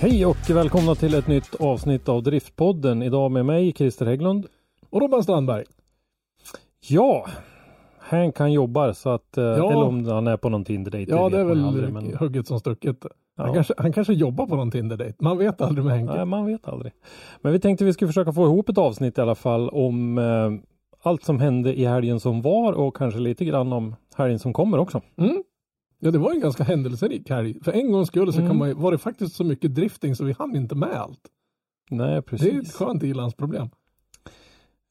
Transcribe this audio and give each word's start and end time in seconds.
Hej 0.00 0.26
och 0.26 0.50
välkomna 0.50 0.94
till 0.94 1.14
ett 1.14 1.26
nytt 1.28 1.54
avsnitt 1.54 2.08
av 2.08 2.22
Driftpodden. 2.22 3.02
Idag 3.02 3.30
med 3.30 3.46
mig 3.46 3.72
Christer 3.72 4.06
Hägglund. 4.06 4.46
Och 4.90 5.00
Robban 5.00 5.22
Strandberg. 5.22 5.64
Ja, 6.88 7.26
Hank 7.98 8.38
han 8.38 8.52
jobbar 8.52 8.92
så 8.92 9.10
att, 9.10 9.38
eh, 9.38 9.44
Ja. 9.44 9.54
eller 9.54 9.82
om 9.84 10.04
han 10.06 10.26
är 10.26 10.36
på 10.36 10.48
någon 10.48 10.64
Tinder-dejt. 10.64 11.12
Ja, 11.12 11.24
vet 11.24 11.32
det 11.32 11.38
är 11.40 11.44
väl 11.44 11.64
aldrig, 11.64 11.92
men, 11.92 12.16
hugget 12.16 12.46
som 12.46 12.60
stucket. 12.60 12.96
Han, 13.36 13.46
Ja. 13.48 13.54
kanske, 13.54 13.74
han 13.78 13.92
kanske 13.92 14.12
jobbar 14.12 14.46
på 14.46 14.56
någon 14.56 14.70
Tinder-dejt. 14.70 15.16
Man 15.18 15.38
vet 15.38 15.60
aldrig 15.60 15.84
med 15.84 15.94
Henke. 15.96 16.14
Nej, 16.14 16.24
man 16.24 16.46
vet 16.46 16.68
aldrig. 16.68 16.92
Men 17.40 17.52
vi 17.52 17.60
tänkte 17.60 17.84
vi 17.84 17.92
skulle 17.92 18.08
försöka 18.08 18.32
få 18.32 18.44
ihop 18.44 18.68
ett 18.68 18.78
avsnitt 18.78 19.18
i 19.18 19.20
alla 19.20 19.34
fall 19.34 19.68
om 19.68 20.18
eh, 20.18 20.50
allt 21.02 21.24
som 21.24 21.40
hände 21.40 21.74
i 21.78 21.84
helgen 21.84 22.20
som 22.20 22.42
var 22.42 22.72
och 22.72 22.96
kanske 22.96 23.20
lite 23.20 23.44
grann 23.44 23.72
om 23.72 23.94
helgen 24.16 24.38
som 24.38 24.52
kommer 24.52 24.78
också. 24.78 25.00
Mm. 25.18 25.42
Ja, 26.02 26.10
det 26.10 26.18
var 26.18 26.30
en 26.32 26.40
ganska 26.40 26.64
händelserik 26.64 27.30
helg. 27.30 27.58
För 27.64 27.72
en 27.72 27.92
gångs 27.92 28.08
skull 28.08 28.32
så 28.32 28.38
Mm. 28.38 28.50
kan 28.50 28.58
man 28.58 28.68
ju, 28.68 28.74
var 28.74 28.92
det 28.92 28.98
faktiskt 28.98 29.36
så 29.36 29.44
mycket 29.44 29.74
drifting 29.74 30.14
så 30.16 30.24
vi 30.24 30.32
hann 30.38 30.56
inte 30.56 30.74
med 30.74 30.92
allt. 30.92 31.20
Nej, 31.90 32.06
Det 32.08 32.12
är 32.14 32.18
ett 32.18 32.26
precis. 32.26 32.72
skönt 32.74 33.02
ilandsproblem. 33.02 33.68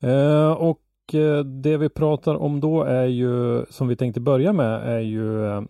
Eh, 0.01 0.51
och 0.51 0.81
eh, 1.13 1.43
det 1.43 1.77
vi 1.77 1.89
pratar 1.89 2.35
om 2.35 2.59
då 2.59 2.83
är 2.83 3.05
ju, 3.05 3.65
som 3.69 3.87
vi 3.87 3.95
tänkte 3.95 4.19
börja 4.21 4.53
med, 4.53 4.81
är 4.95 4.99
ju 4.99 5.45
eh, 5.45 5.61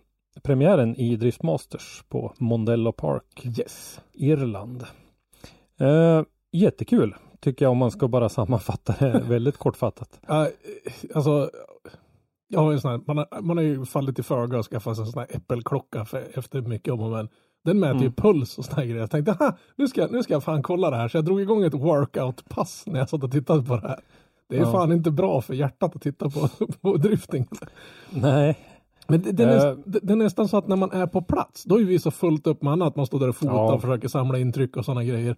premiären 0.42 0.96
i 0.96 1.16
Driftmasters 1.16 2.04
på 2.08 2.32
Mondello 2.38 2.92
Park. 2.92 3.42
Yes. 3.58 4.00
Irland. 4.12 4.84
Eh, 5.80 6.22
jättekul 6.52 7.14
tycker 7.40 7.64
jag 7.64 7.72
om 7.72 7.78
man 7.78 7.90
ska 7.90 8.08
bara 8.08 8.28
sammanfatta 8.38 8.94
det 8.98 9.22
väldigt 9.28 9.56
kortfattat. 9.56 10.20
Uh, 10.30 10.46
alltså, 11.14 11.50
jag 12.52 12.60
har 12.60 12.72
ju 12.72 12.80
sån 12.80 12.90
här, 12.90 13.00
man, 13.06 13.16
har, 13.18 13.40
man 13.42 13.56
har 13.56 13.64
ju 13.64 13.84
fallit 13.84 14.18
i 14.18 14.22
föga 14.22 14.58
och 14.58 14.66
skaffat 14.66 14.96
sig 14.96 15.04
en 15.04 15.10
sån 15.12 15.20
här 15.20 15.36
äppelklocka 15.36 16.04
för, 16.04 16.38
efter 16.38 16.60
mycket 16.60 16.92
om 16.92 17.00
och 17.00 17.10
men. 17.10 17.28
Den 17.64 17.78
mäter 17.80 17.96
ju 17.96 18.00
Mm. 18.02 18.12
puls 18.12 18.58
och 18.58 18.64
såna 18.64 18.84
grejer. 18.84 18.96
Jag 19.00 19.10
tänkte, 19.10 19.32
"Aha, 19.32 19.56
nu 19.76 19.88
ska, 19.88 20.06
nu 20.06 20.22
ska 20.22 20.32
jag 20.32 20.44
fan 20.44 20.62
kolla 20.62 20.90
det 20.90 20.96
här. 20.96 21.08
Så 21.08 21.16
jag 21.16 21.24
drog 21.24 21.40
igång 21.40 21.64
ett 21.64 21.74
workout-pass 21.74 22.82
när 22.86 22.98
jag 22.98 23.08
satt 23.08 23.24
och 23.24 23.32
tittade 23.32 23.62
på 23.62 23.76
det 23.76 23.88
här. 23.88 24.00
Det 24.48 24.56
är 24.56 24.60
Ja. 24.60 24.72
fan 24.72 24.92
inte 24.92 25.10
bra 25.10 25.40
för 25.40 25.54
hjärtat 25.54 25.96
att 25.96 26.02
titta 26.02 26.30
på, 26.30 26.48
på 26.80 26.96
drifting. 26.96 27.46
Nej, 28.10 28.58
Men 29.08 29.22
det, 29.22 29.32
det, 29.32 29.42
är 29.42 29.46
näst, 29.46 29.82
det, 29.86 29.98
det 30.02 30.12
är 30.12 30.16
nästan 30.16 30.48
så 30.48 30.56
att 30.56 30.68
när 30.68 30.76
man 30.76 30.90
är 30.92 31.06
på 31.06 31.22
plats, 31.22 31.64
då 31.64 31.80
är 31.80 31.84
vi 31.84 31.98
så 31.98 32.10
fullt 32.10 32.46
upp 32.46 32.62
med 32.62 32.72
annat. 32.72 32.96
Man 32.96 33.06
står 33.06 33.20
där 33.20 33.28
och 33.28 33.36
fotar 33.36 33.52
Ja. 33.54 33.74
och 33.74 33.80
försöker 33.80 34.08
samla 34.08 34.38
intryck 34.38 34.76
och 34.76 34.84
sådana 34.84 35.04
grejer. 35.04 35.36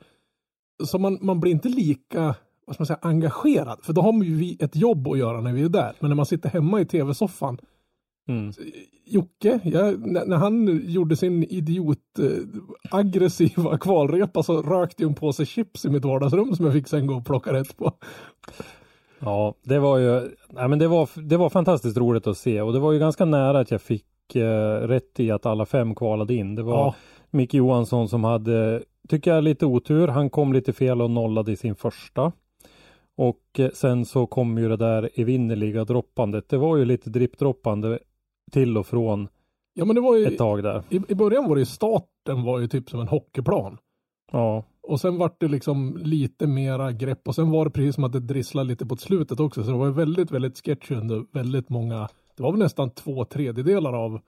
Så 0.85 0.99
man, 0.99 1.19
man 1.21 1.41
blir 1.41 1.53
inte 1.53 1.69
lika 1.69 2.35
vad 2.67 2.75
ska 2.75 2.81
man 2.83 2.87
säga, 2.87 2.99
engagerad. 3.03 3.79
För 3.83 3.93
då 3.93 4.03
har 4.03 4.25
ju 4.25 4.35
vi 4.35 4.57
ett 4.61 4.77
jobb 4.77 5.09
att 5.09 5.19
göra 5.19 5.41
när 5.41 5.53
vi 5.53 5.63
är 5.63 5.69
där. 5.69 5.93
Men 6.01 6.11
när 6.11 6.17
man 6.17 6.27
sitter 6.27 6.49
hemma 6.49 6.81
i 6.81 6.85
tv-soffan. 6.85 7.59
mm. 8.29 8.53
Jocke, 9.07 9.61
jag, 9.65 10.07
när, 10.07 10.37
han 10.37 10.81
gjorde 10.85 11.17
sin 11.17 11.45
idiot 11.45 11.99
eh, 12.19 12.27
aggressiva 12.91 13.79
kvalrepa 13.81 14.43
så 14.43 14.63
rökte 14.63 15.03
ju 15.03 15.09
en 15.09 15.15
påse 15.15 15.47
chips 15.47 15.85
i 15.85 15.91
mitt 15.91 16.05
vardagsrum 16.05 16.57
som 16.57 16.65
jag 16.65 16.75
fick 16.75 16.89
sen 16.89 17.07
gå 17.07 17.15
och 17.15 17.27
plocka 17.27 17.53
rätt 17.53 17.77
på. 17.77 17.93
ja, 19.19 19.55
det 19.63 19.79
var 19.79 19.99
ju, 19.99 20.21
nej 20.51 20.69
men 20.69 20.79
det 20.79 20.89
var, 20.89 21.09
det 21.29 21.37
var 21.37 21.51
fantastiskt 21.51 21.97
roligt 21.97 22.27
att 22.27 22.39
se 22.39 22.63
och 22.63 22.73
det 22.73 22.79
var 22.79 22.93
ju 22.93 22.99
ganska 22.99 23.25
nära 23.25 23.61
att 23.61 23.71
jag 23.71 23.83
fick 23.83 24.37
eh, 24.37 24.75
rätt 24.81 25.21
i 25.21 25.31
att 25.31 25.47
alla 25.47 25.67
fem 25.67 25.95
kvalade 25.95 26.35
in. 26.35 26.55
Det 26.55 26.63
var 26.63 26.73
Ja. 26.73 26.95
Micke 27.31 27.55
Johansson 27.55 28.09
som 28.09 28.25
hade, 28.25 28.83
tycker 29.09 29.35
jag, 29.35 29.45
lite 29.45 29.67
otur. 29.67 30.09
Han 30.09 30.31
kom 30.31 30.53
lite 30.53 30.73
fel 30.73 31.03
och 31.03 31.11
nollade 31.11 31.53
i 31.53 31.57
sin 31.57 31.75
första. 31.75 32.33
Och 33.19 33.43
eh, 33.59 33.71
sen 33.71 34.05
så 34.05 34.27
kom 34.27 34.59
ju 34.59 34.69
det 34.69 34.77
där 34.77 35.11
evinnerliga 35.15 35.85
droppandet. 35.85 36.49
Det 36.49 36.57
var 36.57 36.77
ju 36.77 36.85
lite 36.85 37.11
drippdroppande 37.11 37.99
till 38.53 38.79
och 38.79 38.87
från 38.87 39.29
Ja 39.75 39.85
men 39.85 39.95
det 39.95 40.01
var 40.03 40.17
ju, 40.17 40.27
ett 40.27 40.39
tag 40.39 40.63
där. 40.63 40.83
i, 40.91 41.01
i 41.09 41.15
början 41.15 41.49
var 41.49 41.55
det 41.55 41.61
ju 41.61 41.67
starten 41.67 42.43
var 42.43 42.59
ju 42.59 42.69
typ 42.69 42.91
som 42.91 43.01
en 43.01 43.09
hockeyplan. 43.09 43.79
Ja, 44.33 44.65
Och 44.83 45.01
sen 45.01 45.19
vart 45.19 45.41
det 45.41 45.49
liksom 45.49 45.97
lite 46.03 46.47
mera 46.47 46.93
grepp 46.93 47.29
och 47.29 47.35
sen 47.35 47.51
var 47.51 47.65
det 47.65 47.71
precis 47.71 47.95
som 47.95 48.05
att 48.05 48.13
det 48.13 48.21
drisslade 48.21 48.69
lite 48.69 48.87
på 48.87 48.97
slutet 48.97 49.41
också. 49.41 49.65
Så 49.65 49.71
det 49.71 49.77
var 49.77 49.87
ju 49.87 49.93
väldigt, 49.93 50.31
väldigt 50.31 50.65
sketchy 50.65 50.95
under 50.95 51.25
väldigt 51.33 51.69
många. 51.69 52.09
Det 52.37 52.43
var 52.43 52.51
väl 52.53 52.59
nästan 52.61 52.91
två 52.91 53.25
tredjedelar 53.25 53.93
av 53.93 54.21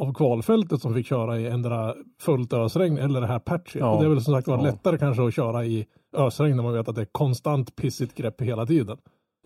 av 0.00 0.14
kvalfältet 0.14 0.80
som 0.82 0.94
fick 0.94 1.06
köra 1.06 1.40
i 1.40 1.46
ändra 1.46 1.94
fullt 2.20 2.52
ösregn 2.52 2.98
eller 2.98 3.20
det 3.20 3.26
här 3.26 3.38
patchy. 3.38 3.78
Ja. 3.78 3.90
Och 3.94 4.00
det 4.00 4.06
är 4.06 4.10
väl 4.10 4.20
som 4.22 4.34
sagt 4.34 4.48
var 4.48 4.56
Ja. 4.56 4.62
lättare 4.62 4.98
kanske 4.98 5.26
att 5.26 5.34
köra 5.34 5.64
i 5.64 5.86
ösregn 6.12 6.56
när 6.56 6.62
man 6.62 6.72
vet 6.72 6.88
att 6.88 6.94
det 6.94 7.00
är 7.00 7.08
konstant 7.12 7.76
pissigt 7.76 8.14
grepp 8.14 8.40
hela 8.40 8.66
tiden. 8.66 8.98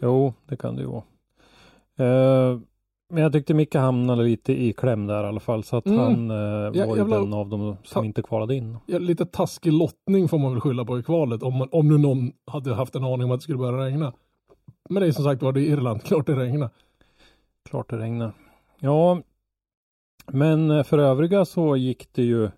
jo, 0.02 0.34
det 0.46 0.56
kan 0.56 0.76
det 0.76 0.82
ju 0.82 0.88
vara. 0.88 1.02
Eh, 1.98 2.58
men 3.12 3.22
jag 3.22 3.32
tyckte 3.32 3.54
Micke 3.54 3.74
hamnade 3.74 4.22
lite 4.22 4.52
i 4.62 4.72
kläm 4.72 5.06
där 5.06 5.24
i 5.24 5.26
alla 5.26 5.40
fall. 5.40 5.64
Så 5.64 5.76
att 5.76 5.86
Mm. 5.86 5.98
han 5.98 6.30
eh, 6.30 6.36
var 6.36 6.74
jag 6.74 6.98
ju 6.98 7.04
den 7.04 7.32
av 7.34 7.48
dem 7.48 7.76
som 7.84 8.04
inte 8.04 8.22
kvalade 8.22 8.54
in. 8.54 8.76
Ja, 8.86 8.98
lite 8.98 9.26
taskig 9.26 9.72
lottning 9.72 10.28
får 10.28 10.38
man 10.38 10.52
väl 10.52 10.60
skylla 10.60 10.84
på 10.84 10.98
i 10.98 11.02
kvalet 11.02 11.42
om, 11.42 11.54
man, 11.58 11.68
om 11.72 11.88
nu 11.88 11.98
någon 11.98 12.32
hade 12.46 12.74
haft 12.74 12.94
en 12.94 13.04
aning 13.04 13.24
om 13.24 13.30
att 13.30 13.38
det 13.40 13.42
skulle 13.42 13.58
börja 13.58 13.84
regna. 13.86 14.12
Men 14.88 15.00
det 15.02 15.08
är 15.08 15.12
som 15.12 15.24
sagt 15.24 15.42
var 15.42 15.52
det 15.52 15.60
är 15.60 15.72
Irland, 15.72 16.02
klart 16.04 16.26
det 16.26 16.36
regnar. 16.36 16.70
Klart 17.68 17.90
det 17.90 17.98
regnar. 17.98 18.32
Ja, 18.80 19.22
men 20.26 20.70
eh, 20.70 20.82
för 20.84 20.98
övriga 20.98 21.44
så 21.44 21.76
gick 21.76 22.12
det 22.12 22.22
ju 22.22 22.50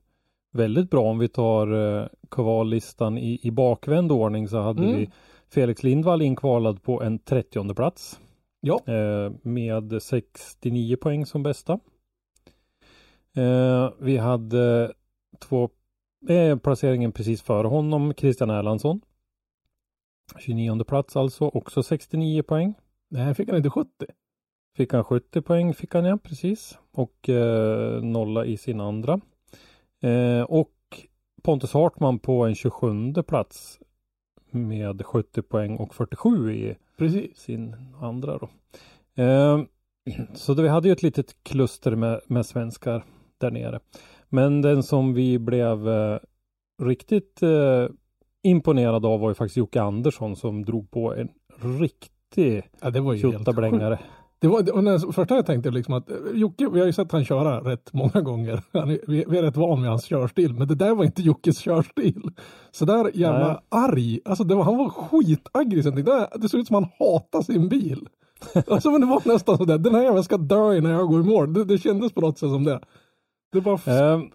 väldigt 0.56 0.90
bra. 0.90 1.02
Om 1.02 1.18
vi 1.18 1.28
tar 1.28 1.98
eh, 2.00 2.06
kvallistan 2.30 3.18
i, 3.18 3.38
i 3.42 3.50
bakvänd 3.50 4.12
ordning 4.12 4.48
så 4.48 4.58
hade 4.60 4.82
Mm. 4.82 4.96
vi 4.96 5.10
Felix 5.48 5.82
Lindvall 5.82 6.22
inkvalad 6.22 6.82
på 6.82 7.02
en 7.02 7.18
30 7.18 7.74
plats. 7.74 8.20
Ja. 8.60 8.80
Eh, 8.86 9.32
med 9.42 10.02
69 10.02 10.96
poäng 10.96 11.26
som 11.26 11.42
bästa. 11.42 11.78
Eh, 13.36 13.90
vi 14.00 14.16
hade 14.16 14.92
två 15.38 15.70
eh, 16.28 16.56
placeringen 16.58 17.12
precis 17.12 17.42
före 17.42 17.66
honom, 17.66 18.14
Christian 18.16 18.50
Erlandsson. 18.50 19.00
29 20.38 20.84
plats 20.84 21.16
alltså, 21.16 21.44
också 21.44 21.82
69 21.82 22.42
poäng. 22.42 22.74
Nej, 23.08 23.34
fick 23.34 23.48
han 23.48 23.56
inte 23.56 23.70
70? 23.70 23.90
Fick 24.76 24.92
han 24.92 25.04
70 25.04 25.42
poäng 25.42 25.74
fick 25.74 25.94
han 25.94 26.04
ja, 26.04 26.16
precis. 26.22 26.78
Och 26.92 27.28
eh, 27.28 28.02
nolla 28.02 28.44
i 28.44 28.56
sin 28.56 28.80
andra. 28.80 29.20
Eh, 30.02 30.42
och 30.42 30.72
Pontus 31.42 31.72
Hartman 31.72 32.18
på 32.18 32.44
en 32.44 32.54
27 32.54 33.14
plats 33.26 33.78
med 34.50 35.06
70 35.06 35.42
poäng 35.42 35.76
och 35.76 35.94
47 35.94 36.54
i 36.54 36.76
Precis. 36.98 37.38
sin 37.38 37.76
andra 38.00 38.38
då. 38.38 38.48
Eh, 39.22 39.62
så 40.34 40.54
det, 40.54 40.62
vi 40.62 40.68
hade 40.68 40.88
ju 40.88 40.92
ett 40.92 41.02
litet 41.02 41.36
kluster 41.42 41.96
med, 41.96 42.20
med 42.26 42.46
svenskar 42.46 43.04
där 43.38 43.50
nere. 43.50 43.80
Men 44.28 44.62
den 44.62 44.82
som 44.82 45.14
vi 45.14 45.38
blev 45.38 45.88
eh, 45.88 46.18
riktigt 46.82 47.42
eh, 47.42 47.86
imponerad 48.42 49.06
av 49.06 49.20
var 49.20 49.28
ju 49.28 49.34
faktiskt 49.34 49.56
Jocke 49.56 49.82
Andersson 49.82 50.36
som 50.36 50.64
drog 50.64 50.90
på 50.90 51.14
en 51.14 51.28
riktig 51.80 52.62
Ja, 52.80 52.90
det 52.90 53.00
var 53.00 53.12
ju 53.12 53.32
helt. 53.32 53.48
Det 54.46 54.50
var, 54.50 54.62
det 54.62 54.72
var 54.72 54.82
när, 54.82 55.12
första 55.12 55.34
jag 55.34 55.46
tänkte 55.46 55.70
liksom 55.70 55.94
att 55.94 56.10
eh, 56.10 56.16
Jocke, 56.34 56.68
vi 56.68 56.80
har 56.80 56.86
ju 56.86 56.92
sett 56.92 57.12
han 57.12 57.24
köra 57.24 57.60
rätt 57.60 57.92
många 57.92 58.20
gånger. 58.20 58.62
Han 58.72 58.90
är, 58.90 58.98
vi, 59.06 59.24
vi 59.28 59.38
är 59.38 59.42
rätt 59.42 59.56
van 59.56 59.82
vid 59.82 59.90
hans 59.90 60.04
körstil, 60.04 60.54
men 60.54 60.68
det 60.68 60.74
där 60.74 60.94
var 60.94 61.04
inte 61.04 61.22
Jockes 61.22 61.58
körstil. 61.58 62.30
Så 62.70 62.84
där 62.84 63.10
jävla 63.14 63.48
Nej. 63.48 63.58
arg, 63.68 64.20
alltså 64.24 64.44
det 64.44 64.54
var, 64.54 64.64
han 64.64 64.76
var 64.76 64.88
skitaggressiv. 64.88 66.04
Det, 66.04 66.28
det 66.34 66.48
såg 66.48 66.60
ut 66.60 66.66
som 66.66 66.74
han 66.74 66.86
hatar 66.98 67.42
sin 67.42 67.68
bil. 67.68 68.08
Alltså 68.68 68.90
men 68.90 69.00
det 69.00 69.06
var 69.06 69.22
nästan 69.24 69.58
sådär, 69.58 69.78
den 69.78 69.94
här 69.94 70.02
jäveln 70.02 70.24
ska 70.24 70.36
dö 70.36 70.76
innan 70.76 70.92
jag 70.92 71.08
går 71.08 71.20
i 71.20 71.24
mål. 71.24 71.52
Det, 71.52 71.64
det 71.64 71.78
kändes 71.78 72.12
på 72.12 72.20
något 72.20 72.38
sätt 72.38 72.50
som 72.50 72.64
det. 72.64 72.80
Det 73.52 73.60
var... 73.60 73.80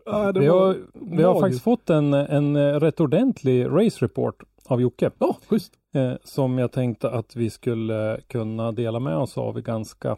Ja, 0.06 0.32
det 0.32 0.40
vi, 0.40 0.48
har, 0.48 0.78
vi 0.94 1.24
har 1.24 1.40
faktiskt 1.40 1.64
fått 1.64 1.90
en, 1.90 2.14
en 2.14 2.80
rätt 2.80 3.00
ordentlig 3.00 3.66
race 3.66 4.06
report 4.06 4.44
av 4.66 4.82
Jocke. 4.82 5.12
Ja, 5.20 5.38
schysst. 5.50 5.74
Eh, 5.94 6.14
som 6.24 6.58
jag 6.58 6.72
tänkte 6.72 7.10
att 7.10 7.36
vi 7.36 7.50
skulle 7.50 8.22
kunna 8.28 8.72
dela 8.72 9.00
med 9.00 9.18
oss 9.18 9.38
av 9.38 9.62
ganska 9.62 10.18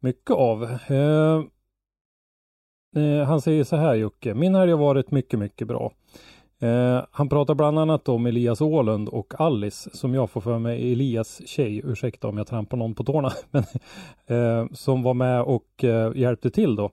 mycket 0.00 0.30
av. 0.30 0.64
Eh, 0.86 1.42
eh, 2.96 3.26
han 3.26 3.40
säger 3.40 3.64
så 3.64 3.76
här 3.76 3.94
Jocke, 3.94 4.34
min 4.34 4.54
helg 4.54 4.70
har 4.72 4.78
varit 4.78 5.10
mycket, 5.10 5.38
mycket 5.38 5.68
bra. 5.68 5.92
Eh, 6.62 7.04
han 7.10 7.28
pratar 7.28 7.54
bland 7.54 7.78
annat 7.78 8.08
om 8.08 8.26
Elias 8.26 8.60
Ålund 8.60 9.08
och 9.08 9.40
Alice 9.40 9.90
som 9.96 10.14
jag 10.14 10.30
får 10.30 10.40
för 10.40 10.58
mig 10.58 10.92
Elias 10.92 11.48
tjej, 11.48 11.80
ursäkta 11.84 12.28
om 12.28 12.38
jag 12.38 12.46
trampar 12.46 12.76
någon 12.76 12.94
på 12.94 13.04
tårna, 13.04 13.32
men, 13.50 13.64
eh, 14.26 14.66
som 14.72 15.02
var 15.02 15.14
med 15.14 15.42
och 15.42 15.84
eh, 15.84 16.16
hjälpte 16.16 16.50
till 16.50 16.76
då. 16.76 16.90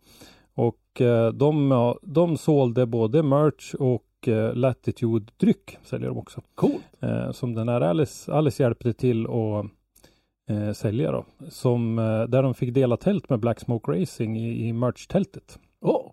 Och 0.54 1.02
eh, 1.02 1.34
de, 1.34 1.72
ja, 1.72 2.00
de 2.02 2.38
sålde 2.38 2.86
både 2.86 3.24
merch 3.24 3.76
och 3.76 4.04
eh, 4.28 4.54
Latitude 4.56 5.32
dryck 5.38 5.78
säljer 5.84 6.10
de 6.10 6.18
också. 6.18 6.42
Coolt. 6.56 6.84
Eh, 7.00 7.32
som 7.32 7.56
den 7.56 7.70
här 7.70 7.82
Alice, 7.82 8.34
Alice 8.34 8.64
hjälpte 8.64 8.94
till 8.94 9.28
att 9.28 9.66
eh, 10.50 10.74
sälja 10.74 11.12
då. 11.12 11.26
Som, 11.50 12.00
eh, 12.00 12.24
där 12.24 12.44
de 12.44 12.54
fick 12.54 12.74
dela 12.74 12.98
tält 12.98 13.30
med 13.30 13.40
Black 13.40 13.60
Smoke 13.60 13.92
Racing 13.92 14.38
i, 14.38 14.68
i 14.68 14.74
merch-tältet. 14.74 15.60
Åh, 15.82 16.12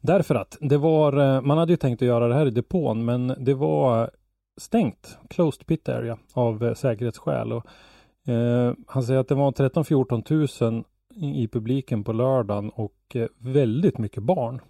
Därför 0.00 0.34
att 0.34 0.58
det 0.60 0.76
var, 0.76 1.36
eh, 1.36 1.42
man 1.42 1.58
hade 1.58 1.72
ju 1.72 1.76
tänkt 1.76 2.02
att 2.02 2.08
göra 2.08 2.28
det 2.28 2.34
här 2.34 2.46
i 2.46 2.50
depån 2.50 3.04
men 3.04 3.34
det 3.38 3.54
var 3.54 4.10
stängt, 4.56 5.18
closed 5.28 5.66
pit 5.66 5.88
area 5.88 6.18
av 6.32 6.64
eh, 6.64 6.74
säkerhetsskäl. 6.74 7.52
Och, 7.52 7.66
han 8.86 9.02
säger 9.02 9.20
att 9.20 9.28
det 9.28 9.34
var 9.34 9.52
13-14 9.52 10.22
tusen 10.22 10.84
i 11.14 11.42
i 11.42 11.48
publiken 11.48 12.04
på 12.04 12.12
lördagen 12.12 12.70
och 12.70 13.16
väldigt 13.38 13.98
mycket 13.98 14.22
barn. 14.22 14.60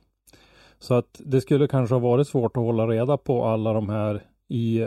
Så 0.79 0.95
att 0.95 1.21
det 1.25 1.41
skulle 1.41 1.69
kanske 1.69 1.95
ha 1.95 2.01
varit 2.01 2.29
svårt 2.29 2.57
att 2.57 2.63
hålla 2.63 2.87
reda 2.87 3.17
på 3.17 3.45
alla 3.45 3.73
de 3.73 3.89
här 3.89 4.23
i 4.49 4.87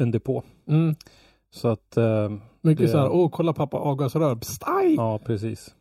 en 0.00 0.10
depå. 0.10 0.42
mm. 0.68 0.94
Så 1.50 1.68
att 1.68 1.96
eh, 1.96 2.30
Mycket 2.60 2.86
Det- 2.86 2.92
så 2.92 2.98
här, 2.98 3.10
åh 3.12 3.28
kolla 3.30 3.52
pappa 3.52 3.76
avgasrör, 3.76 4.36
Psst, 4.36 4.62
aj! 4.66 4.94
Ja, 4.94 5.18
precis. 5.18 5.74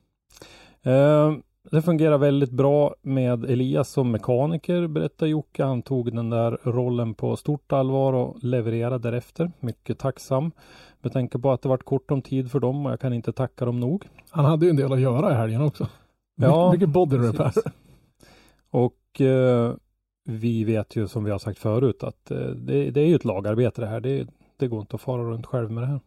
Eh, 0.83 1.33
det 1.71 1.81
fungerar 1.81 2.17
väldigt 2.17 2.51
bra 2.51 2.95
med 3.01 3.45
Elias 3.45 3.89
som 3.89 4.11
mekaniker, 4.11 4.88
berättar 4.88 5.25
Jocke. 5.27 5.63
Han 5.63 5.81
tog 5.81 6.15
den 6.15 6.29
där 6.29 6.57
rollen 6.63 7.13
på 7.13 7.35
stort 7.35 7.71
allvar 7.73 8.13
och 8.13 8.44
levererade 8.44 8.97
därefter. 9.11 9.51
Mycket 9.59 9.99
tacksam. 9.99 10.51
Med 11.01 11.13
tanke 11.13 11.39
på 11.39 11.51
att 11.51 11.61
det 11.61 11.69
varit 11.69 11.83
kort 11.85 12.11
om 12.11 12.21
tid 12.21 12.51
för 12.51 12.59
dem 12.59 12.85
och 12.85 12.91
jag 12.91 12.99
kan 12.99 13.13
inte 13.13 13.33
tacka 13.33 13.65
dem 13.65 13.79
nog. 13.79 14.07
Han 14.29 14.45
hade 14.45 14.65
ju 14.65 14.69
en 14.69 14.75
del 14.75 14.94
att 14.94 14.99
göra 14.99 15.31
i 15.31 15.35
helgen 15.35 15.61
också. 15.61 15.88
Ja, 16.35 16.71
mycket, 16.71 16.81
mycket 16.81 16.94
body 16.94 17.17
repair. 17.17 17.53
Och 18.69 19.22
eh, 19.22 19.74
vi 20.25 20.64
vet 20.64 20.96
ju 20.96 21.08
som 21.08 21.24
vi 21.24 21.31
har 21.31 21.40
sagt 21.40 21.60
förut 21.60 22.04
att 22.04 22.31
eh, 22.31 22.38
det, 22.38 22.92
det 22.92 23.02
är 23.02 23.06
ju 23.06 23.16
ett 23.16 23.25
lagarbete 23.25 23.81
det 23.81 23.88
här. 23.88 24.00
Det, 24.00 24.28
det 24.58 24.68
går 24.68 24.80
inte 24.80 24.96
att 24.96 25.02
fara 25.02 25.24
runt 25.24 25.46
själv 25.46 25.72
med 25.72 25.84
det 25.84 25.88
här. 25.88 26.00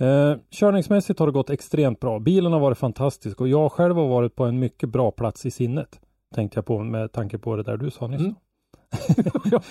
Eh, 0.00 0.38
körningsmässigt 0.50 1.18
har 1.18 1.26
det 1.26 1.32
gått 1.32 1.50
extremt 1.50 2.00
bra. 2.00 2.18
Bilen 2.18 2.52
har 2.52 2.60
varit 2.60 2.78
fantastisk 2.78 3.40
och 3.40 3.48
jag 3.48 3.72
själv 3.72 3.96
har 3.96 4.08
varit 4.08 4.34
på 4.34 4.44
en 4.44 4.58
mycket 4.58 4.88
bra 4.88 5.10
plats 5.10 5.46
i 5.46 5.50
sinnet. 5.50 6.00
Tänkte 6.34 6.58
jag 6.58 6.66
på 6.66 6.78
med 6.78 7.12
tanke 7.12 7.38
på 7.38 7.56
det 7.56 7.62
där 7.62 7.76
du 7.76 7.90
sa 7.90 8.06
nyss. 8.06 8.20
Mm. 8.20 8.34
ja. 9.50 9.62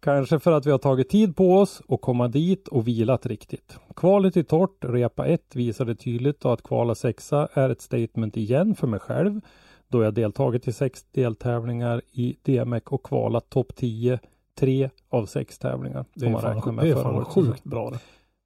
Kanske 0.00 0.38
för 0.38 0.52
att 0.52 0.66
vi 0.66 0.70
har 0.70 0.78
tagit 0.78 1.08
tid 1.08 1.36
på 1.36 1.56
oss 1.56 1.82
och 1.86 2.00
komma 2.00 2.28
dit 2.28 2.68
och 2.68 2.88
vilat 2.88 3.26
riktigt. 3.26 3.78
Kvalet 3.96 4.36
i 4.36 4.44
torrt, 4.44 4.84
repa 4.84 5.26
1, 5.26 5.56
visade 5.56 5.94
tydligt 5.94 6.44
att 6.44 6.62
kvala 6.62 6.94
sexa 6.94 7.48
är 7.52 7.70
ett 7.70 7.80
statement 7.80 8.36
igen 8.36 8.74
för 8.74 8.86
mig 8.86 9.00
själv. 9.00 9.40
Då 9.90 10.02
jag 10.02 10.14
deltagit 10.14 10.68
i 10.68 10.72
sex 10.72 11.04
deltävlingar 11.12 12.02
i 12.12 12.36
DMEC 12.42 12.82
och 12.86 13.02
kvalat 13.02 13.50
topp 13.50 13.76
10, 13.76 14.18
tre 14.54 14.90
av 15.08 15.26
sex 15.26 15.58
tävlingar. 15.58 16.04
Det 16.14 16.26
är 16.26 16.38
fan, 16.38 16.76
det 16.76 16.88
är 16.88 16.94
fan 16.94 17.24
sjukt 17.24 17.64
bra 17.64 17.90
det. 17.90 17.98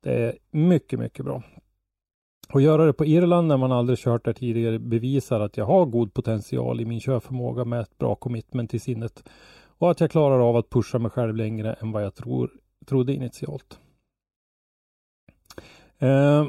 det 0.02 0.25
är 0.25 0.35
mycket, 0.50 0.99
mycket 0.99 1.25
bra. 1.25 1.43
Och 2.52 2.61
göra 2.61 2.87
det 2.87 2.93
på 2.93 3.05
Irland 3.05 3.49
när 3.49 3.56
man 3.56 3.73
aldrig 3.73 3.99
kört 3.99 4.25
där 4.25 4.32
tidigare 4.32 4.79
bevisar 4.79 5.41
att 5.41 5.56
jag 5.56 5.64
har 5.64 5.87
god 5.87 6.14
potential 6.14 6.81
i 6.81 6.85
min 6.85 7.00
körförmåga 7.00 7.64
med 7.64 7.81
ett 7.81 7.99
bra 7.99 8.14
commitment 8.14 8.75
i 8.75 8.79
sinnet. 8.79 9.29
Och 9.79 9.91
att 9.91 10.00
jag 10.00 10.11
klarar 10.11 10.49
av 10.49 10.56
att 10.56 10.70
pusha 10.70 10.99
mig 10.99 11.11
själv 11.11 11.37
längre 11.37 11.73
än 11.73 11.93
vad 11.93 12.05
jag 12.05 12.14
tror, 12.14 12.50
trodde 12.87 13.14
initialt. 13.14 13.79
Eh, 15.99 16.46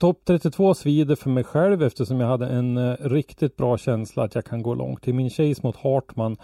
Topp 0.00 0.20
32 0.24 0.74
svider 0.74 1.16
för 1.16 1.30
mig 1.30 1.44
själv 1.44 1.82
eftersom 1.82 2.20
jag 2.20 2.28
hade 2.28 2.46
en 2.46 2.76
eh, 2.76 2.96
riktigt 3.00 3.56
bra 3.56 3.78
känsla 3.78 4.22
att 4.22 4.34
jag 4.34 4.44
kan 4.44 4.62
gå 4.62 4.74
långt. 4.74 5.08
I 5.08 5.12
min 5.12 5.30
chase 5.30 5.60
mot 5.62 5.76
Hartman 5.76 6.36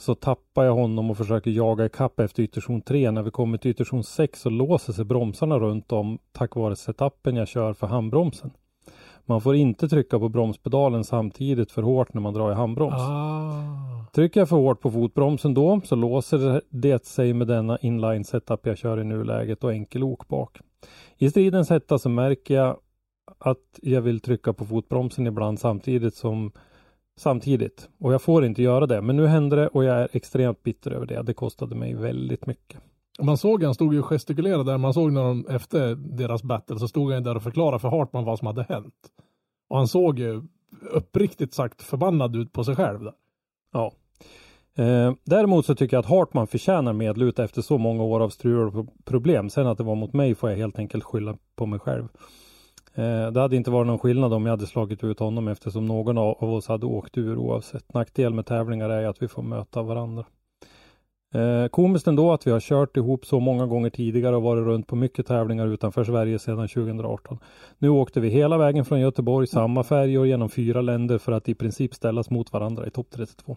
så 0.00 0.14
tappar 0.14 0.64
jag 0.64 0.74
honom 0.74 1.10
och 1.10 1.16
försöker 1.16 1.50
jaga 1.50 1.86
ikapp 1.86 2.20
efter 2.20 2.42
ytterzon 2.42 2.82
3. 2.82 3.10
När 3.10 3.22
vi 3.22 3.30
kommer 3.30 3.58
till 3.58 3.70
ytterzon 3.70 4.04
6 4.04 4.40
så 4.40 4.50
låser 4.50 4.92
sig 4.92 5.04
bromsarna 5.04 5.58
runt 5.58 5.92
om 5.92 6.18
tack 6.32 6.56
vare 6.56 6.76
setupen 6.76 7.36
jag 7.36 7.48
kör 7.48 7.72
för 7.72 7.86
handbromsen. 7.86 8.50
Man 9.24 9.40
får 9.40 9.54
inte 9.54 9.88
trycka 9.88 10.18
på 10.18 10.28
bromspedalen 10.28 11.04
samtidigt 11.04 11.70
för 11.70 11.82
hårt 11.82 12.14
när 12.14 12.20
man 12.20 12.34
drar 12.34 12.52
i 12.52 12.54
handbroms. 12.54 12.94
Ah. 12.94 14.06
Trycker 14.14 14.40
jag 14.40 14.48
för 14.48 14.56
hårt 14.56 14.80
på 14.80 14.90
fotbromsen 14.90 15.54
då 15.54 15.80
så 15.84 15.94
låser 15.94 16.60
det 16.68 17.06
sig 17.06 17.32
med 17.32 17.46
denna 17.46 17.78
inline 17.78 18.24
setup 18.24 18.66
jag 18.66 18.78
kör 18.78 19.00
i 19.00 19.04
nuläget 19.04 19.64
och 19.64 19.72
enkel 19.72 20.04
ok 20.04 20.28
bak. 20.28 20.58
I 21.18 21.30
stridens 21.30 21.70
hetta 21.70 21.98
så 21.98 22.08
märker 22.08 22.54
jag 22.54 22.76
att 23.44 23.78
jag 23.82 24.02
vill 24.02 24.20
trycka 24.20 24.52
på 24.52 24.64
fotbromsen 24.64 25.26
ibland 25.26 25.60
samtidigt 25.60 26.14
som 26.14 26.52
samtidigt 27.16 27.88
och 27.98 28.12
jag 28.12 28.22
får 28.22 28.44
inte 28.44 28.62
göra 28.62 28.86
det. 28.86 29.02
Men 29.02 29.16
nu 29.16 29.26
händer 29.26 29.56
det 29.56 29.68
och 29.68 29.84
jag 29.84 29.96
är 29.96 30.08
extremt 30.12 30.62
bitter 30.62 30.90
över 30.90 31.06
det. 31.06 31.22
Det 31.22 31.34
kostade 31.34 31.74
mig 31.74 31.94
väldigt 31.94 32.46
mycket. 32.46 32.80
Man 33.22 33.36
såg 33.36 33.62
han 33.64 33.74
stod 33.74 33.94
ju 33.94 34.00
och 34.00 34.06
gestikulerade 34.06 34.64
där. 34.64 34.78
Man 34.78 34.94
såg 34.94 35.12
när 35.12 35.22
de 35.22 35.46
efter 35.48 35.94
deras 35.94 36.42
battle 36.42 36.78
så 36.78 36.88
stod 36.88 37.12
han 37.12 37.22
där 37.22 37.36
och 37.36 37.42
förklarade 37.42 37.78
för 37.78 37.88
Hartman 37.88 38.24
vad 38.24 38.38
som 38.38 38.46
hade 38.46 38.62
hänt. 38.62 38.94
Och 39.68 39.76
han 39.76 39.88
såg 39.88 40.18
ju 40.18 40.42
uppriktigt 40.90 41.54
sagt 41.54 41.82
förbannad 41.82 42.36
ut 42.36 42.52
på 42.52 42.64
sig 42.64 42.76
själv 42.76 43.00
där. 43.00 43.14
Ja. 43.72 43.92
Eh, 44.76 45.12
däremot 45.24 45.66
så 45.66 45.74
tycker 45.74 45.96
jag 45.96 46.02
att 46.02 46.10
Hartman 46.10 46.46
förtjänar 46.46 46.92
medlut 46.92 47.38
efter 47.38 47.62
så 47.62 47.78
många 47.78 48.02
år 48.02 48.20
av 48.20 48.28
strul 48.28 48.66
och 48.66 48.72
pro- 48.72 48.94
problem. 49.04 49.50
Sen 49.50 49.66
att 49.66 49.78
det 49.78 49.84
var 49.84 49.94
mot 49.94 50.12
mig 50.12 50.34
får 50.34 50.50
jag 50.50 50.56
helt 50.56 50.78
enkelt 50.78 51.04
skylla 51.04 51.36
på 51.56 51.66
mig 51.66 51.78
själv. 51.78 52.08
Eh, 52.94 53.30
det 53.32 53.40
hade 53.40 53.56
inte 53.56 53.70
varit 53.70 53.86
någon 53.86 53.98
skillnad 53.98 54.32
om 54.32 54.46
jag 54.46 54.52
hade 54.52 54.66
slagit 54.66 55.04
ut 55.04 55.18
honom 55.18 55.48
eftersom 55.48 55.86
någon 55.86 56.18
av 56.18 56.36
av 56.44 56.52
oss 56.52 56.68
hade 56.68 56.86
åkt 56.86 57.18
ur 57.18 57.36
oavsett. 57.36 57.94
Nackdel 57.94 58.34
med 58.34 58.46
tävlingar 58.46 58.90
är 58.90 59.06
att 59.06 59.22
vi 59.22 59.28
får 59.28 59.42
möta 59.42 59.82
varandra. 59.82 60.24
Eh, 61.34 61.68
komiskt 61.68 62.06
ändå 62.06 62.32
att 62.32 62.46
vi 62.46 62.50
har 62.50 62.60
kört 62.60 62.96
ihop 62.96 63.26
så 63.26 63.40
många 63.40 63.66
gånger 63.66 63.90
tidigare 63.90 64.36
och 64.36 64.42
varit 64.42 64.64
runt 64.64 64.86
på 64.86 64.96
mycket 64.96 65.26
tävlingar 65.26 65.66
utanför 65.66 66.04
Sverige 66.04 66.38
sedan 66.38 66.68
2018. 66.68 67.38
Nu 67.78 67.88
åkte 67.88 68.20
vi 68.20 68.28
hela 68.28 68.58
vägen 68.58 68.84
från 68.84 69.00
Göteborg, 69.00 69.46
samma 69.46 69.82
färjor 69.82 70.26
genom 70.26 70.48
fyra 70.48 70.80
länder 70.80 71.18
för 71.18 71.32
att 71.32 71.48
i 71.48 71.54
princip 71.54 71.94
ställas 71.94 72.30
mot 72.30 72.52
varandra 72.52 72.86
i 72.86 72.90
topp 72.90 73.06
32. 73.10 73.56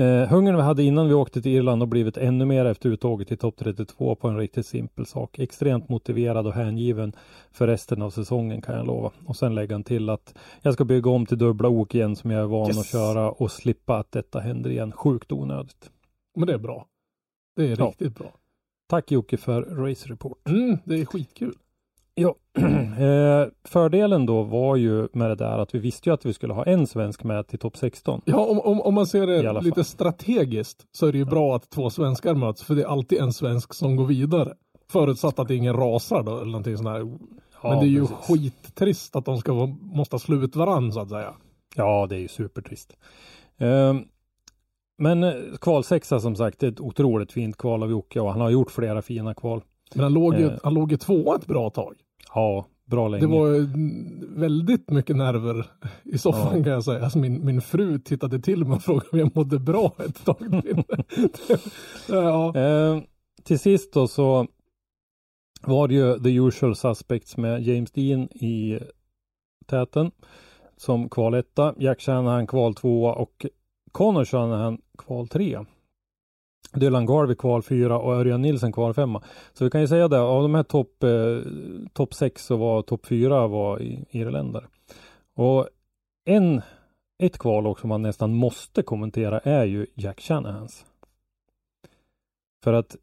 Eh, 0.00 0.28
hungern 0.28 0.56
vi 0.56 0.62
hade 0.62 0.82
innan 0.82 1.08
vi 1.08 1.14
åkte 1.14 1.42
till 1.42 1.52
Irland 1.52 1.82
har 1.82 1.86
blivit 1.86 2.16
ännu 2.16 2.44
mer 2.44 2.64
efter 2.64 2.88
uttåget 2.88 3.32
i 3.32 3.36
topp 3.36 3.54
32 3.58 4.14
på 4.14 4.28
en 4.28 4.36
riktigt 4.38 4.66
simpel 4.66 5.06
sak. 5.06 5.38
Extremt 5.38 5.88
motiverad 5.88 6.46
och 6.46 6.52
hängiven 6.52 7.12
för 7.50 7.66
resten 7.66 8.02
av 8.02 8.10
säsongen 8.10 8.62
kan 8.62 8.76
jag 8.76 8.86
lova. 8.86 9.10
Och 9.26 9.36
sen 9.36 9.54
lägger 9.54 9.72
han 9.74 9.84
till 9.84 10.10
att 10.10 10.34
jag 10.62 10.74
ska 10.74 10.84
bygga 10.84 11.10
om 11.10 11.26
till 11.26 11.38
dubbla 11.38 11.68
ok 11.68 11.94
igen 11.94 12.16
som 12.16 12.30
jag 12.30 12.40
är 12.42 12.46
van 12.46 12.66
Yes. 12.68 12.78
att 12.78 12.86
köra 12.86 13.30
och 13.30 13.50
slippa 13.52 13.96
att 13.98 14.12
detta 14.12 14.40
händer 14.40 14.70
igen. 14.70 14.92
Sjukt 14.92 15.32
onödigt. 15.32 15.90
Men 16.36 16.46
det 16.46 16.54
är 16.54 16.58
bra. 16.58 16.86
Det 17.56 17.64
är 17.72 17.76
Ja. 17.78 17.86
riktigt 17.86 18.14
bra. 18.14 18.32
Tack 18.88 19.10
Jocke 19.12 19.36
för 19.36 19.62
Race 19.62 20.08
Report. 20.08 20.48
Mm, 20.48 20.78
det 20.84 21.00
är 21.00 21.04
skitkul. 21.04 21.54
Ja, 22.60 22.68
eh, 23.42 23.48
fördelen 23.64 24.26
då 24.26 24.42
var 24.42 24.76
ju 24.76 25.08
med 25.12 25.30
det 25.30 25.34
där 25.34 25.58
att 25.58 25.74
vi 25.74 25.78
visste 25.78 26.08
ju 26.10 26.14
att 26.14 26.26
vi 26.26 26.32
skulle 26.32 26.52
ha 26.52 26.64
en 26.64 26.86
svensk 26.86 27.24
med 27.24 27.46
till 27.48 27.58
topp 27.58 27.76
16. 27.76 28.20
Ja, 28.24 28.38
om, 28.46 28.60
om, 28.60 28.80
om 28.80 28.94
man 28.94 29.06
ser 29.06 29.26
det 29.26 29.52
lite 29.60 29.74
fall. 29.74 29.84
strategiskt 29.84 30.86
så 30.92 31.06
är 31.06 31.12
det 31.12 31.18
ju 31.18 31.24
bra 31.24 31.56
att 31.56 31.70
två 31.70 31.90
svenskar 31.90 32.34
möts 32.34 32.62
för 32.62 32.74
det 32.74 32.82
är 32.82 32.86
alltid 32.86 33.18
en 33.18 33.32
svensk 33.32 33.74
som 33.74 33.96
går 33.96 34.06
vidare. 34.06 34.54
Förutsatt 34.92 35.38
att 35.38 35.50
ingen 35.50 35.76
rasar 35.76 36.22
då 36.22 36.32
eller 36.36 36.44
någonting 36.46 36.76
sånt 36.76 36.88
här. 36.88 36.98
Ja, 37.62 37.70
Men 37.70 37.78
det 37.78 37.84
är 37.86 37.88
ju 37.88 38.06
precis. 38.06 38.16
skittrist 38.26 39.16
att 39.16 39.24
de 39.24 39.38
ska 39.38 39.52
vara, 39.52 39.66
måste 39.80 40.18
slå 40.18 40.36
ut 40.36 40.56
varandra 40.56 40.92
så 40.92 41.00
att 41.00 41.08
säga. 41.10 41.34
Ja, 41.76 42.06
det 42.10 42.16
är 42.16 42.20
ju 42.20 42.28
supertrist. 42.28 42.96
Ehm, 43.58 44.04
men 44.98 45.24
eh, 45.24 45.32
kvalsexa 45.60 46.20
som 46.20 46.36
sagt, 46.36 46.58
det 46.60 46.66
är 46.66 46.70
ett 46.70 46.80
otroligt 46.80 47.32
fint 47.32 47.56
kval 47.56 47.82
av 47.82 47.90
Jocke 47.90 48.20
och 48.20 48.32
han 48.32 48.40
har 48.40 48.50
gjort 48.50 48.70
flera 48.70 49.02
fina 49.02 49.34
kval. 49.34 49.62
Men 49.94 50.02
han 50.02 50.12
låg 50.12 50.34
ju, 50.34 50.46
Eh. 50.46 50.52
han 50.62 50.74
låg 50.74 50.90
ju 50.92 50.96
tvåa 50.98 51.36
ett 51.36 51.46
bra 51.46 51.70
tag. 51.70 51.94
Ja, 52.34 52.66
bra 52.84 53.08
länge. 53.08 53.20
Det 53.20 53.26
var 53.26 53.50
väldigt 54.40 54.90
mycket 54.90 55.16
nerver 55.16 55.66
i 56.04 56.18
soffan 56.18 56.56
Ja. 56.58 56.64
kan 56.64 56.72
jag 56.72 56.84
säga. 56.84 57.04
Alltså 57.04 57.18
min, 57.18 57.44
min 57.44 57.60
fru 57.60 57.98
tittade 57.98 58.40
till 58.40 58.64
mig 58.64 58.76
och 58.76 58.82
frågade 58.82 59.08
om 59.12 59.18
jag 59.18 59.36
mådde 59.36 59.58
bra 59.58 59.92
ett 59.98 60.24
tag. 60.24 60.62
ja. 62.08 62.54
Ehm, 62.56 63.02
till 63.44 63.58
sist 63.58 63.92
då 63.92 64.08
så 64.08 64.46
var 65.62 65.88
det 65.88 65.94
ju 65.94 66.18
the 66.18 66.34
usual 66.34 66.76
suspects 66.76 67.36
med 67.36 67.62
James 67.62 67.90
Dean 67.92 68.22
i 68.22 68.78
täten. 69.66 70.10
som 70.76 71.08
kval 71.08 71.34
etta, 71.34 71.74
Jack 71.78 72.00
Shanahan 72.00 72.46
kval 72.46 72.74
tvåa 72.74 73.12
och 73.14 73.46
Connor 73.92 74.24
Shanahan 74.24 74.78
kval 74.98 75.28
trea. 75.28 75.66
Dylan 76.72 77.06
Garvey 77.06 77.36
kval 77.36 77.62
fyra 77.62 77.98
och 77.98 78.14
Örjan 78.14 78.42
Nilsen 78.42 78.72
kval 78.72 78.94
femma. 78.94 79.22
Så 79.52 79.64
vi 79.64 79.70
kan 79.70 79.80
ju 79.80 79.88
säga 79.88 80.08
det, 80.08 80.20
av 80.20 80.42
de 80.42 80.54
här 80.54 80.62
topp 80.62 81.02
eh, 81.02 81.38
top 81.92 82.14
sex 82.14 82.44
så 82.46 82.56
var 82.56 82.82
topp 82.82 83.06
fyra 83.06 83.46
var 83.46 83.82
i, 83.82 84.04
irländare. 84.10 84.64
Och 85.34 85.68
en, 86.24 86.62
ett 87.18 87.38
kval 87.38 87.66
också 87.66 87.86
man 87.86 88.02
nästan 88.02 88.34
måste 88.34 88.82
kommentera 88.82 89.40
är 89.40 89.64
ju 89.64 89.86
Jack 89.94 90.20
Shanahans. 90.20 90.86
För 92.64 92.72
att 92.72 92.96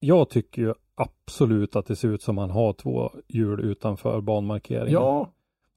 jag 0.00 0.30
tycker 0.30 0.62
ju 0.62 0.74
absolut 0.94 1.76
att 1.76 1.86
det 1.86 1.96
ser 1.96 2.08
ut 2.08 2.22
som 2.22 2.38
han 2.38 2.50
har 2.50 2.72
två 2.72 3.10
hjul 3.28 3.60
utanför 3.60 4.20
banmarkeringen. 4.20 4.92
Ja, 4.92 5.28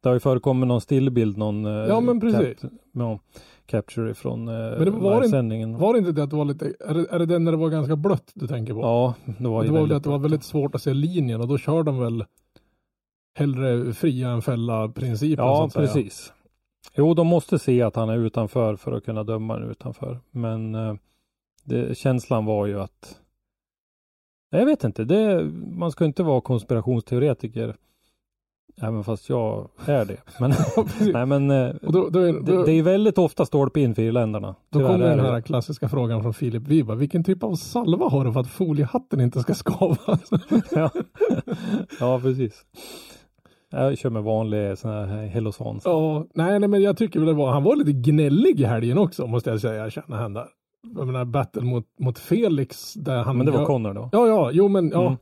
Det 0.04 0.10
har 0.10 0.13
ju 0.13 0.20
förekommit 0.20 0.68
någon 0.68 0.82
stillbild, 0.82 1.38
någon 1.38 1.66
eh, 1.66 1.72
Ja, 1.72 2.00
men 2.00 2.20
precis. 2.20 2.62
Cap, 2.62 2.72
ja, 2.92 3.20
capture 3.67 4.12
ifrån 4.12 4.47
eh, 4.47 4.53
Men 4.53 4.86
det 4.86 4.91
var 4.91 5.15
inte- 5.15 5.29
sändningen. 5.29 5.77
var 5.77 5.93
det 5.93 6.00
inte 6.00 6.12
det 6.12 6.24
att 6.24 6.29
det 6.29 6.36
var 6.36 6.45
lite, 6.45 6.74
är 6.79 6.93
det, 6.93 7.07
är 7.12 7.19
det 7.19 7.25
den 7.25 7.43
när 7.43 7.51
det 7.51 7.57
var 7.57 7.69
ganska 7.69 7.95
blött 7.95 8.31
du 8.33 8.47
tänker 8.47 8.74
på? 8.74 8.79
Ja, 8.81 9.13
det 9.39 9.47
var 9.47 9.63
ju 9.63 9.67
det 9.67 9.74
var 9.74 9.79
väl 9.79 9.89
väldigt 9.89 9.97
att 9.97 10.03
det 10.03 10.09
var 10.09 10.19
väldigt 10.19 10.43
svårt 10.43 10.75
att 10.75 10.81
se 10.81 10.93
linjen 10.93 11.41
och 11.41 11.47
då 11.47 11.57
kör 11.57 11.83
de 11.83 12.00
väl 12.00 12.25
hellre 13.36 13.93
fria 13.93 14.29
än 14.29 14.41
fälla 14.41 14.88
principen 14.89 15.43
så 15.45 15.50
Ja, 15.50 15.65
att 15.65 15.74
säga. 15.74 15.88
precis. 15.88 16.33
Jo, 16.95 17.13
de 17.13 17.27
måste 17.27 17.59
se 17.59 17.81
att 17.81 17.95
han 17.95 18.09
är 18.09 18.17
utanför 18.17 18.75
för 18.75 18.91
att 18.91 19.05
kunna 19.05 19.24
döma 19.24 19.59
den 19.59 19.69
utanför. 19.71 20.19
Men 20.31 20.75
eh, 20.75 20.95
det, 21.63 21.97
känslan 21.97 22.45
var 22.45 22.65
ju 22.65 22.79
att 22.79 23.19
jag 24.50 24.65
vet 24.65 24.83
inte, 24.83 25.03
det, 25.03 25.43
man 25.71 25.91
ska 25.91 26.05
inte 26.05 26.24
vara 26.24 26.41
konspirationsteoretiker. 26.41 27.75
Även 28.81 29.03
fast 29.03 29.29
jag 29.29 29.69
är 29.86 30.05
det. 30.05 30.17
Men, 30.39 30.53
nej, 31.13 31.25
men 31.25 31.51
eh, 31.51 31.75
då, 31.81 32.10
då, 32.10 32.19
är, 32.19 32.34
det, 32.34 32.41
då, 32.41 32.63
det 32.63 32.72
är 32.72 32.84
väldigt 32.84 33.17
ofta 33.17 33.46
stolpe 33.46 33.79
in 33.79 33.96
för 33.96 34.01
irländarna. 34.01 34.55
då 34.69 34.79
kommer 34.79 35.00
den 35.00 35.17
det. 35.17 35.31
här 35.31 35.41
klassiska 35.41 35.89
frågan 35.89 36.22
från 36.22 36.34
Filip 36.34 36.67
Wiberg. 36.67 36.98
Vilken 36.98 37.24
typ 37.24 37.43
av 37.43 37.55
salva 37.55 38.10
har 38.10 38.25
du 38.25 38.34
för 38.34 38.39
att 38.39 38.48
foliehatten 38.48 39.22
inte 39.22 39.41
ska 39.41 39.53
skavas? 39.53 40.29
ja. 40.72 40.89
ja, 42.00 42.19
precis. 42.19 42.65
Jag 43.69 43.98
kör 43.98 44.10
med 44.10 44.24
vanlig 44.24 44.77
sån 44.77 44.91
här 44.91 45.27
Hellosans. 45.27 45.81
Ja, 45.86 46.25
nej, 46.34 46.60
nej, 46.60 46.69
men 46.69 46.81
jag 46.81 46.98
tycker 46.98 47.19
väl 47.19 47.27
det 47.27 47.34
var, 47.34 47.51
han 47.51 47.63
var 47.63 47.75
lite 47.75 47.91
gnällig 47.91 48.60
i 48.60 48.63
helgen 48.63 48.98
också 48.98 49.27
måste 49.27 49.50
jag 49.50 49.62
säga, 49.62 49.84
jag 49.84 49.91
känner 49.91 50.17
han 50.17 50.34
där. 50.34 50.48
Jag 50.96 51.07
menar 51.07 51.25
battle 51.25 51.62
mot, 51.62 51.86
mot 52.00 52.19
Felix 52.19 52.93
där 52.93 53.24
han... 53.24 53.38
Men 53.38 53.46
det 53.46 53.51
var 53.51 53.65
Connor 53.65 53.93
då? 53.93 54.10
Ja, 54.12 54.27
ja, 54.27 54.51
jo 54.53 54.67
men 54.67 54.89
ja. 54.89 55.07
Mm. 55.07 55.17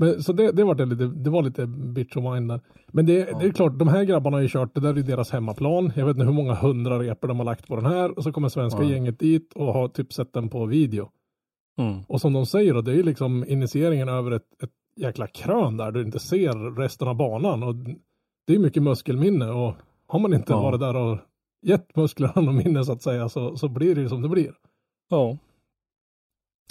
Men, 0.00 0.22
så 0.22 0.32
det, 0.32 0.52
det, 0.52 0.64
var 0.64 0.74
det, 0.74 0.84
lite, 0.86 1.06
det 1.06 1.30
var 1.30 1.42
lite 1.42 1.66
bitch 1.66 2.16
och 2.16 2.34
wine 2.34 2.54
där. 2.54 2.60
Men 2.88 3.06
det, 3.06 3.24
det 3.40 3.46
är 3.46 3.52
klart, 3.52 3.78
de 3.78 3.88
här 3.88 4.04
grabbarna 4.04 4.36
har 4.36 4.42
ju 4.42 4.48
kört, 4.48 4.74
det 4.74 4.80
där 4.80 4.98
är 4.98 5.02
deras 5.02 5.30
hemmaplan. 5.30 5.92
Jag 5.96 6.06
vet 6.06 6.14
inte 6.16 6.26
hur 6.26 6.32
många 6.32 6.54
hundra 6.54 6.98
repor 6.98 7.28
de 7.28 7.38
har 7.38 7.44
lagt 7.44 7.68
på 7.68 7.76
den 7.76 7.86
här. 7.86 8.16
Och 8.18 8.22
så 8.24 8.32
kommer 8.32 8.48
svenska 8.48 8.82
Ja. 8.82 8.90
gänget 8.90 9.18
dit 9.18 9.52
och 9.54 9.72
har 9.72 9.88
typ 9.88 10.12
sett 10.12 10.32
den 10.32 10.48
på 10.48 10.66
video. 10.66 11.08
Mm. 11.78 12.00
Och 12.08 12.20
som 12.20 12.32
de 12.32 12.46
säger 12.46 12.74
då, 12.74 12.80
det 12.80 12.90
är 12.90 12.96
ju 12.96 13.02
liksom 13.02 13.44
initieringen 13.48 14.08
över 14.08 14.30
ett, 14.30 14.62
ett 14.62 14.70
jäkla 14.96 15.26
krön 15.26 15.76
där 15.76 15.92
du 15.92 16.02
inte 16.02 16.18
ser 16.18 16.76
resten 16.76 17.08
av 17.08 17.16
banan. 17.16 17.62
Och 17.62 17.74
det 18.46 18.54
är 18.54 18.58
mycket 18.58 18.82
muskelminne 18.82 19.50
och 19.50 19.74
har 20.06 20.18
man 20.20 20.34
inte 20.34 20.52
Ja. 20.52 20.62
varit 20.62 20.80
där 20.80 20.96
och 20.96 21.18
gett 21.62 21.96
musklerna 21.96 22.32
något 22.40 22.64
minne 22.64 22.84
så 22.84 22.92
att 22.92 23.02
säga 23.02 23.28
så, 23.28 23.56
så 23.56 23.68
blir 23.68 23.94
det 23.94 24.00
ju 24.00 24.08
som 24.08 24.22
det 24.22 24.28
blir. 24.28 24.52
Ja. 25.10 25.38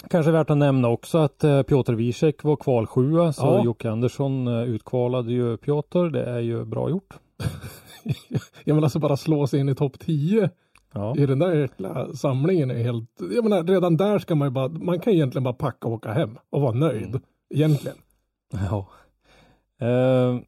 Kanske 0.08 0.32
värt 0.32 0.50
att 0.50 0.56
nämna 0.56 0.88
också 0.88 1.18
att 1.18 1.44
eh, 1.44 1.62
Piotr 1.62 1.92
Wiesek 1.92 2.44
var 2.44 2.56
kval 2.56 2.86
sjua, 2.86 3.32
så 3.32 3.46
Ja. 3.46 3.64
Jocke 3.64 3.90
Andersson 3.90 4.48
eh, 4.48 4.62
utkvalade 4.62 5.32
ju 5.32 5.56
Piotr. 5.56 6.10
Det 6.10 6.24
är 6.24 6.40
ju 6.40 6.64
bra 6.64 6.90
gjort. 6.90 7.14
Jag 8.64 8.74
menar 8.74 8.86
alltså 8.86 8.98
bara 8.98 9.16
slå 9.16 9.46
sig 9.46 9.60
in 9.60 9.68
i 9.68 9.74
topp 9.74 9.98
10 9.98 10.50
Ja, 10.92 11.16
i 11.16 11.26
den 11.26 11.38
där 11.38 11.54
jäkla 11.54 12.14
samlingen 12.14 12.70
är 12.70 12.82
helt, 12.82 13.10
jag 13.34 13.44
menar 13.44 13.64
redan 13.64 13.96
där 13.96 14.18
ska 14.18 14.34
man 14.34 14.48
ju 14.48 14.52
bara, 14.52 14.68
man 14.68 15.00
kan 15.00 15.12
egentligen 15.12 15.44
bara 15.44 15.54
packa 15.54 15.88
och 15.88 15.94
åka 15.94 16.12
hem 16.12 16.38
och 16.50 16.60
vara 16.60 16.72
nöjd. 16.72 17.08
Mm. 17.08 17.20
Egentligen. 17.54 17.96
ja. 18.52 18.86
Eh, 19.80 20.40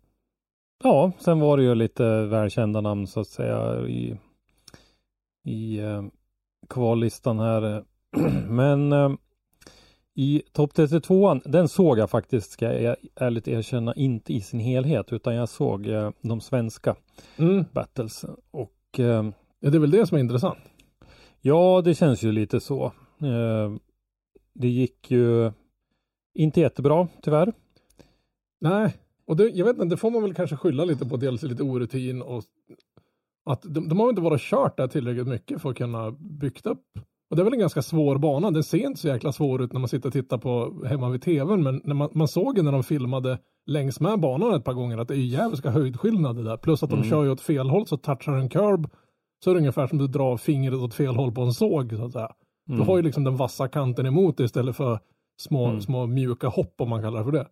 ja, 0.85 1.13
sen 1.19 1.41
var 1.41 1.57
det 1.57 1.63
ju 1.63 1.75
lite 1.75 2.27
välkända 2.27 2.81
namn 2.81 3.07
så 3.07 3.21
att 3.21 3.27
säga 3.27 3.87
i, 3.87 4.17
i 5.45 5.79
eh, 5.79 6.03
kvallistan 6.69 7.39
här. 7.39 7.85
Men 8.49 8.93
eh, 8.93 9.13
i 10.15 10.43
topp 10.53 10.75
32 10.75 11.35
den 11.45 11.69
såg 11.69 11.99
jag 11.99 12.11
faktiskt, 12.11 12.51
ska 12.51 12.81
jag 12.83 12.97
ärligt 13.17 13.49
erkänna, 13.49 13.95
inte 13.95 14.33
i 14.33 14.41
sin 14.41 14.61
helhet, 14.61 15.13
utan 15.13 15.35
jag 15.35 15.49
såg 15.49 15.87
eh, 15.87 16.11
de 16.23 16.41
svenska 16.41 16.97
Mm. 17.37 17.65
battles. 17.73 18.25
Och 18.51 18.99
eh, 19.01 19.31
Ja, 19.65 19.71
det 19.71 19.77
är 19.77 19.81
väl 19.81 19.91
det 19.91 20.07
som 20.07 20.17
är 20.17 20.21
intressant. 20.21 20.59
Ja, 21.41 21.83
det 21.85 21.95
känns 21.95 22.23
ju 22.23 22.33
lite 22.33 22.61
så. 22.61 22.85
Eh, 23.23 23.73
det 24.55 24.69
gick 24.69 25.11
ju 25.11 25.53
inte 26.35 26.61
jättebra 26.61 27.09
tyvärr. 27.23 27.53
Nej, 28.61 28.97
och 29.27 29.37
det, 29.37 29.49
jag 29.49 29.65
vet 29.67 29.75
inte, 29.75 29.85
det 29.87 29.97
får 29.97 30.11
man 30.11 30.23
väl 30.23 30.35
kanske 30.35 30.57
skylla 30.57 30.85
lite 30.85 31.07
på 31.07 31.17
dels 31.17 31.43
lite 31.43 31.63
orutin 31.63 32.23
och 32.23 32.43
att 33.45 33.63
de, 33.63 33.89
de 33.89 34.01
har 34.01 34.09
inte 34.09 34.23
bara 34.23 34.39
kört 34.41 34.77
där 34.77 34.89
tillräckligt 34.89 35.27
mycket 35.29 35.63
för 35.63 35.71
att 35.71 35.77
kunna 35.77 36.11
byggt 36.11 36.67
upp. 36.67 36.85
Och 37.33 37.37
det 37.37 37.43
är 37.43 37.45
väl 37.45 37.53
en 37.53 37.59
ganska 37.61 37.83
svår 37.83 38.19
bana. 38.19 38.51
Den 38.51 38.63
ser 38.65 38.87
inte 38.87 39.01
så 39.01 39.09
jäkla 39.09 39.33
svår 39.33 39.63
ut 39.63 39.73
när 39.73 39.81
man 39.81 39.89
sitter 39.89 40.09
och 40.09 40.13
tittar 40.13 40.39
på 40.39 40.83
hemma 40.87 41.09
vid 41.09 41.23
tvn. 41.23 41.63
Men 41.63 41.81
när 41.85 41.95
man, 41.95 42.09
man 42.13 42.29
såg 42.29 42.57
ju 42.57 42.63
när 42.63 42.73
de 42.73 42.83
filmade 42.83 43.39
längs 43.67 44.01
med 44.01 44.21
banan 44.21 44.55
ett 44.55 44.65
par 44.65 44.73
gånger 44.73 44.99
att 44.99 45.09
det 45.09 45.15
är 45.15 45.19
ju 45.19 45.27
jävla 45.27 45.71
höjdskillnader 45.71 46.43
där. 46.45 46.57
Plus 46.57 46.83
att 46.83 46.91
de 46.91 46.99
Mm. 46.99 47.11
kör 47.11 47.25
ju 47.25 47.31
åt 47.31 47.41
fel 47.41 47.71
håll 47.71 47.87
så 47.87 47.97
touchar 47.97 48.33
en 48.33 48.49
curb 48.49 48.91
så 49.45 49.51
är 49.51 49.55
det 49.55 49.59
ungefär 49.61 49.87
som 49.87 49.99
du 49.99 50.07
drar 50.07 50.37
fingret 50.37 50.75
åt 50.81 50.95
fel 50.95 51.17
håll 51.17 51.33
på 51.33 51.43
en 51.43 51.53
såg 51.53 51.93
så 51.97 52.05
att 52.05 52.13
säga. 52.13 52.33
Du 52.67 52.75
Mm. 52.75 52.87
har 52.87 52.97
ju 52.97 53.03
liksom 53.03 53.25
den 53.25 53.37
vassa 53.37 53.69
kanten 53.69 54.07
emot 54.07 54.37
dig 54.37 54.47
istället 54.47 54.77
för 54.77 54.99
små, 55.41 55.67
Mm. 55.67 55.81
små 55.81 56.07
mjuka 56.07 56.49
hopp 56.49 56.75
om 56.81 56.89
man 56.89 57.03
kallar 57.03 57.19
det 57.19 57.25
för 57.25 57.33
det. 57.33 57.47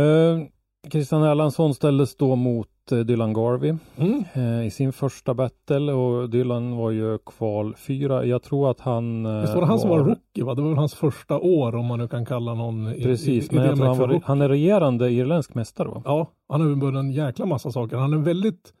Eh, 0.00 0.46
Christian 0.92 1.22
Erlandsson 1.22 1.74
ställdes 1.74 2.16
då 2.16 2.36
mot 2.36 2.68
eh, 2.92 2.98
Dylan 2.98 3.32
Garvey 3.32 3.74
Mm. 3.96 4.24
eh, 4.34 4.66
i 4.66 4.70
sin 4.70 4.92
första 4.92 5.34
battle 5.34 5.92
och 5.92 6.30
Dylan 6.30 6.76
var 6.76 6.90
ju 6.90 7.18
kval 7.18 7.74
fyra. 7.76 8.24
Jag 8.24 8.42
tror 8.42 8.70
att 8.70 8.80
han 8.80 9.26
eh, 9.26 9.40
Visst 9.40 9.54
var 9.54 9.60
det 9.60 9.66
han 9.66 9.78
som 9.78 9.90
var 9.90 9.98
rookie 9.98 10.44
va? 10.44 10.54
Det 10.54 10.62
var 10.62 10.68
väl 10.68 10.78
hans 10.78 10.94
första 10.94 11.38
år 11.38 11.74
om 11.74 11.86
man 11.86 11.98
nu 11.98 12.08
kan 12.08 12.26
kalla 12.26 12.54
någon 12.54 12.88
i, 12.94 13.02
Precis, 13.02 13.28
i, 13.28 13.54
i 13.54 13.56
men 13.56 13.62
det 13.62 13.68
jag 13.68 13.76
tror 13.76 13.86
han, 13.86 13.98
var, 13.98 14.20
han 14.24 14.40
är 14.42 14.48
regerande 14.48 15.10
irländsk 15.10 15.54
mästare 15.54 15.88
va? 15.88 16.02
Ja, 16.04 16.30
han 16.48 16.60
har 16.60 16.74
börjat 16.76 16.96
en 17.00 17.10
jäkla 17.12 17.46
massa 17.46 17.70
saker. 17.72 17.96
Han 17.96 18.12
är 18.12 18.16
en 18.16 18.24
väldigt 18.24 18.72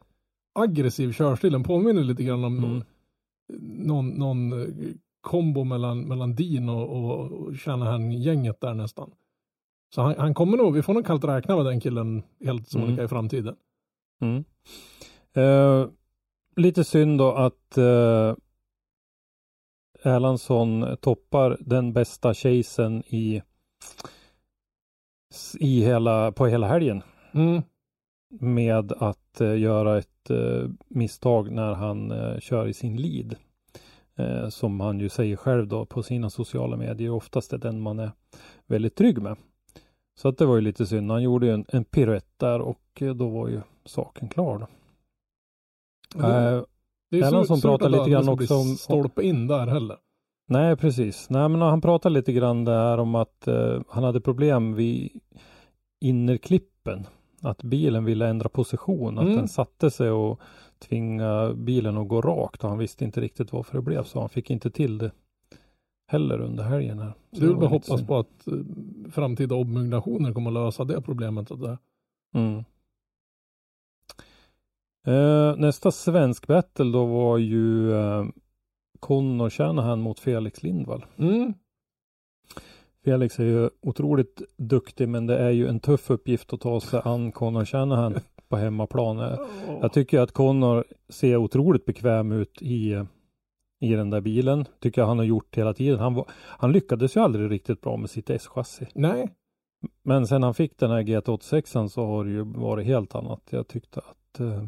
aggressiv 0.58 1.12
körstil. 1.12 1.52
Den 1.52 1.62
påminner 1.62 2.02
lite 2.04 2.22
grann 2.22 2.44
om 2.44 2.58
Mm. 2.58 2.70
någon, 2.70 4.08
någon, 4.08 4.08
någon 4.50 4.52
eh, 4.62 4.68
kombo 5.20 5.64
mellan, 5.64 6.00
mellan 6.00 6.34
Dean 6.34 6.68
och, 6.68 6.90
och, 6.96 7.32
och 7.32 7.54
Shanahan-gänget 7.56 8.60
där 8.60 8.74
nästan. 8.74 9.10
Så 9.94 10.02
han, 10.02 10.14
han 10.18 10.34
kommer 10.34 10.56
nog, 10.56 10.74
vi 10.74 10.82
får 10.82 10.94
nog 10.94 11.06
kallt 11.06 11.24
räkna 11.24 11.56
med 11.56 11.64
den 11.64 11.80
killen 11.80 12.22
helt 12.44 12.68
som 12.68 12.82
Mm. 12.82 13.04
i 13.04 13.08
framtiden. 13.08 13.54
Mm. 14.20 14.44
Eh, 15.32 15.88
lite 16.56 16.84
synd 16.84 17.18
då 17.18 17.32
att 17.32 17.78
eh, 17.78 18.34
Erlandsson 20.02 20.96
toppar 21.00 21.56
den 21.60 21.92
bästa 21.92 22.34
chasen 22.34 23.02
i, 23.06 23.42
i 25.58 25.80
hela, 25.84 26.32
på 26.32 26.46
hela 26.46 26.68
helgen 26.68 27.02
Mm. 27.34 27.62
med 28.40 28.92
att 28.92 29.40
eh, 29.40 29.58
göra 29.58 29.98
ett 29.98 30.30
eh, 30.30 30.68
misstag 30.88 31.50
när 31.50 31.74
han 31.74 32.10
eh, 32.10 32.38
kör 32.38 32.66
i 32.68 32.74
sin 32.74 32.96
lead. 32.96 33.36
Eh, 34.18 34.48
som 34.48 34.80
han 34.80 35.00
ju 35.00 35.08
säger 35.08 35.36
själv 35.36 35.68
då 35.68 35.86
på 35.86 36.02
sina 36.02 36.30
sociala 36.30 36.76
medier 36.76 37.10
oftast 37.10 37.52
är 37.52 37.58
den 37.58 37.80
man 37.80 37.98
är 37.98 38.10
väldigt 38.66 38.96
trygg 38.96 39.22
med. 39.22 39.36
Så 40.18 40.28
att 40.28 40.38
det 40.38 40.46
var 40.46 40.54
ju 40.54 40.60
lite 40.60 40.86
synd. 40.86 41.10
Han 41.10 41.22
gjorde 41.22 41.46
ju 41.46 41.52
en, 41.52 41.64
en 41.68 41.84
piruett 41.84 42.38
där 42.38 42.60
och 42.60 42.82
eh, 43.00 43.14
då 43.14 43.28
var 43.28 43.48
ju 43.48 43.60
saken 43.84 44.28
klar. 44.28 44.58
Då. 44.58 44.66
Eh, 46.26 46.62
Det 47.10 47.18
är 47.18 47.30
surt- 47.30 47.44
surt 47.46 47.62
pratar 47.62 47.88
lite 47.88 48.10
grann 48.10 48.28
också 48.28 48.54
om- 48.54 48.76
stolpe 48.76 49.22
in 49.22 49.46
där 49.46 49.66
heller. 49.66 49.96
Nej, 50.48 50.76
precis. 50.76 51.30
Nej, 51.30 51.48
men 51.48 51.60
han 51.60 51.80
pratar 51.80 52.10
lite 52.10 52.32
grann 52.32 52.64
där 52.64 52.98
om 52.98 53.14
att 53.14 53.48
eh, 53.48 53.80
han 53.88 54.04
hade 54.04 54.20
problem 54.20 54.74
vid 54.74 55.20
innerklippen. 56.00 57.06
Att 57.42 57.62
bilen 57.62 58.04
ville 58.04 58.26
ändra 58.28 58.48
position, 58.48 59.18
att 59.18 59.24
Mm. 59.24 59.36
den 59.36 59.48
satte 59.48 59.90
sig 59.90 60.10
och 60.10 60.40
tvinga 60.78 61.52
bilen 61.54 61.96
att 61.98 62.08
gå 62.08 62.20
rakt 62.20 62.62
och 62.64 62.68
han 62.70 62.78
visste 62.78 63.04
inte 63.04 63.20
riktigt 63.20 63.52
varför 63.52 63.76
det 63.76 63.82
blev 63.82 64.04
så. 64.04 64.20
Han 64.20 64.28
fick 64.28 64.50
inte 64.50 64.70
till 64.70 64.98
det 64.98 65.10
heller 66.06 66.40
under 66.40 66.64
helgen 66.64 66.98
här. 66.98 67.12
Så 67.32 67.40
Det 67.40 67.46
är 67.46 67.54
väl 67.54 67.68
hoppas 67.68 68.06
på 68.06 68.18
att 68.18 68.46
eh, 68.46 68.54
framtida 69.10 69.54
ombyggnationer 69.54 70.32
kommer 70.32 70.50
att 70.50 70.54
lösa 70.54 70.84
det 70.84 71.02
problemet. 71.02 71.48
Säga. 71.48 71.78
Mm. 72.34 72.64
Eh, 75.06 75.56
nästa 75.56 75.90
svensk 75.90 76.46
battle 76.46 76.92
då 76.92 77.04
var 77.06 77.38
ju 77.38 77.92
eh, 77.92 78.24
Connor 79.00 79.50
Shanahan 79.50 80.00
mot 80.00 80.20
Felix 80.20 80.62
Lindvall. 80.62 81.04
Mm. 81.16 81.54
Felix 83.04 83.38
är 83.38 83.44
ju 83.44 83.70
otroligt 83.80 84.42
duktig 84.56 85.08
men 85.08 85.26
det 85.26 85.38
är 85.38 85.50
ju 85.50 85.68
en 85.68 85.80
tuff 85.80 86.10
uppgift 86.10 86.52
att 86.52 86.60
ta 86.60 86.80
sig 86.80 87.00
an 87.04 87.32
Connor 87.32 87.64
Shanahan. 87.64 88.18
på 88.48 88.56
hemmaplan. 88.56 89.18
Eh, 89.20 89.38
Jag 89.80 89.92
tycker 89.92 90.20
att 90.20 90.32
Connor 90.32 90.84
ser 91.08 91.36
otroligt 91.36 91.84
bekväm 91.84 92.32
ut 92.32 92.62
i, 92.62 93.04
i 93.78 93.94
den 93.94 94.10
där 94.10 94.20
bilen. 94.20 94.64
Tycker 94.80 95.00
jag 95.00 95.08
han 95.08 95.18
har 95.18 95.24
gjort 95.24 95.56
hela 95.56 95.74
tiden. 95.74 95.98
Han, 95.98 96.14
var, 96.14 96.30
han 96.36 96.72
lyckades 96.72 97.16
ju 97.16 97.20
aldrig 97.20 97.50
riktigt 97.50 97.80
bra 97.80 97.96
med 97.96 98.10
sitt 98.10 98.30
S-chassi. 98.30 98.86
Nej, 98.94 99.28
Men 100.02 100.26
sen 100.26 100.42
han 100.42 100.54
fick 100.54 100.78
den 100.78 100.90
här 100.90 101.02
GT86 101.02 101.88
så 101.88 102.06
har 102.06 102.24
det 102.24 102.30
ju 102.30 102.42
varit 102.42 102.86
helt 102.86 103.14
annat. 103.14 103.42
Jag 103.50 103.68
tyckte 103.68 104.00
att 104.00 104.40
eh, 104.40 104.64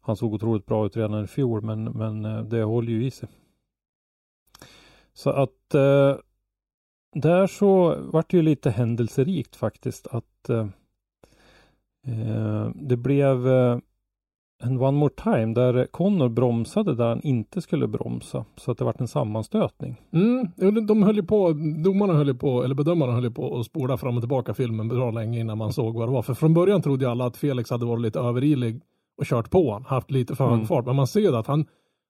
han 0.00 0.16
såg 0.16 0.34
otroligt 0.34 0.66
bra 0.66 0.86
ut 0.86 0.96
redan 0.96 1.24
i 1.24 1.26
fjol 1.26 1.62
men, 1.62 1.84
men 1.84 2.24
eh, 2.24 2.42
det 2.42 2.62
håller 2.62 2.92
ju 2.92 3.06
i 3.06 3.10
sig. 3.10 3.28
Så 5.12 5.30
att 5.30 5.74
eh, 5.74 6.16
där 7.12 7.46
så 7.46 8.00
vart 8.00 8.30
det 8.30 8.36
ju 8.36 8.42
lite 8.42 8.70
händelserikt 8.70 9.56
faktiskt 9.56 10.06
att 10.06 10.48
eh, 10.48 10.68
eh, 12.06 12.70
det 12.74 12.96
blev 12.96 13.48
eh, 13.48 13.78
en 14.62 14.80
One 14.80 14.98
More 14.98 15.12
Time 15.22 15.54
där 15.54 15.86
Connor 15.86 16.28
bromsade 16.28 16.94
där 16.94 17.08
han 17.08 17.20
inte 17.22 17.60
skulle 17.60 17.86
bromsa. 17.86 18.44
Så 18.56 18.70
att 18.70 18.78
det 18.78 18.84
vart 18.84 19.00
en 19.00 19.08
sammanstötning. 19.08 19.96
Mm, 20.12 20.86
de- 20.86 21.02
höll 21.02 21.16
ju 21.16 21.22
på, 21.22 21.52
domarna 21.84 22.12
höll 22.12 22.28
ju 22.28 22.34
på, 22.34 22.64
eller 22.64 22.74
bedömarna 22.74 23.12
höll 23.12 23.24
ju 23.24 23.30
på 23.30 23.58
att 23.58 23.66
spola 23.66 23.96
fram 23.96 24.16
och 24.16 24.22
tillbaka 24.22 24.54
filmen 24.54 24.88
bra 24.88 25.10
länge 25.10 25.40
innan 25.40 25.58
man 25.58 25.72
såg 25.72 25.94
vad 25.94 26.08
det 26.08 26.12
var. 26.12 26.22
För 26.22 26.34
från 26.34 26.54
början 26.54 26.82
trodde 26.82 27.04
ju 27.04 27.10
alla 27.10 27.26
att 27.26 27.36
Felix 27.36 27.70
hade 27.70 27.86
varit 27.86 28.00
lite 28.02 28.18
överilig 28.20 28.80
och 29.18 29.24
kört 29.26 29.50
på 29.50 29.72
han, 29.72 29.84
haft 29.84 30.10
lite 30.10 30.36
för 30.36 30.44
hög 30.44 30.54
Mm. 30.54 30.66
fart. 30.66 30.86
Men 30.86 30.96
man 30.96 31.06
ser 31.06 31.20
ju 31.20 31.36
att 31.36 31.46
han, 31.46 31.66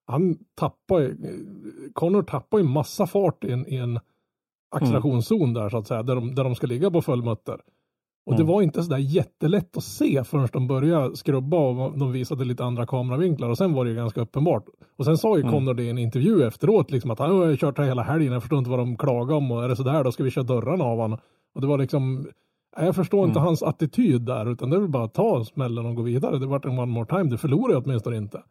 han 0.06 0.36
tappar 0.54 1.00
ju, 1.00 1.16
Connor 1.92 2.22
tappar 2.22 2.58
ju 2.58 2.64
massa 2.64 3.06
fart 3.06 3.44
i 3.44 3.52
en, 3.52 3.68
i 3.72 3.76
en 3.76 4.00
accelerationszon 4.76 5.54
där 5.54 5.68
så 5.68 5.76
att 5.78 5.86
säga, 5.86 6.02
där 6.02 6.14
de, 6.14 6.34
där 6.34 6.44
de 6.44 6.54
ska 6.54 6.66
ligga 6.66 6.90
på 6.90 7.02
fullmutter. 7.02 7.60
Och 8.28 8.34
det 8.36 8.42
Mm. 8.42 8.52
var 8.54 8.62
inte 8.62 8.82
sådär 8.82 8.98
jättelätt 8.98 9.76
att 9.76 9.84
se 9.84 10.24
förrän 10.24 10.48
de 10.52 10.66
började 10.66 11.16
skrubba 11.16 11.56
och 11.56 11.98
de 11.98 12.12
visade 12.12 12.44
lite 12.44 12.64
andra 12.64 12.86
kameravinklar 12.86 13.48
och 13.50 13.58
sen 13.58 13.72
var 13.74 13.84
det 13.84 13.90
ju 13.90 13.96
ganska 13.96 14.20
uppenbart. 14.20 14.64
Och 14.98 15.04
sen 15.04 15.18
sa 15.18 15.36
ju 15.36 15.42
Mm. 15.42 15.52
Connor 15.54 15.74
det 15.74 15.82
i 15.82 15.90
en 15.90 15.98
intervju 15.98 16.42
efteråt 16.46 16.90
liksom 16.90 17.10
att 17.10 17.18
han 17.18 17.30
har 17.38 17.56
kört 17.56 17.78
här 17.78 17.84
hela 17.84 18.02
helgen, 18.02 18.32
jag 18.32 18.42
förstår 18.42 18.58
inte 18.58 18.70
vad 18.70 18.78
de 18.78 18.96
klagar 18.96 19.36
om 19.36 19.50
och 19.50 19.64
är 19.64 19.68
det 19.68 19.76
sådär 19.76 20.04
då 20.04 20.12
ska 20.12 20.24
vi 20.24 20.30
köra 20.30 20.44
dörrarna 20.44 20.84
av 20.84 20.98
honom. 20.98 21.18
Och 21.54 21.60
det 21.60 21.66
var 21.66 21.78
liksom, 21.78 22.26
jag 22.76 22.94
förstår 22.94 23.24
inte 23.26 23.38
Mm. 23.38 23.46
hans 23.46 23.62
attityd 23.62 24.22
där 24.22 24.50
utan 24.52 24.70
det 24.70 24.76
är 24.76 24.80
väl 24.80 24.88
bara 24.90 25.04
att 25.04 25.14
ta 25.14 25.44
smällen 25.44 25.86
och 25.86 25.94
gå 25.94 26.02
vidare. 26.02 26.38
Det 26.38 26.46
vart 26.46 26.64
en 26.64 26.78
one 26.78 26.92
more 26.92 27.06
time, 27.06 27.24
det 27.24 27.38
förlorar 27.38 27.72
jag 27.74 27.82
åtminstone 27.86 28.16
inte. 28.16 28.42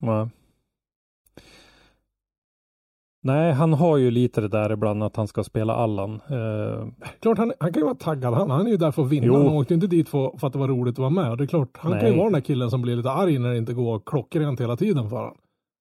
Nej. 0.00 0.28
Nej, 3.24 3.52
han 3.52 3.72
har 3.72 3.96
ju 3.96 4.10
lite 4.10 4.40
det 4.40 4.48
där 4.48 4.72
ibland 4.72 5.02
att 5.02 5.16
han 5.16 5.28
ska 5.28 5.44
spela 5.44 5.74
Allan. 5.74 6.14
Eh, 6.14 6.86
Klart 7.20 7.38
han, 7.38 7.52
han 7.60 7.72
kan 7.72 7.80
ju 7.80 7.84
vara 7.84 7.94
taggad, 7.94 8.34
han, 8.34 8.50
han 8.50 8.66
är 8.66 8.70
ju 8.70 8.76
där 8.76 8.90
för 8.90 9.02
att 9.02 9.08
vinna. 9.08 9.26
Jo. 9.26 9.34
Han 9.34 9.46
åkte 9.46 9.74
ju 9.74 9.76
inte 9.76 9.86
dit 9.86 10.08
för, 10.08 10.38
för 10.38 10.46
att 10.46 10.52
det 10.52 10.58
var 10.58 10.68
roligt 10.68 10.94
att 10.94 10.98
vara 10.98 11.10
med. 11.10 11.30
Och 11.30 11.36
det 11.36 11.44
är 11.44 11.46
klart, 11.46 11.68
han 11.78 11.92
kan 11.92 12.00
ju 12.00 12.08
Nej. 12.08 12.16
vara 12.16 12.26
den 12.26 12.32
där 12.32 12.40
killen 12.40 12.70
som 12.70 12.82
blir 12.82 12.96
lite 12.96 13.10
arg 13.10 13.38
när 13.38 13.50
det 13.50 13.58
inte 13.58 13.74
går 13.74 14.02
klockrent 14.06 14.60
hela 14.60 14.76
tiden 14.76 15.10
för 15.10 15.16
honom. 15.16 15.36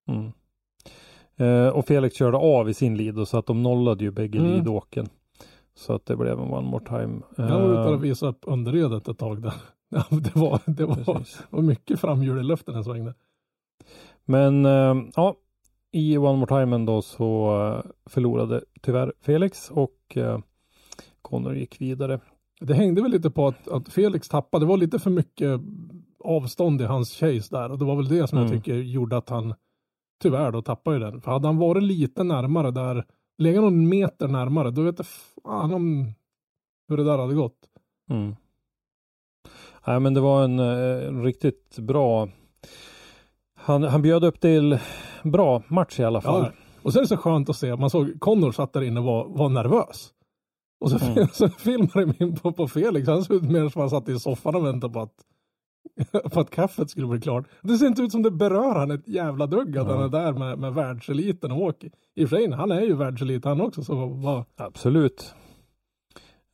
mm. 0.10 0.32
eh, 1.66 1.70
och 1.70 1.86
Felix 1.86 2.16
körde 2.16 2.38
av 2.38 2.70
i 2.70 2.74
sin 2.74 2.98
Lido 2.98 3.26
så 3.26 3.38
att 3.38 3.46
de 3.46 3.64
nollade 3.64 4.04
ju 4.04 4.12
bägge 4.12 4.40
Mm. 4.40 4.52
Lidåken. 4.52 5.10
Så 5.76 5.94
att 5.94 6.06
det 6.06 6.16
blev 6.16 6.40
en 6.40 6.54
one 6.54 6.68
more 6.70 6.86
time. 6.86 7.22
Han 7.38 7.62
var 7.62 7.72
ute 7.72 7.82
Eh, 7.82 7.88
och 7.88 8.04
visade 8.04 8.30
upp 8.30 8.44
underredet 8.48 9.08
ett 9.08 9.18
tag 9.18 9.42
där. 9.42 9.54
Ja, 9.94 10.04
det, 10.10 10.36
var, 10.36 10.60
det, 10.66 10.86
var, 10.86 10.96
precis. 10.96 11.42
var 11.50 11.62
mycket 11.62 12.00
framhjul 12.00 12.40
i 12.40 12.44
luften 12.44 12.76
en 12.76 12.84
sväng 12.84 13.06
där. 13.06 13.14
Men 14.26 14.66
eh, 14.66 14.96
ja, 15.16 15.36
i 15.92 16.18
One 16.18 16.38
More 16.38 16.66
Time 16.66 16.86
då 16.86 17.02
så 17.02 17.58
eh, 17.86 17.92
förlorade 18.06 18.64
tyvärr 18.82 19.14
Felix 19.22 19.70
och 19.72 20.18
eh, 20.18 20.40
Connor 21.22 21.56
gick 21.56 21.82
vidare. 21.82 22.20
Det 22.62 22.74
hängde 22.74 23.02
väl 23.02 23.12
lite 23.12 23.30
på 23.32 23.48
att, 23.48 23.68
att 23.68 23.90
Felix 23.90 24.30
tappade. 24.30 24.66
Det 24.66 24.70
var 24.70 24.78
lite 24.78 25.00
för 25.00 25.10
mycket 25.10 25.62
avstånd 26.24 26.82
i 26.82 26.84
hans 26.86 27.10
chase 27.20 27.48
där. 27.56 27.72
Och 27.72 27.78
det 27.80 27.86
var 27.86 27.96
väl 27.96 28.08
det 28.08 28.28
som 28.28 28.38
jag 28.38 28.48
Mm. 28.48 28.60
tycker 28.60 28.76
gjorde 28.76 29.18
att 29.18 29.30
han 29.30 29.54
tyvärr 30.22 30.52
då 30.52 30.62
tappade 30.62 30.98
ju 30.98 31.04
den. 31.04 31.22
För 31.22 31.32
hade 31.32 31.48
han 31.48 31.58
varit 31.58 31.84
lite 31.84 32.24
närmare 32.24 32.72
där, 32.72 33.06
legat 33.38 33.64
någon 33.64 33.90
meter 33.90 34.28
närmare, 34.28 34.72
då 34.72 34.82
vet 34.82 35.00
jag 35.00 35.08
fan 35.08 35.74
om 35.74 36.14
hur 36.88 36.98
det 36.98 37.04
där 37.04 37.18
hade 37.18 37.34
gått. 37.34 37.60
Mm. 38.10 38.36
Nej 39.88 40.00
men 40.00 40.14
det 40.14 40.20
var 40.22 40.44
en, 40.44 40.60
eh, 40.60 41.08
en 41.08 41.24
riktigt 41.24 41.80
bra 41.80 42.30
han, 43.62 43.84
han 43.84 44.02
bjöd 44.02 44.24
upp 44.24 44.40
till 44.40 44.80
bra 45.24 45.62
match 45.68 46.00
i 46.00 46.04
alla 46.04 46.22
fall. 46.22 46.44
Ja, 46.44 46.52
och 46.84 46.94
sen 46.94 47.00
är 47.00 47.04
det 47.04 47.08
så 47.08 47.18
skönt 47.18 47.50
att 47.50 47.56
se, 47.56 47.76
man 47.76 47.90
såg 47.90 48.20
Connor 48.20 48.52
satt 48.52 48.74
där 48.74 48.82
inne 48.82 49.00
och 49.00 49.06
var, 49.06 49.26
var 49.28 49.50
nervös. 49.50 50.10
Och 50.80 50.92
så, 50.92 51.06
Mm. 51.06 51.28
så 51.34 51.50
filmade 51.50 52.06
de 52.06 52.24
in 52.24 52.36
på, 52.36 52.52
på 52.52 52.68
Felix, 52.68 53.08
han 53.08 53.24
såg 53.24 53.36
ut 53.36 53.52
mer 53.52 53.70
som 53.70 53.80
han 53.82 53.90
satt 53.90 54.10
i 54.10 54.20
soffan 54.20 54.56
och 54.56 54.66
väntade 54.66 54.94
på 54.94 55.00
att, 55.02 55.14
på 56.34 56.40
att 56.40 56.50
kaffet 56.50 56.90
skulle 56.90 57.08
bli 57.08 57.22
klart. 57.22 57.46
Det 57.62 57.78
ser 57.78 57.88
inte 57.88 58.02
ut 58.02 58.12
som 58.12 58.24
det 58.24 58.32
berör 58.32 58.76
han 58.76 58.92
ett 58.92 59.08
jävla 59.08 59.48
dugg 59.48 59.78
att 59.78 59.88
Ja. 59.88 59.96
han 59.96 60.04
är 60.04 60.10
där 60.10 60.34
med, 60.34 60.60
med 60.60 60.74
världseliten 60.74 61.52
och 61.52 61.62
åker. 61.62 61.92
I 62.16 62.26
och 62.26 62.30
för 62.30 62.36
sig, 62.38 62.52
han 62.52 62.72
är 62.72 62.82
ju 62.82 62.96
världselit 62.96 63.46
han 63.46 63.62
också, 63.62 63.84
så 63.84 64.06
vad, 64.08 64.44
Absolut. 64.58 65.36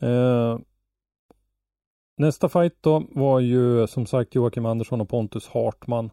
Eh, 0.02 0.60
nästa 2.18 2.50
fight 2.50 2.78
då 2.82 3.04
var 3.12 3.40
ju 3.40 3.88
som 3.88 4.06
sagt 4.06 4.36
Joakim 4.36 4.66
Andersson 4.66 5.02
och 5.02 5.10
Pontus 5.10 5.48
Hartman. 5.48 6.10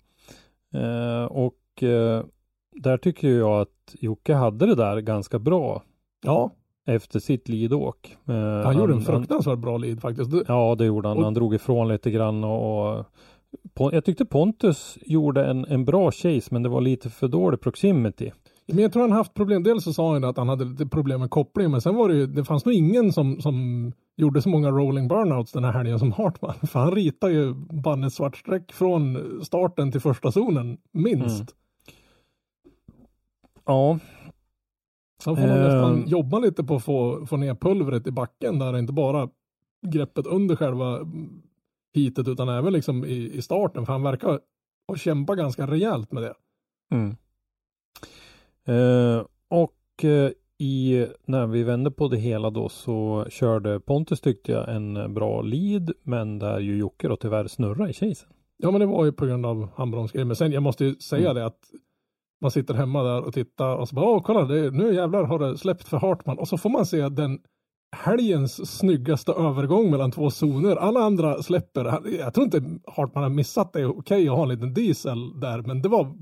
Eh, 0.75 1.25
och 1.25 1.83
eh, 1.83 2.25
där 2.73 2.97
tycker 2.97 3.29
jag 3.29 3.61
att 3.61 3.95
Jocke 4.01 4.35
hade 4.35 4.67
det 4.67 4.75
där 4.75 5.01
ganska 5.01 5.39
bra 5.39 5.83
ja, 6.25 6.51
efter 6.87 7.21
sitt 7.21 7.49
lidåk. 7.49 8.17
Eh, 8.29 8.35
han 8.35 8.77
gjorde 8.79 8.93
en 8.93 9.01
fruktansvärt 9.01 9.59
bra 9.59 9.77
lead 9.79 10.01
faktiskt. 10.01 10.31
Det, 10.31 10.45
Ja, 10.49 10.75
det 10.79 10.85
gjorde 10.85 11.09
han. 11.09 11.19
Och- 11.19 11.25
Han 11.25 11.35
drog 11.35 11.55
ifrån 11.55 11.89
lite 11.89 12.11
grann 12.11 12.45
och, 12.45 12.99
och 13.79 13.95
jag 13.95 14.05
tyckte 14.05 14.25
Pontus 14.25 14.99
gjorde 15.07 15.45
en, 15.47 15.65
en 15.65 15.85
bra 15.85 16.11
chase 16.11 16.49
men 16.51 16.63
det 16.63 16.69
var 16.69 16.81
lite 16.81 17.11
för 17.11 17.29
dålig 17.29 17.61
proximity. 17.61 18.31
Men 18.67 18.79
jag 18.79 18.93
tror 18.93 19.03
han 19.03 19.13
haft 19.13 19.35
problem. 19.35 19.63
Dels 19.63 19.85
så 19.85 19.93
sa 19.93 20.13
han 20.13 20.25
att 20.25 20.37
han 20.37 20.49
hade 20.49 20.65
lite 20.65 20.87
problem 20.87 21.21
med 21.21 21.31
koppling, 21.31 21.71
men 21.71 21.81
sen 21.81 21.95
var 21.95 22.09
det 22.09 22.15
ju, 22.15 22.27
det 22.27 22.45
fanns 22.45 22.65
nog 22.65 22.75
ingen 22.75 23.13
som, 23.13 23.41
som 23.41 23.93
gjorde 24.17 24.43
så 24.43 24.49
många 24.49 24.71
rolling 24.71 25.09
burnouts 25.09 25.53
den 25.53 25.65
här 25.65 25.73
helgen 25.73 25.99
som 25.99 26.13
Hartman. 26.13 26.55
För 26.55 26.79
han 26.81 26.91
ritar 26.91 27.29
ju 27.29 27.55
banne 27.55 28.11
svart 28.11 28.37
streck 28.37 28.73
från 28.73 29.19
starten 29.45 29.93
till 29.93 30.01
första 30.01 30.33
zonen, 30.33 30.79
minst. 30.93 31.41
Mm. 31.41 31.47
Ja, 33.65 33.99
Så 35.23 35.31
han 35.31 35.37
får 35.37 35.45
Ehm. 35.45 35.63
nästan 35.63 36.09
jobba 36.09 36.39
lite 36.39 36.65
på 36.65 36.77
att 36.77 36.85
få, 36.85 37.27
få 37.27 37.37
ner 37.37 37.55
pulvret 37.55 38.07
i 38.07 38.11
backen 38.11 38.59
där, 38.59 38.79
inte 38.79 38.93
bara 38.93 39.29
greppet 39.87 40.27
under 40.27 40.57
själva 40.57 40.99
hitet 41.95 42.29
utan 42.29 42.49
även 42.49 42.73
liksom 42.73 43.05
i, 43.05 43.31
i 43.33 43.43
starten. 43.43 43.87
För 43.87 43.93
han 43.93 44.03
verkar 44.03 44.41
att 44.93 45.01
kämpa 45.01 45.35
ganska 45.35 45.67
rejält 45.67 46.13
med 46.13 46.23
det. 46.23 46.35
Mm. 46.91 47.17
Eh, 48.67 49.25
och 49.49 50.05
eh, 50.05 50.31
i, 50.59 51.07
när 51.27 51.47
vi 51.47 51.63
vände 51.63 51.91
på 51.91 52.09
det 52.09 52.17
hela 52.17 52.51
då 52.51 52.69
så 52.69 53.27
körde 53.31 53.81
Pontus 53.81 54.21
tyckte 54.21 54.53
jag 54.53 54.75
en 54.77 55.15
bra 55.15 55.43
lead 55.43 55.93
men 56.03 56.39
där 56.39 56.59
ju 56.59 56.77
Jocke 56.77 57.09
då 57.09 57.17
tyvärr 57.17 57.47
snurrade 57.47 57.91
i 57.91 57.93
chasen. 57.93 58.29
Ja, 58.57 58.71
men 58.71 58.81
det 58.81 58.87
var 58.87 59.05
ju 59.05 59.13
på 59.13 59.27
grund 59.27 59.47
av 59.47 59.69
handbromsgrejen. 59.77 60.29
Men 60.29 60.37
sen, 60.37 60.53
jag 60.53 60.63
måste 60.63 60.85
ju 60.85 60.95
säga 60.95 61.31
Mm. 61.31 61.35
det 61.35 61.47
att 61.47 61.59
man 62.41 62.51
sitter 62.51 62.75
hemma 62.75 63.03
där 63.03 63.23
och 63.23 63.35
tittar 63.35 63.77
och 63.77 63.89
så 63.89 63.95
bara, 63.95 64.07
åh 64.07 64.23
kolla, 64.23 64.45
det, 64.45 64.71
nu 64.71 64.95
jävlar 64.95 65.25
har 65.25 65.39
det 65.39 65.59
släppt 65.59 65.89
för 65.89 65.97
Hartman. 65.97 66.39
Och 66.39 66.49
så 66.49 66.59
får 66.59 66.71
man 66.71 66.87
se 66.87 67.09
den 67.09 67.39
helgens 67.97 68.79
snyggaste 68.79 69.33
övergång 69.33 69.91
mellan 69.91 70.11
två 70.11 70.31
zoner. 70.31 70.77
Alla 70.77 71.01
andra 71.01 71.43
släpper. 71.43 71.85
Jag 72.19 72.35
tror 72.35 72.45
inte 72.45 72.63
Hartman 72.87 73.23
har 73.23 73.31
missat 73.31 73.73
det. 73.73 73.87
Okej 73.87 74.29
att 74.29 74.37
ha 74.37 74.43
en 74.43 74.49
liten 74.49 74.75
diesel 74.75 75.41
där, 75.41 75.63
men 75.63 75.83
det 75.83 75.89
var 75.89 76.17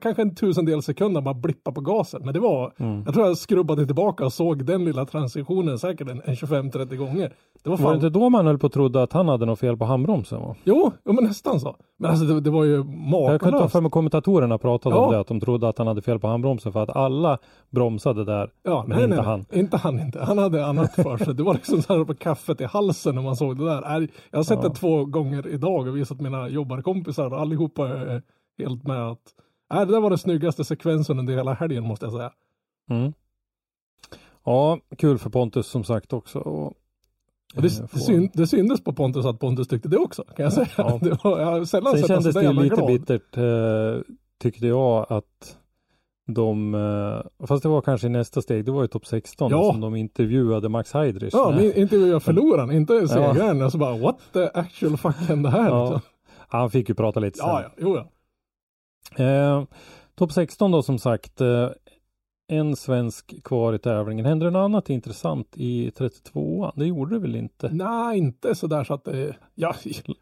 kanske 0.00 0.22
en 0.22 0.34
tusendel 0.34 0.82
sekund 0.82 1.16
att 1.16 1.24
bara 1.24 1.34
blippa 1.34 1.72
på 1.72 1.80
gasen. 1.80 2.22
Men 2.24 2.34
det 2.34 2.40
var, 2.40 2.72
Mm. 2.78 3.02
jag 3.04 3.14
tror 3.14 3.26
jag 3.26 3.38
skrubbade 3.38 3.86
tillbaka 3.86 4.24
och 4.24 4.32
såg 4.32 4.64
den 4.64 4.84
lilla 4.84 5.04
transitionen 5.06 5.78
säkert 5.78 6.08
en, 6.10 6.22
en 6.24 6.34
25-30 6.34 6.96
gånger. 6.96 7.32
Det 7.62 7.70
var 7.70 7.76
Var 7.76 7.84
fan 7.84 7.90
det 8.00 8.06
inte 8.06 8.18
då 8.18 8.30
man 8.30 8.46
höll 8.46 8.58
på 8.58 8.66
att 8.66 8.72
trodde 8.72 9.02
att 9.02 9.12
han 9.12 9.28
hade 9.28 9.46
något 9.46 9.58
fel 9.58 9.76
på 9.76 9.84
handbromsen? 9.84 10.40
Va? 10.40 10.54
Jo, 10.64 10.92
jo, 11.04 11.12
men 11.12 11.24
nästan 11.24 11.60
så. 11.60 11.76
Men 11.98 12.10
alltså 12.10 12.26
det, 12.26 12.40
det 12.40 12.50
var 12.50 12.64
ju 12.64 12.74
Jag 12.76 12.84
kan 12.84 13.38
ta 13.38 13.46
makalöst. 13.50 13.72
för 13.72 13.80
mig 13.80 13.90
kommentatorerna 13.90 14.58
pratade 14.58 14.96
Ja. 14.96 15.06
om 15.06 15.12
det, 15.12 15.20
att 15.20 15.26
de 15.26 15.40
trodde 15.40 15.68
att 15.68 15.78
han 15.78 15.86
hade 15.86 16.02
fel 16.02 16.18
på 16.18 16.28
handbromsen 16.28 16.72
för 16.72 16.82
att 16.82 16.96
alla 16.96 17.38
bromsade 17.70 18.24
där. 18.24 18.50
Ja, 18.62 18.84
men 18.88 18.96
nej, 18.96 19.04
inte 19.04 19.16
nej, 19.16 19.24
han. 19.24 19.44
Inte 19.52 19.76
han 19.76 20.00
inte. 20.00 20.20
Han 20.24 20.38
hade 20.38 20.66
annat 20.66 20.94
för 20.94 21.16
sig. 21.16 21.34
Det 21.34 21.42
var 21.42 21.54
liksom 21.54 21.82
så 21.82 21.98
här 21.98 22.04
på 22.04 22.14
kaffet 22.14 22.60
i 22.60 22.64
halsen 22.64 23.14
när 23.14 23.22
man 23.22 23.36
såg 23.36 23.58
det 23.58 23.64
där. 23.64 23.82
Är- 23.82 24.08
Jag 24.30 24.38
har 24.38 24.44
sett 24.44 24.58
Ja. 24.62 24.68
det 24.68 24.74
två 24.74 25.04
gånger 25.04 25.46
idag 25.48 25.88
och 25.88 25.96
visat 25.96 26.20
mina 26.20 26.48
jobbarkompisar 26.48 27.26
och 27.34 27.40
allihopa 27.40 27.88
är 27.88 28.22
helt 28.58 28.86
med 28.86 29.08
att 29.10 29.18
Nej, 29.72 29.86
det 29.86 29.92
där 29.92 30.00
var 30.00 30.10
den 30.10 30.18
snyggaste 30.18 30.64
sekvensen 30.64 31.18
under 31.18 31.34
hela 31.34 31.54
helgen 31.54 31.84
måste 31.84 32.06
jag 32.06 32.12
säga. 32.12 32.32
Mm. 32.90 33.12
Ja, 34.44 34.78
kul 34.98 35.18
för 35.18 35.30
Pontus 35.30 35.66
som 35.66 35.84
sagt 35.84 36.12
också. 36.12 36.38
Och, 36.38 36.66
Och 37.56 37.62
det, 37.62 37.78
eh, 37.78 37.84
det, 37.92 38.00
syn, 38.00 38.30
det 38.34 38.46
syndes 38.46 38.84
på 38.84 38.92
Pontus 38.92 39.26
att 39.26 39.38
Pontus 39.40 39.68
tyckte 39.68 39.88
det 39.88 39.98
också, 39.98 40.24
kan 40.36 40.44
jag 40.44 40.52
säga. 40.52 40.68
Ja. 40.76 40.98
Det 41.02 41.24
var, 41.24 41.40
jag 41.40 41.46
har 41.46 41.64
sällan 41.64 41.98
Sen 41.98 42.08
kändes 42.08 42.34
det 42.34 42.52
lite 42.52 42.74
glad. 42.76 42.86
bittert 42.86 43.36
eh, 43.36 44.14
tyckte 44.40 44.66
jag 44.66 45.06
att 45.12 45.56
de, 46.26 46.74
eh, 46.74 47.46
fast 47.46 47.62
det 47.62 47.68
var 47.68 47.80
kanske 47.80 48.08
nästa 48.08 48.42
steg, 48.42 48.64
det 48.64 48.72
var 48.72 48.82
ju 48.82 48.88
topp 48.88 49.06
16 49.06 49.50
Ja. 49.50 49.72
som 49.72 49.80
de 49.80 49.96
intervjuade 49.96 50.68
Max 50.68 50.92
Heidrich. 50.92 51.32
Ja, 51.34 51.50
med. 51.50 51.56
men 51.58 51.76
inte 51.76 51.96
jag 51.96 52.22
förloraren, 52.22 52.70
inte 52.72 53.08
segraren. 53.08 53.62
Och 53.62 53.72
så 53.72 53.78
bara 53.78 53.96
what 53.98 54.18
the 54.32 54.48
actual 54.54 54.96
fuck 54.96 55.16
hände 55.16 55.50
här? 55.50 55.68
Ja. 55.68 55.84
liksom. 55.84 56.00
Han 56.48 56.70
fick 56.70 56.88
ju 56.88 56.94
prata 56.94 57.20
lite 57.20 57.38
sen. 57.38 57.48
ja, 57.48 57.62
ja, 57.62 57.68
jo 57.78 57.96
ja. 57.96 58.08
Eh, 59.16 59.62
Topp 60.14 60.32
16 60.32 60.70
då 60.70 60.82
som 60.82 60.98
sagt. 60.98 61.40
Eh, 61.40 61.68
en 62.48 62.76
svensk 62.76 63.44
kvar 63.44 63.72
i 63.74 63.78
tävlingen. 63.78 64.26
Hände 64.26 64.44
det 64.46 64.50
något 64.50 64.64
annat 64.64 64.90
intressant 64.90 65.48
i 65.56 65.90
32an? 65.90 66.72
Det 66.76 66.86
gjorde 66.86 67.14
det 67.14 67.18
väl 67.20 67.36
inte? 67.36 67.68
Nej, 67.72 68.18
inte 68.18 68.54
sådär 68.54 68.84
så 68.84 68.94
att 68.94 69.04
det, 69.04 69.36
ja, 69.54 69.74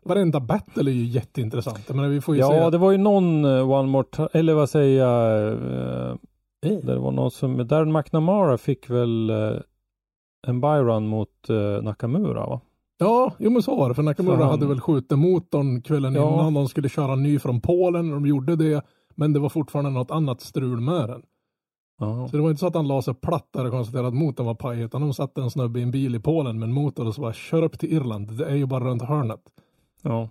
varenda 0.05 0.41
battle 0.41 0.91
är 0.91 0.95
ju 0.95 1.05
jätteintressant. 1.05 1.89
Menar, 1.89 2.09
vi 2.09 2.21
får 2.21 2.35
ju 2.35 2.41
Ja, 2.41 2.49
se. 2.65 2.71
det 2.71 2.79
var 2.79 2.91
ju 2.91 2.99
någon 2.99 3.45
eh, 3.45 3.71
One 3.71 3.89
More 3.89 4.05
Time, 4.11 4.29
eller 4.33 4.55
vad 4.55 4.71
säger 4.71 5.05
jag? 5.05 5.49
Eh, 5.53 6.17
där 6.61 6.83
det 6.95 6.99
var 6.99 7.13
någon 7.13 7.31
som, 7.31 7.67
Darren 7.69 7.93
McNamara 7.93 8.59
fick 8.59 8.91
väl 8.91 9.31
eh, 9.31 9.57
en 10.47 10.61
byrun 10.61 11.07
mot 11.07 11.51
eh, 11.51 11.83
Nakamura 11.83 12.47
va? 12.47 12.61
Ja, 13.01 13.33
jo 13.39 13.51
men 13.51 13.63
så 13.63 13.77
var 13.77 13.89
det. 13.89 13.95
För 13.95 14.03
Nakamura 14.03 14.37
han- 14.37 14.49
hade 14.51 14.67
väl 14.67 14.81
skjutit 14.81 15.19
motorn 15.19 15.83
kvällen 15.83 16.15
Ja. 16.15 16.35
innan. 16.35 16.55
De 16.55 16.69
skulle 16.69 16.89
köra 16.89 17.17
ny 17.17 17.39
från 17.39 17.61
Polen 17.61 18.09
och 18.13 18.21
de 18.21 18.27
gjorde 18.27 18.57
det. 18.57 18.83
Men 19.15 19.33
det 19.33 19.39
var 19.39 19.49
fortfarande 19.49 19.91
något 19.91 20.11
annat 20.11 20.41
strul 20.41 20.81
med 20.81 21.09
den. 21.09 21.23
Ja. 21.99 22.29
Så 22.29 22.37
det 22.37 22.43
var 22.43 22.51
inte 22.51 22.61
så 22.61 22.67
att 22.67 22.75
han 22.75 22.89
la 22.89 23.03
sig 23.03 23.15
platt 23.15 23.49
där 23.53 23.65
och 23.65 23.71
konstaterade 23.71 24.09
att 24.09 24.15
motorn 24.15 24.47
var 24.47 24.55
paj. 24.55 24.81
Utan 24.81 25.01
de 25.01 25.15
satte 25.15 25.41
en 25.43 25.51
snubbe 25.51 25.81
i 25.81 25.83
en 25.83 25.91
bil 25.91 26.15
i 26.15 26.21
Polen 26.21 26.59
med 26.59 26.67
en 26.67 26.73
motor 26.73 27.07
och 27.07 27.15
så 27.15 27.21
bara 27.21 27.33
kör 27.33 27.63
upp 27.63 27.79
till 27.79 27.93
Irland. 27.93 28.39
Det 28.39 28.45
är 28.47 28.55
ju 28.57 28.67
bara 28.67 28.85
runt 28.85 29.03
hörnet. 29.03 29.41
ja, 30.03 30.29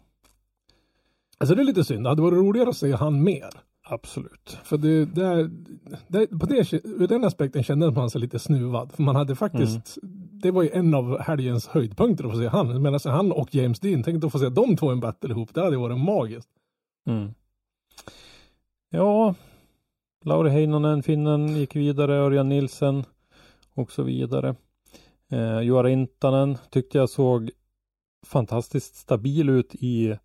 Alltså 1.38 1.56
det 1.56 1.62
är 1.62 1.66
lite 1.66 1.84
synd. 1.84 2.04
Det 2.04 2.10
hade 2.10 2.22
varit 2.22 2.38
roligare 2.38 2.70
att 2.70 2.78
se 2.78 2.92
han 2.96 3.24
mer. 3.24 3.50
Absolut. 3.90 4.58
För 4.64 4.78
det, 4.78 5.06
det, 5.06 5.26
är- 5.26 5.50
det, 6.08 6.28
på 6.28 6.46
det, 6.46 6.74
ur 6.74 7.08
den 7.08 7.24
aspekten 7.24 7.64
kände 7.64 7.92
man 7.92 8.10
sig 8.10 8.22
lite 8.22 8.40
snuvad. 8.40 8.92
För 8.92 9.04
man 9.04 9.16
hade 9.16 9.36
faktiskt, 9.36 9.98
det 10.42 10.52
var 10.52 10.64
ju 10.64 10.70
en 10.70 10.94
av 10.94 11.20
helgens 11.20 11.68
höjdpunkter 11.68 12.26
att 12.26 12.32
få 12.32 12.38
se 12.38 12.48
han. 12.48 12.82
Medan 12.82 13.00
han 13.06 13.32
och 13.32 13.56
James 13.56 13.80
Dean, 13.80 14.04
tänkte 14.04 14.26
att 14.28 14.32
få 14.32 14.40
se 14.40 14.50
de 14.50 14.78
två 14.78 14.90
i 14.90 14.94
en 14.94 15.00
battle 15.00 15.30
ihop. 15.30 15.54
Det 15.54 15.62
hade 15.62 15.78
varit 15.78 16.00
magiskt. 16.00 16.50
Mm. 17.08 17.34
Ja, 18.90 19.36
Lauri 20.26 20.50
Heinonen, 20.50 21.04
finnen, 21.04 21.48
gick 21.58 21.76
vidare, 21.76 22.16
Örjan 22.16 22.50
Nilsen 22.50 23.04
och 23.74 23.92
så 23.92 24.04
vidare. 24.04 24.56
Eh, 25.32 25.60
Joar 25.60 25.84
Rintanen 25.84 26.58
tyckte 26.70 26.98
jag 26.98 27.10
såg 27.10 27.52
fantastiskt 28.26 28.96
stabil 28.96 29.50
ut 29.50 29.76
i 29.76 30.18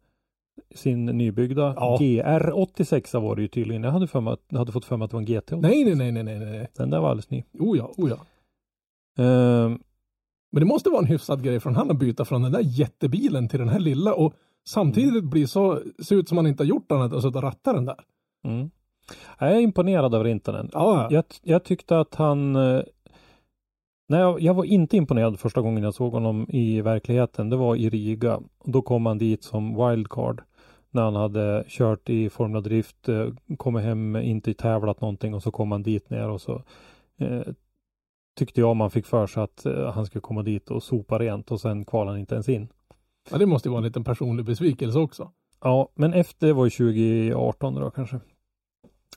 sin 0.75 1.07
nybyggda 1.07 1.75
Ja. 1.77 1.97
GR86 2.01 3.21
var 3.21 3.37
det 3.37 3.43
ju 3.43 3.49
tydligen. 3.49 3.85
Jag 3.85 3.90
hade, 3.90 4.07
för 4.07 4.21
mig, 4.21 4.33
att- 4.33 4.45
jag 4.49 4.59
hade 4.59 4.73
fått 4.73 4.85
för 4.85 4.97
mig 4.97 5.05
att 5.05 5.11
det 5.11 5.17
var 5.17 5.21
en 5.21 5.27
GT. 5.27 5.51
Nej, 5.57 5.85
nej, 5.85 5.95
nej, 5.95 6.12
nej, 6.12 6.25
nej, 6.25 6.38
nej. 6.38 6.69
Den 6.77 6.90
där 6.90 7.01
var 7.01 7.09
alldeles 7.11 7.31
ny. 7.31 7.45
Oh 7.59 7.79
ja, 7.79 7.93
oh 7.97 8.11
ja. 8.11 8.17
Eh, 9.25 9.69
Men 10.53 10.61
det 10.61 10.64
måste 10.64 10.90
vara 10.90 11.01
en 11.01 11.07
hyfsad 11.09 11.43
grej 11.45 11.61
från 11.61 11.77
han 11.77 11.90
att 11.90 11.99
byta 11.99 12.25
från 12.25 12.43
den 12.43 12.53
där 12.53 12.62
jättebilen 12.64 13.49
till 13.49 13.59
den 13.59 13.69
här 13.69 13.79
lilla 13.79 14.14
och 14.14 14.35
samtidigt 14.69 15.25
bli 15.25 15.47
så, 15.47 15.81
se 16.03 16.14
ut 16.14 16.29
som 16.29 16.37
man 16.37 16.47
inte 16.47 16.62
har 16.62 16.69
gjort 16.69 16.93
annat 16.93 17.11
än 17.12 17.17
att 17.19 17.25
sitta 17.25 17.38
och 17.38 17.43
ratta 17.45 17.73
den 17.73 17.85
där. 17.85 17.97
mm. 18.45 18.71
Jag 19.38 19.51
är 19.57 19.61
imponerad 19.61 20.14
av 20.14 20.25
Rintanen. 20.25 20.71
Ja, 20.73 21.09
Jag, 21.11 21.25
jag 21.43 21.64
tyckte 21.64 21.99
att 22.01 22.14
han 22.14 22.57
eh, 22.57 22.83
Nej, 24.07 24.37
jag, 24.38 24.55
var 24.55 24.64
inte 24.64 24.97
imponerad 24.97 25.40
första 25.40 25.61
gången 25.61 25.83
jag 25.83 25.95
såg 25.95 26.12
honom 26.12 26.47
i 26.49 26.81
verkligheten. 26.81 27.51
Det 27.51 27.57
var 27.57 27.77
i 27.77 27.88
Riga. 27.88 28.40
Då 28.64 28.83
kom 28.83 29.07
han 29.07 29.19
dit 29.19 29.45
som 29.45 29.88
wildcard. 29.88 30.43
När 30.90 31.03
han 31.03 31.14
hade 31.14 31.64
kört 31.69 32.09
i 32.11 32.31
Formula 32.31 32.61
Drift, 32.61 33.09
eh, 33.09 33.29
kommit 33.57 33.85
hem, 33.85 34.17
inte 34.17 34.55
tävlat 34.55 35.01
någonting 35.01 35.35
och 35.35 35.43
så 35.43 35.51
kom 35.51 35.73
han 35.73 35.83
dit 35.83 36.11
ner 36.11 36.29
och 36.29 36.40
så 36.40 36.62
eh, 37.19 37.43
tyckte 38.38 38.61
jag 38.61 38.77
man 38.77 38.90
fick 38.90 39.07
för 39.07 39.27
sig 39.27 39.43
att 39.43 39.67
eh, 39.67 39.93
han 39.93 40.07
skulle 40.07 40.23
komma 40.23 40.43
dit 40.43 40.71
och 40.71 40.83
sopa 40.83 41.19
rent 41.19 41.51
och 41.51 41.61
sen 41.61 41.85
kvalade 41.85 42.11
han 42.11 42.21
inte 42.21 42.35
ens 42.35 42.49
in. 42.49 42.69
ja, 43.31 43.38
det 43.38 43.47
måste 43.47 43.69
ju 43.69 43.71
vara 43.71 43.79
en 43.79 43.85
liten 43.85 44.05
personlig 44.05 44.47
besvikelse 44.47 44.99
också. 44.99 45.31
Ja, 45.61 45.88
men 45.95 46.12
efter 46.12 46.53
var 46.53 46.64
ju 46.64 46.71
2018 46.71 47.75
då 47.75 47.90
kanske. 47.90 48.21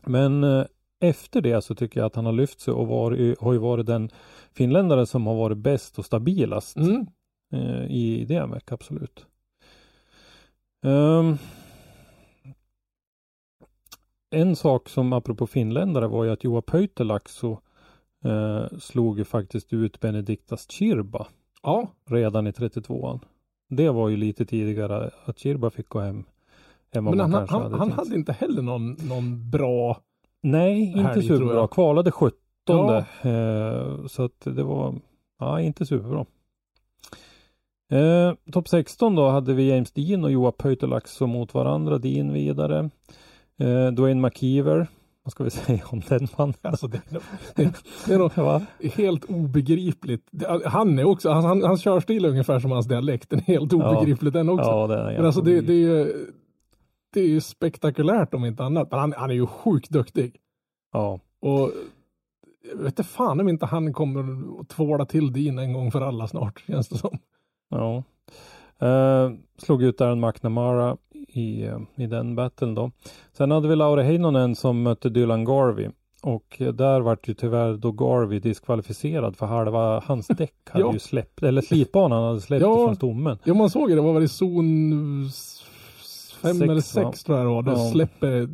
Men 0.05 0.43
eh, 0.43 0.65
efter 0.99 1.41
det 1.41 1.61
så 1.61 1.75
tycker 1.75 1.99
jag 1.99 2.07
att 2.07 2.15
han 2.15 2.25
har 2.25 2.33
lyft 2.33 2.59
sig 2.59 2.73
och 2.73 2.87
var, 2.87 3.35
har 3.43 3.53
ju 3.53 3.59
varit 3.59 3.85
den 3.85 4.09
finländare 4.53 5.05
som 5.05 5.27
har 5.27 5.35
varit 5.35 5.57
bäst 5.57 5.99
och 5.99 6.05
stabilast 6.05 6.77
Mm. 6.77 7.05
eh, 7.53 7.85
i 7.91 8.25
DMEC, 8.25 8.63
absolut. 8.71 9.25
Ehm, 10.85 11.37
en 14.29 14.55
sak 14.55 14.89
som 14.89 15.13
apropå 15.13 15.47
finländare 15.47 16.07
var 16.07 16.23
ju 16.23 16.31
att 16.31 16.43
Joa 16.43 16.61
Pöytälakso 16.61 17.57
eh, 18.25 18.77
slog 18.79 19.17
ju 19.17 19.25
faktiskt 19.25 19.73
ut 19.73 19.99
Benediktas 19.99 20.71
Chirba 20.71 21.27
Ja, 21.63 21.87
redan 22.09 22.47
i 22.47 22.51
32an. 22.51 23.19
Det 23.69 23.89
var 23.89 24.09
ju 24.09 24.17
lite 24.17 24.45
tidigare 24.45 25.11
att 25.25 25.39
Chirba 25.39 25.69
fick 25.69 25.89
gå 25.89 25.99
hem. 25.99 26.23
Vad 26.93 27.03
men 27.03 27.19
han, 27.19 27.33
han, 27.33 27.61
hade 27.61 27.77
han 27.77 27.91
hade 27.91 28.15
inte 28.15 28.31
heller 28.33 28.61
någon, 28.61 28.91
någon 28.91 29.49
bra 29.49 30.01
Nej, 30.51 30.93
inte 30.97 31.21
superbra. 31.21 31.67
Kvalade 31.67 32.11
17. 32.11 32.37
Ja. 32.65 32.97
Eh, 33.21 34.05
så 34.07 34.23
att 34.23 34.41
det 34.43 34.63
var, 34.63 34.95
ja, 35.39 35.61
inte 35.61 35.85
superbra. 35.85 36.25
Eh, 37.91 38.33
Topp 38.51 38.67
16 38.67 39.15
då 39.15 39.29
hade 39.29 39.53
vi 39.53 39.69
James 39.69 39.91
Dean 39.91 40.23
och 40.23 40.31
Joa 40.31 40.51
Pöytälakso 40.51 41.27
mot 41.27 41.53
varandra. 41.53 41.97
Dean 41.97 42.33
vidare. 42.33 42.89
Eh, 43.59 43.87
Dwayne 43.91 44.21
McKeever. 44.21 44.87
Vad 45.23 45.31
ska 45.31 45.43
vi 45.43 45.49
säga 45.65 45.81
om 45.85 46.01
den 46.09 46.27
mannen? 46.37 46.53
Alltså 46.61 46.87
det, 46.87 47.01
det, 47.55 47.73
det 48.05 48.13
är 48.13 48.17
nog 48.17 48.61
helt 48.93 49.25
obegripligt. 49.25 50.23
Han 50.65 50.99
är 50.99 51.03
också, 51.03 51.29
han, 51.29 51.43
han, 51.43 51.63
hans 51.63 51.81
körstil 51.81 52.25
är 52.25 52.29
ungefär 52.29 52.59
som 52.59 52.71
hans 52.71 52.87
dialekt. 52.87 53.29
Den 53.29 53.39
är 53.39 53.43
helt 53.43 53.73
Ja. 53.73 53.91
obegriplig 53.91 54.33
den 54.33 54.49
också. 54.49 54.69
Ja, 54.69 54.87
den 54.87 55.05
Men 55.05 55.25
alltså 55.25 55.41
det, 55.41 55.61
det 55.61 55.73
är 55.73 55.77
ju 55.77 56.25
det 57.13 57.19
är 57.19 57.27
ju 57.27 57.41
spektakulärt 57.41 58.33
om 58.33 58.45
inte 58.45 58.63
annat. 58.63 58.91
Men 58.91 58.99
han, 58.99 59.13
han 59.17 59.29
är 59.29 59.33
ju 59.35 59.47
sjukt 59.47 59.89
duktig. 59.89 60.35
Ja, 60.93 61.19
Och 61.41 61.71
jag 62.71 62.77
vet 62.77 62.87
inte 62.87 63.03
fan 63.03 63.39
om 63.39 63.49
inte 63.49 63.65
han 63.65 63.93
kommer 63.93 64.43
att 64.61 64.69
tvåla 64.69 65.05
till 65.05 65.33
din 65.33 65.59
en 65.59 65.73
gång 65.73 65.91
för 65.91 66.01
alla 66.01 66.27
snart, 66.27 66.63
känns 66.67 66.87
det 66.89 66.97
som. 66.97 67.17
ja. 67.69 68.03
Eh, 68.79 69.31
slog 69.57 69.83
ut 69.83 69.97
Darren 69.97 70.19
McNamara 70.19 70.97
i, 71.27 71.63
eh, 71.63 71.79
i 71.95 72.07
den 72.07 72.35
battlen 72.35 72.75
då. 72.75 72.91
Sen 73.33 73.51
hade 73.51 73.67
vi 73.67 73.75
Laura 73.75 74.03
Heinonen 74.03 74.55
som 74.55 74.81
mötte 74.83 75.09
Dylan 75.09 75.45
Garvey. 75.45 75.89
Och 76.23 76.55
där 76.73 77.01
vart 77.01 77.27
ju 77.27 77.33
tyvärr 77.33 77.73
då 77.77 77.91
Garvey 77.91 78.39
diskvalificerad 78.39 79.35
för 79.37 79.45
halva 79.45 79.99
hans 80.05 80.27
däck 80.27 80.53
hade 80.69 80.85
Ja. 80.85 80.93
ju 80.93 80.99
släppt, 80.99 81.43
eller 81.43 81.61
slitbanan 81.61 82.23
hade 82.23 82.41
släppt 82.41 82.61
Ja. 82.61 82.73
ifrån 82.83 82.95
stommen. 82.95 83.37
Ja, 83.43 83.53
man 83.53 83.69
såg 83.69 83.89
ju 83.89 83.95
det. 83.95 84.01
Var 84.01 84.21
det? 84.21 84.27
Zon 84.27 85.25
s- 85.27 85.56
fem 86.37 86.57
Sex, 86.57 86.69
eller 86.71 86.81
sex 86.81 87.23
tror 87.23 87.37
jag 87.37 87.45
det 87.47 87.49
var. 87.51 87.63
Det 87.63 87.71
Ja. 87.71 87.91
släpper 87.91 88.41
eh, 88.41 88.47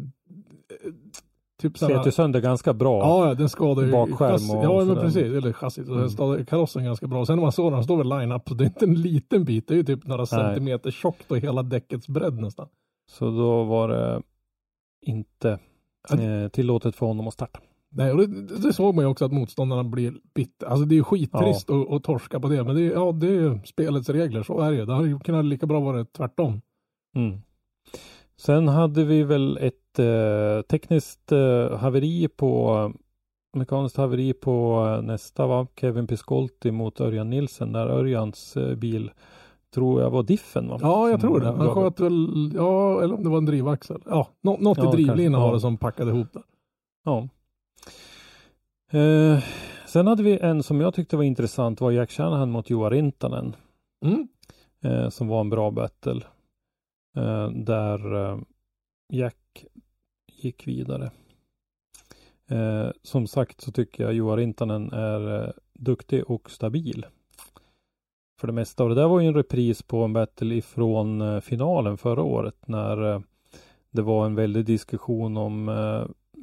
typ 1.61 1.77
Slet 1.77 1.89
sådana... 1.89 2.05
ju 2.05 2.11
sönder 2.11 2.41
ganska 2.41 2.73
bra. 2.73 2.99
Ja, 2.99 3.33
den 3.33 3.49
skadar 3.49 3.83
ju 3.83 3.91
Bakskärm 3.91 4.49
och 4.57 4.63
Ja, 4.65 4.85
men 4.85 4.95
precis. 4.95 5.23
Eller 5.23 5.53
chassit. 5.53 5.89
Och 5.89 5.95
Mm. 5.95 6.35
den 6.37 6.45
karossen 6.45 6.83
ganska 6.85 7.07
bra. 7.07 7.25
Sen 7.25 7.35
när 7.35 7.41
man 7.43 7.51
såg 7.51 7.71
den, 7.73 7.83
står 7.83 7.97
väl 7.97 8.09
line-up. 8.09 8.49
Så 8.49 8.53
det 8.55 8.63
är 8.63 8.65
inte 8.65 8.85
en 8.85 9.01
liten 9.01 9.43
bit. 9.45 9.67
Det 9.67 9.73
är 9.73 9.77
ju 9.77 9.83
typ 9.83 10.07
några 10.07 10.25
centimeter 10.25 10.91
tjockt 10.91 11.31
och 11.31 11.37
hela 11.37 11.63
däckets 11.63 12.07
bredd 12.07 12.41
nästan. 12.41 12.67
Så 13.11 13.25
då 13.25 13.63
var 13.63 13.89
det 13.89 14.21
inte 15.05 15.59
eh, 16.11 16.47
tillåtet 16.51 16.95
för 16.95 17.05
honom 17.05 17.27
att 17.27 17.33
starta. 17.33 17.59
Nej, 17.95 18.11
och 18.11 18.17
det, 18.17 18.57
det 18.57 18.73
såg 18.73 18.95
man 18.95 19.03
ju 19.05 19.09
också 19.11 19.25
att 19.25 19.31
motståndarna 19.33 19.83
blir 19.83 20.13
bitter. 20.35 20.67
Alltså 20.67 20.85
det 20.85 20.95
är 20.95 20.97
ju 20.97 21.03
skittrist 21.03 21.69
att, 21.69 21.91
att 21.91 22.03
torska 22.03 22.39
på 22.39 22.47
det. 22.49 22.63
Men 22.63 22.75
det 22.75 22.81
är, 22.81 22.91
ja, 22.91 23.11
det 23.11 23.27
är 23.27 23.31
ju 23.31 23.59
spelets 23.65 24.09
regler. 24.09 24.43
Så 24.43 24.59
är 24.59 24.71
det 24.71 24.77
ju. 24.77 24.85
Det 24.85 24.93
hade 24.93 25.07
ju 25.07 25.19
kunnat 25.19 25.45
lika 25.45 25.65
bra 25.65 25.79
vara 25.79 26.05
tvärtom. 26.05 26.61
Mm. 27.15 27.41
Sen 28.37 28.67
hade 28.67 29.03
vi 29.03 29.23
väl 29.23 29.57
ett 29.57 29.99
eh, 29.99 30.61
tekniskt 30.61 31.31
eh, 31.31 31.77
haveri 31.77 32.27
på 32.27 32.91
mekaniskt 33.53 33.97
haveri 33.97 34.33
på 34.33 34.85
eh, 34.87 35.01
nästa 35.01 35.47
va? 35.47 35.67
Kevin 35.79 36.07
Piscolti 36.07 36.71
mot 36.71 37.01
Örjan 37.01 37.29
Nilsen 37.29 37.71
där 37.71 37.87
Örjans 37.87 38.57
eh, 38.57 38.75
bil 38.75 39.11
tror 39.73 40.01
jag 40.01 40.09
var 40.09 40.23
diffen 40.23 40.67
va? 40.67 40.79
Ja, 40.81 41.09
jag 41.09 41.21
Som 41.21 41.29
tror 41.29 41.39
det. 41.39 41.45
Han 41.45 41.69
sköt 41.69 41.99
väl, 41.99 42.51
ja, 42.55 43.03
eller 43.03 43.15
om 43.15 43.23
det 43.23 43.29
var 43.29 43.37
en 43.37 43.45
drivaxel. 43.45 44.01
Ja, 44.05 44.27
nå, 44.41 44.57
något 44.57 44.77
Ja, 44.77 44.89
i 44.89 44.91
drivlinan 44.91 45.41
var 45.41 45.53
det 45.53 45.59
som 45.59 45.77
packade 45.77 46.11
ihop 46.11 46.27
det. 46.33 46.41
Ja. 47.05 47.27
Eh, 48.99 49.43
sen 49.85 50.07
hade 50.07 50.23
vi 50.23 50.39
en 50.39 50.63
som 50.63 50.81
jag 50.81 50.93
tyckte 50.93 51.17
var 51.17 51.23
intressant 51.23 51.81
var 51.81 51.91
Jack 51.91 52.11
Shanahan 52.11 52.51
mot 52.51 52.69
Joa 52.69 52.89
Rintanen. 52.89 53.55
Mm. 54.05 54.27
eh, 54.83 55.09
som 55.09 55.27
var 55.27 55.41
en 55.41 55.49
bra 55.49 55.71
battle. 55.71 56.21
Eh, 57.15 57.49
där 57.49 58.15
eh, 58.15 58.39
Jack 59.09 59.65
gick 60.31 60.67
vidare. 60.67 61.11
Eh, 62.49 62.89
som 63.01 63.27
sagt 63.27 63.61
så 63.61 63.71
tycker 63.71 64.03
jag 64.03 64.13
Joa 64.13 64.37
Rintanen 64.37 64.91
är 64.91 65.53
duktig 65.73 66.29
och 66.29 66.51
stabil. 66.51 67.05
För 68.39 68.47
det 68.47 68.53
mesta. 68.53 68.83
Och 68.83 68.89
det 68.89 68.95
där 68.95 69.07
var 69.07 69.19
ju 69.19 69.27
en 69.27 69.33
repris 69.35 69.81
på 69.83 70.03
en 70.03 70.13
battle 70.13 70.55
ifrån 70.55 71.41
finalen 71.41 71.97
förra 71.97 72.23
året 72.23 72.67
när 72.67 73.23
det 73.91 74.01
var 74.01 74.25
en 74.25 74.35
väldig 74.35 74.65
diskussion 74.65 75.37
om 75.37 75.69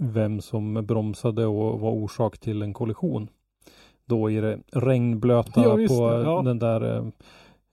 vem 0.00 0.40
som 0.40 0.86
bromsade 0.86 1.46
och 1.46 1.80
var 1.80 1.90
orsak 1.90 2.38
till 2.38 2.62
en 2.62 2.74
kollision. 2.74 3.28
Då 4.04 4.30
i 4.30 4.40
det 4.40 4.58
regnblöta 4.72 5.62
Ja, 5.62 5.76
på 5.88 6.22
ja. 6.24 6.42
den 6.44 6.58
där 6.58 6.96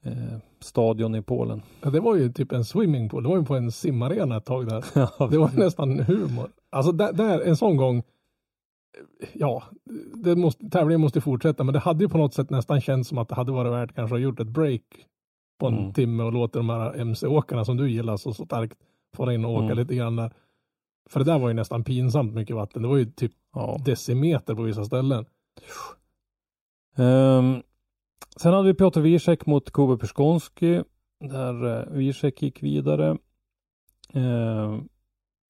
eh, 0.03 0.37
stadion 0.59 1.15
i 1.15 1.21
Polen. 1.21 1.61
Ja, 1.81 1.89
det 1.89 1.99
var 1.99 2.15
ju 2.15 2.31
typ 2.31 2.51
en 2.51 2.65
swimmingpool. 2.65 3.23
Det 3.23 3.29
var 3.29 3.37
ju 3.37 3.45
på 3.45 3.55
en 3.55 3.71
simarena 3.71 4.37
ett 4.37 4.45
tag 4.45 4.67
där. 4.67 4.85
Ja, 5.19 5.27
Det 5.31 5.37
var 5.37 5.51
nästan 5.53 5.99
humor. 5.99 6.49
Alltså 6.69 6.91
där, 6.91 7.13
där 7.13 7.39
en 7.41 7.57
sån 7.57 7.77
gång. 7.77 8.03
Ja, 9.33 9.63
det 10.13 10.35
måste, 10.35 10.69
tävlingen 10.69 11.01
måste 11.01 11.21
fortsätta, 11.21 11.63
men 11.63 11.73
det 11.73 11.79
hade 11.79 12.03
ju 12.03 12.09
på 12.09 12.17
något 12.17 12.33
sätt 12.33 12.49
nästan 12.49 12.81
känts 12.81 13.09
som 13.09 13.17
att 13.17 13.29
det 13.29 13.35
hade 13.35 13.51
varit 13.51 13.71
värt 13.71 13.95
kanske 13.95 14.15
att 14.15 14.21
gjort 14.21 14.39
ett 14.39 14.47
break 14.47 14.81
på 15.59 15.67
en 15.67 15.77
Mm. 15.77 15.93
timme 15.93 16.23
och 16.23 16.33
låta 16.33 16.59
de 16.59 16.69
här 16.69 16.93
MC-åkarna 17.01 17.65
som 17.65 17.77
du 17.77 17.89
gillar 17.91 18.17
så 18.17 18.33
starkt 18.33 18.77
fara 19.15 19.33
in 19.33 19.45
och 19.45 19.51
åka 19.53 19.63
Mm. 19.65 19.77
lite 19.77 19.95
grann 19.95 20.15
där. 20.15 20.31
För 21.09 21.19
det 21.19 21.25
där 21.25 21.39
var 21.39 21.47
ju 21.47 21.53
nästan 21.53 21.83
pinsamt 21.83 22.33
mycket 22.33 22.55
vatten. 22.55 22.81
Det 22.81 22.87
var 22.87 22.97
ju 22.97 23.05
typ 23.05 23.31
ja. 23.53 23.77
decimeter 23.85 24.55
på 24.55 24.61
vissa 24.61 24.83
ställen. 24.85 25.25
Ehm, 26.97 27.61
sen 28.35 28.53
hade 28.53 28.67
vi 28.67 28.73
Piotr 28.73 28.99
Wiesek 28.99 29.45
mot 29.45 29.71
Kube 29.71 29.97
Perskonski. 29.97 30.83
Där 31.19 31.65
uh, 31.65 31.97
Wiesek 31.97 32.41
gick 32.41 32.63
vidare. 32.63 33.17
Ehm, 34.13 34.87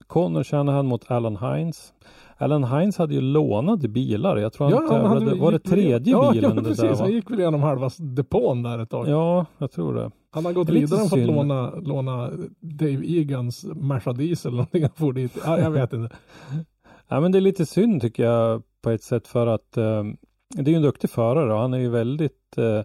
Connor 0.07 0.43
Shanahan 0.43 0.87
mot 0.87 1.11
Alan 1.11 1.37
Hines. 1.37 1.93
Alan 2.37 2.63
Hines 2.63 2.97
hade 2.97 3.13
ju 3.13 3.21
lånade 3.21 3.87
bilar. 3.87 4.37
Jag 4.37 4.53
tror 4.53 4.71
han 4.71 4.89
tävlade, 4.89 5.35
var 5.35 5.51
det 5.51 5.59
tredje 5.59 6.13
ja, 6.13 6.31
bilen 6.31 6.55
Ja, 6.55 6.63
precis. 6.63 6.77
där 6.79 6.95
Han 6.95 7.11
gick 7.11 7.31
väl 7.31 7.39
igenom 7.39 7.61
halva 7.61 7.89
depån 7.97 8.63
där 8.63 8.79
ett 8.79 8.89
tag. 8.89 9.07
Ja, 9.07 9.45
jag 9.57 9.71
tror 9.71 9.93
det. 9.93 10.11
Han 10.31 10.45
har 10.45 10.53
gått 10.53 10.69
vidare 10.69 11.01
och 11.01 11.09
fått 11.09 11.19
låna, 11.19 11.75
låna 11.75 12.29
Dave 12.59 13.05
Egans 13.05 13.65
Merca 13.75 14.13
Diesel 14.13 14.49
eller 14.49 14.57
någonting. 14.57 14.81
Han 14.81 14.91
får 14.95 15.13
dit. 15.13 15.37
Ja, 15.45 15.59
jag 15.59 15.71
vet 15.71 15.93
inte. 15.93 16.15
Ja, 17.09 17.19
men 17.19 17.31
det 17.31 17.39
är 17.39 17.41
lite 17.41 17.65
synd 17.65 18.01
tycker 18.01 18.23
jag 18.23 18.63
på 18.81 18.89
ett 18.89 19.03
sätt 19.03 19.27
för 19.27 19.47
att 19.47 19.77
eh, 19.77 20.03
det 20.49 20.61
är 20.61 20.69
ju 20.69 20.75
en 20.75 20.81
duktig 20.81 21.09
förare 21.09 21.53
och 21.53 21.59
han 21.59 21.73
är 21.73 21.77
ju 21.77 21.89
väldigt 21.89 22.36
eh, 22.57 22.83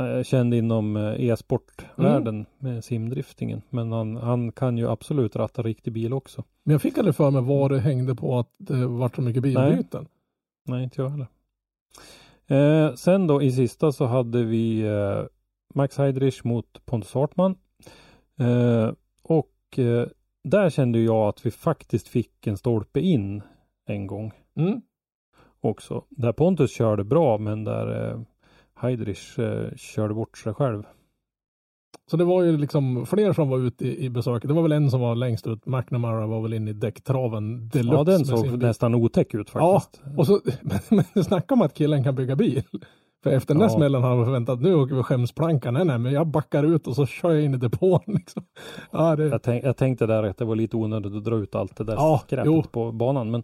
eh, 0.00 0.22
känd 0.22 0.54
inom 0.54 0.96
eh, 0.96 1.20
e-sportvärlden 1.28 2.46
med 2.58 2.84
simdriftingen. 2.84 3.62
Men 3.70 3.92
han, 3.92 4.16
han 4.16 4.52
kan 4.52 4.78
ju 4.78 4.88
absolut 4.90 5.36
ratta 5.36 5.62
riktig 5.62 5.92
bil 5.92 6.12
också. 6.12 6.44
Men 6.64 6.72
jag 6.72 6.82
fick 6.82 6.98
aldrig 6.98 7.14
för 7.16 7.30
mig 7.30 7.42
vad 7.42 7.70
det 7.70 7.80
hängde 7.80 8.14
på 8.14 8.38
att 8.38 8.50
det 8.58 8.86
vart 8.86 9.16
så 9.16 9.22
mycket 9.22 9.42
bilbyten. 9.42 10.06
Nej, 10.66 10.84
inte 10.84 11.02
jag 11.02 11.08
heller. 11.10 11.26
Eh, 12.46 12.94
sen 12.94 13.26
då 13.26 13.42
i 13.42 13.52
sista 13.52 13.92
så 13.92 14.04
hade 14.06 14.42
vi 14.44 14.80
eh, 14.80 15.22
Max 15.74 15.98
Heidrich 15.98 16.44
mot 16.44 16.86
Pontus 16.86 17.14
Hartman. 17.14 17.56
Eh, 18.40 18.92
och 19.22 19.78
eh, 19.78 20.06
där 20.44 20.70
kände 20.70 20.98
jag 20.98 21.28
att 21.28 21.46
vi 21.46 21.50
faktiskt 21.50 22.08
fick 22.08 22.46
en 22.46 22.56
stolpe 22.56 23.00
in 23.00 23.42
en 23.86 24.06
gång 24.06 24.32
Mm. 24.56 24.80
också. 25.60 26.04
Där 26.08 26.32
Pontus 26.32 26.70
körde 26.72 27.04
bra 27.04 27.38
men 27.38 27.64
där 27.64 28.24
Heidrich 28.80 29.38
eh, 29.38 29.74
körde 29.76 30.14
bort 30.14 30.38
sig 30.38 30.54
själv. 30.54 30.82
Så 32.10 32.16
det 32.16 32.24
var 32.24 32.42
ju 32.42 32.56
liksom 32.56 33.06
fler 33.06 33.32
som 33.32 33.48
var 33.48 33.58
ute 33.58 33.84
i, 33.88 34.04
i 34.04 34.10
besöket. 34.10 34.48
Det 34.48 34.54
var 34.54 34.62
väl 34.62 34.72
en 34.72 34.90
som 34.90 35.00
var 35.00 35.14
längst 35.14 35.46
ut. 35.46 35.66
McNamara 35.66 36.26
var 36.26 36.40
väl 36.42 36.52
inne 36.52 36.70
i 36.70 36.74
däcktraven 36.74 37.68
deluxe. 37.68 37.96
Ja, 37.96 38.04
den 38.04 38.24
såg 38.24 38.62
nästan 38.62 38.94
otäck 38.94 39.34
ut 39.34 39.50
Ja, 39.54 39.80
faktiskt. 39.80 40.02
och 40.18 40.26
så, 40.26 40.40
men, 40.88 41.04
men 41.14 41.24
snacka 41.24 41.54
om 41.54 41.62
att 41.62 41.74
killen 41.74 42.04
kan 42.04 42.14
bygga 42.14 42.36
bil. 42.36 42.62
För 43.22 43.30
efter 43.30 43.54
den 43.54 43.58
där 43.60 43.66
Ja. 43.68 43.76
smällen 43.76 44.02
har 44.02 44.16
han 44.16 44.24
förväntat, 44.24 44.60
nu 44.60 44.74
åker 44.74 44.94
vi 44.94 45.02
skämsplankan. 45.02 45.74
Nej, 45.74 45.84
nej, 45.84 45.98
men 45.98 46.12
jag 46.12 46.26
backar 46.26 46.62
ut 46.64 46.86
och 46.86 46.96
så 46.96 47.06
kör 47.06 47.32
jag 47.32 47.42
in 47.44 47.54
i 47.54 47.56
depån 47.56 48.00
liksom. 48.06 48.44
Ja, 48.90 49.16
det, 49.16 49.24
Jag, 49.28 49.42
tänk, 49.42 49.64
jag 49.64 49.76
tänkte 49.76 50.06
där 50.06 50.22
att 50.22 50.36
det 50.38 50.44
var 50.44 50.56
lite 50.56 50.76
onödigt 50.76 51.14
att 51.14 51.24
dra 51.24 51.36
ut 51.36 51.54
allt 51.54 51.76
det 51.76 51.84
där 51.84 51.94
Ja, 51.94 52.20
skräpet 52.26 52.46
jo. 52.46 52.62
på 52.62 52.92
banan. 52.92 53.30
Men, 53.30 53.42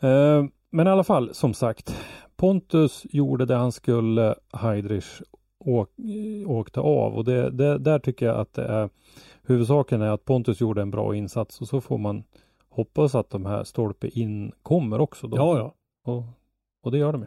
eh, 0.00 0.48
men 0.70 0.86
i 0.86 0.90
alla 0.90 1.04
fall, 1.04 1.34
som 1.34 1.54
sagt. 1.54 1.96
Pontus 2.36 3.06
gjorde 3.10 3.46
det 3.46 3.54
han 3.56 3.72
skulle. 3.72 4.34
Heidrich 4.52 5.22
åk, 5.58 5.90
åkte 6.46 6.80
av 6.80 7.14
och 7.14 7.24
det, 7.24 7.50
det, 7.50 7.78
där 7.78 7.98
tycker 7.98 8.26
jag 8.26 8.36
att 8.36 8.52
det 8.52 8.64
är 8.64 8.90
huvudsaken 9.42 10.02
är 10.02 10.10
att 10.10 10.24
Pontus 10.24 10.60
gjorde 10.60 10.82
en 10.82 10.90
bra 10.90 11.16
insats 11.16 11.60
och 11.60 11.68
så 11.68 11.80
får 11.80 11.98
man 11.98 12.24
hoppas 12.68 13.14
att 13.14 13.30
de 13.30 13.46
här 13.46 13.64
stolpe 13.64 14.08
in 14.08 14.52
kommer 14.62 15.00
också 15.00 15.26
då. 15.28 15.36
ja, 15.36 15.58
ja. 15.58 15.74
Och, 16.12 16.24
och 16.82 16.92
det 16.92 16.98
gör 16.98 17.12
de 17.12 17.20
ju. 17.20 17.26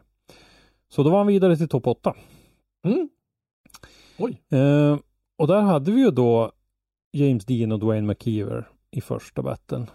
Så 0.90 1.04
då 1.04 1.10
var 1.10 1.18
han 1.18 1.28
vidare 1.28 1.58
till 1.58 1.68
topp 1.68 1.88
8. 1.88 2.16
Mm. 2.84 3.10
Oj. 4.18 4.42
Eh, 4.50 4.98
och 5.36 5.48
där 5.48 5.62
hade 5.62 5.92
vi 5.92 6.02
ju 6.02 6.12
då 6.12 6.52
James 7.12 7.46
Dean 7.46 7.72
och 7.72 7.80
Dwayne 7.80 8.08
McKeever 8.08 8.70
i 8.92 9.02
första 9.02 9.42
batten. 9.42 9.88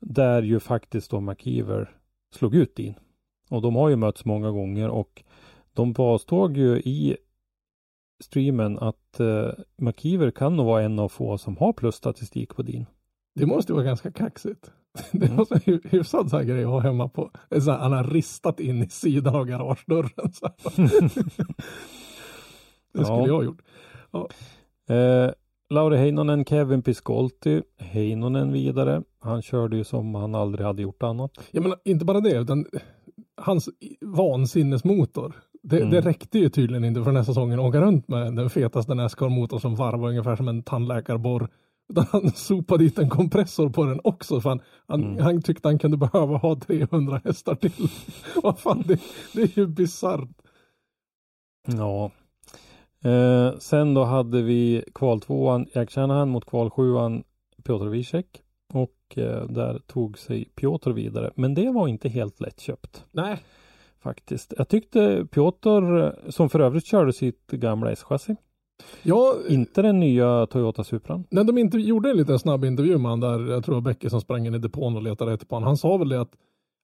Där 0.00 0.42
ju 0.42 0.60
faktiskt 0.60 1.10
då 1.10 1.20
McKeever 1.20 1.96
slog 2.34 2.54
ut 2.54 2.76
Dean. 2.76 2.94
Och 3.54 3.62
de 3.62 3.76
har 3.76 3.88
ju 3.88 3.96
mötts 3.96 4.24
många 4.24 4.50
gånger 4.50 4.88
och 4.88 5.22
de 5.72 5.94
påstod 5.94 6.56
ju 6.56 6.76
i 6.76 7.16
streamen 8.24 8.78
att 8.78 9.20
eh, 9.20 9.48
McKeever 9.76 10.30
kan 10.30 10.56
nog 10.56 10.66
vara 10.66 10.82
en 10.82 10.98
av 10.98 11.08
få 11.08 11.38
som 11.38 11.56
har 11.56 11.72
plusstatistik 11.72 12.56
på 12.56 12.62
Dean. 12.62 12.86
Det 13.34 13.46
måste 13.46 13.72
ju 13.72 13.74
vara 13.76 13.86
ganska 13.86 14.10
kaxigt. 14.12 14.70
Det 15.12 15.26
Mm. 15.26 15.36
var 15.36 15.44
hy- 15.44 15.88
hyfsad 15.88 16.30
så 16.30 16.36
här 16.36 16.44
grej 16.44 16.64
att 16.64 16.70
ha 16.70 16.80
hemma 16.80 17.08
på. 17.08 17.30
Så 17.60 17.70
här, 17.70 17.78
han 17.78 17.92
har 17.92 18.04
ristat 18.04 18.60
in 18.60 18.82
i 18.82 18.88
sidan 18.88 19.34
av 19.36 19.44
garagedörren. 19.44 20.32
Så 20.32 20.48
det 22.92 23.04
skulle 23.04 23.18
Ja. 23.18 23.26
jag 23.26 23.34
ha 23.34 23.42
gjort. 23.44 23.62
Eh, 24.88 25.30
Lauri 25.70 25.96
Heinonen, 25.96 26.44
Kevin 26.44 26.82
Piscolti, 26.82 27.62
Heinonen 27.78 28.52
vidare. 28.52 29.02
Han 29.20 29.42
körde 29.42 29.76
ju 29.76 29.84
som 29.84 30.14
han 30.14 30.34
aldrig 30.34 30.66
hade 30.66 30.82
gjort 30.82 31.02
annat. 31.02 31.30
Jag 31.50 31.62
menar, 31.62 31.78
inte 31.84 32.04
bara 32.04 32.20
det, 32.20 32.36
utan 32.40 32.66
hans 33.36 33.68
vansinnesmotor. 34.00 35.32
Det, 35.62 35.76
Mm. 35.78 35.90
det 35.90 36.00
räckte 36.00 36.38
ju 36.38 36.48
tydligen 36.48 36.84
inte 36.84 37.00
för 37.00 37.06
den 37.06 37.16
här 37.16 37.24
säsongen 37.24 37.58
att 37.60 37.64
åka 37.66 37.80
runt 37.80 38.08
med 38.08 38.36
den 38.36 38.50
fetaste 38.50 38.94
Nascar-motorn 38.94 39.60
som 39.60 39.74
varvar 39.74 40.08
ungefär 40.08 40.36
som 40.36 40.48
en 40.48 40.62
tandläkarborr. 40.62 41.48
Utan 41.90 42.06
han 42.10 42.30
sopade 42.34 42.84
dit 42.84 42.98
en 42.98 43.10
kompressor 43.10 43.68
på 43.68 43.84
den 43.84 44.00
också. 44.04 44.40
För 44.40 44.48
han, 44.48 44.60
han, 44.88 45.02
Mm. 45.04 45.24
han 45.24 45.42
tyckte 45.42 45.68
han 45.68 45.78
kunde 45.78 45.96
behöva 45.96 46.36
ha 46.36 46.56
300 46.60 47.20
hästar 47.24 47.54
till. 47.54 47.88
Vad 48.42 48.58
fan, 48.58 48.82
det, 48.86 49.00
det 49.34 49.42
är 49.42 49.58
ju 49.58 49.66
bisarrt. 49.66 50.28
Ja. 51.66 52.10
Eh, 53.10 53.58
sen 53.58 53.94
då 53.94 54.04
hade 54.04 54.42
vi 54.42 54.84
kvaltvåan 54.94 55.66
Jack 55.74 55.90
Shanahan 55.90 56.28
mot 56.28 56.44
kvalsjuan 56.44 57.22
Piotr 57.64 57.86
Wiesek. 57.86 58.42
Och 58.74 59.18
eh, 59.18 59.46
där 59.48 59.78
tog 59.86 60.18
sig 60.18 60.44
Piotr 60.54 60.90
vidare. 60.90 61.30
Men 61.34 61.54
det 61.54 61.70
var 61.70 61.88
inte 61.88 62.08
helt 62.08 62.40
lättköpt 62.40 63.04
Nej. 63.12 63.38
faktiskt. 64.02 64.54
Jag 64.58 64.68
tyckte 64.68 65.26
Piotr, 65.30 66.10
som 66.30 66.48
för 66.50 66.60
övrigt 66.60 66.86
körde 66.86 67.12
sitt 67.12 67.46
gamla 67.46 67.92
S-chassi, 67.92 68.36
Ja, 69.02 69.34
inte 69.48 69.82
den 69.82 70.00
nya 70.00 70.46
Toyota 70.46 70.84
Supran. 70.84 71.24
när 71.30 71.44
de 71.44 71.58
inte 71.58 71.78
gjorde 71.78 72.10
en 72.10 72.16
liten 72.16 72.38
snabb 72.38 72.64
intervju 72.64 72.98
med 72.98 73.10
han 73.10 73.20
där, 73.20 73.50
jag 73.50 73.64
tror 73.64 73.74
det 73.74 73.80
var 73.80 73.90
Bäcke 73.90 74.10
som 74.10 74.20
sprang 74.20 74.46
in 74.46 74.54
i 74.54 74.58
depån 74.58 74.96
och 74.96 75.02
letade 75.02 75.32
rätt 75.32 75.48
på 75.48 75.56
honom. 75.56 75.66
Han 75.66 75.76
sa 75.76 75.96
väl 75.96 76.08
det 76.08 76.20
att 76.20 76.32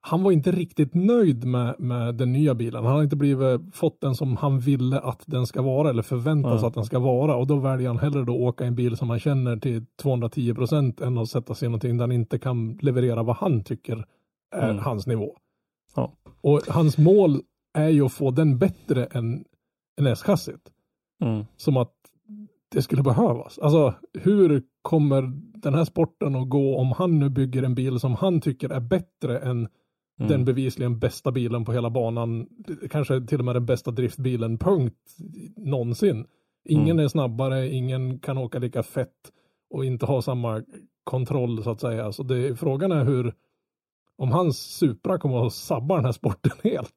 han 0.00 0.22
var 0.22 0.32
inte 0.32 0.52
riktigt 0.52 0.94
nöjd 0.94 1.44
med, 1.44 1.74
med 1.78 2.14
den 2.14 2.32
nya 2.32 2.54
bilen. 2.54 2.84
Han 2.84 2.94
har 2.94 3.02
inte 3.02 3.16
blivit, 3.16 3.60
fått 3.74 4.00
den 4.00 4.14
som 4.14 4.36
han 4.36 4.58
ville 4.60 4.98
att 5.00 5.22
den 5.26 5.46
ska 5.46 5.62
vara 5.62 5.90
eller 5.90 6.02
förväntas 6.02 6.62
Ja. 6.62 6.68
att 6.68 6.74
den 6.74 6.84
ska 6.84 6.98
vara. 6.98 7.36
Och 7.36 7.46
då 7.46 7.56
väljer 7.56 7.88
han 7.88 7.98
hellre 7.98 8.24
då 8.24 8.36
åka 8.36 8.64
en 8.64 8.74
bil 8.74 8.96
som 8.96 9.10
han 9.10 9.18
känner 9.20 9.56
till 9.56 9.86
210 10.02 10.54
procent 10.54 11.00
än 11.00 11.18
att 11.18 11.28
sätta 11.28 11.54
sig 11.54 11.66
i 11.66 11.68
någonting 11.68 11.96
där 11.96 12.02
han 12.02 12.12
inte 12.12 12.38
kan 12.38 12.78
leverera 12.82 13.22
vad 13.22 13.36
han 13.36 13.64
tycker 13.64 14.04
är 14.54 14.70
Mm. 14.70 14.78
hans 14.82 15.06
nivå. 15.06 15.36
Ja. 15.96 16.12
Och 16.40 16.60
hans 16.68 16.98
mål 16.98 17.40
är 17.74 17.88
ju 17.88 18.04
att 18.06 18.12
få 18.12 18.30
den 18.30 18.58
bättre 18.58 19.04
än, 19.04 19.44
än 20.00 20.06
S-chassit 20.06 20.70
Mm. 21.22 21.44
som 21.56 21.76
att 21.76 21.92
det 22.72 22.82
skulle 22.82 23.02
behövas. 23.02 23.58
Alltså 23.58 23.94
hur 24.12 24.62
kommer 24.82 25.32
den 25.60 25.74
här 25.74 25.84
sporten 25.84 26.34
att 26.36 26.48
gå 26.48 26.76
om 26.78 26.92
han 26.92 27.18
nu 27.18 27.28
bygger 27.30 27.62
en 27.62 27.74
bil 27.74 28.00
som 28.00 28.14
han 28.14 28.40
tycker 28.40 28.70
är 28.70 28.80
bättre 28.80 29.38
än 29.38 29.68
Mm. 30.20 30.32
den 30.32 30.44
bevisligen 30.44 30.98
bästa 30.98 31.32
bilen 31.32 31.64
på 31.64 31.72
hela 31.72 31.90
banan. 31.90 32.46
Kanske 32.90 33.20
till 33.26 33.38
och 33.38 33.44
med 33.44 33.56
den 33.56 33.66
bästa 33.66 33.90
driftbilen, 33.90 34.58
punkt, 34.58 35.16
någonsin. 35.56 36.26
Ingen 36.68 36.90
Mm. 36.90 37.04
är 37.04 37.08
snabbare, 37.08 37.68
ingen 37.68 38.18
kan 38.18 38.38
åka 38.38 38.58
lika 38.58 38.82
fett 38.82 39.32
och 39.70 39.84
inte 39.84 40.06
ha 40.06 40.22
samma 40.22 40.62
kontroll 41.04 41.62
så 41.62 41.70
att 41.70 41.80
säga. 41.80 42.12
Så 42.12 42.22
det, 42.22 42.56
frågan 42.56 42.92
är 42.92 43.04
hur, 43.04 43.34
om 44.20 44.32
hans 44.32 44.58
Supra 44.58 45.18
kommer 45.18 45.46
att 45.46 45.52
sabba 45.52 45.96
den 45.96 46.04
här 46.04 46.12
sporten 46.12 46.52
helt. 46.64 46.94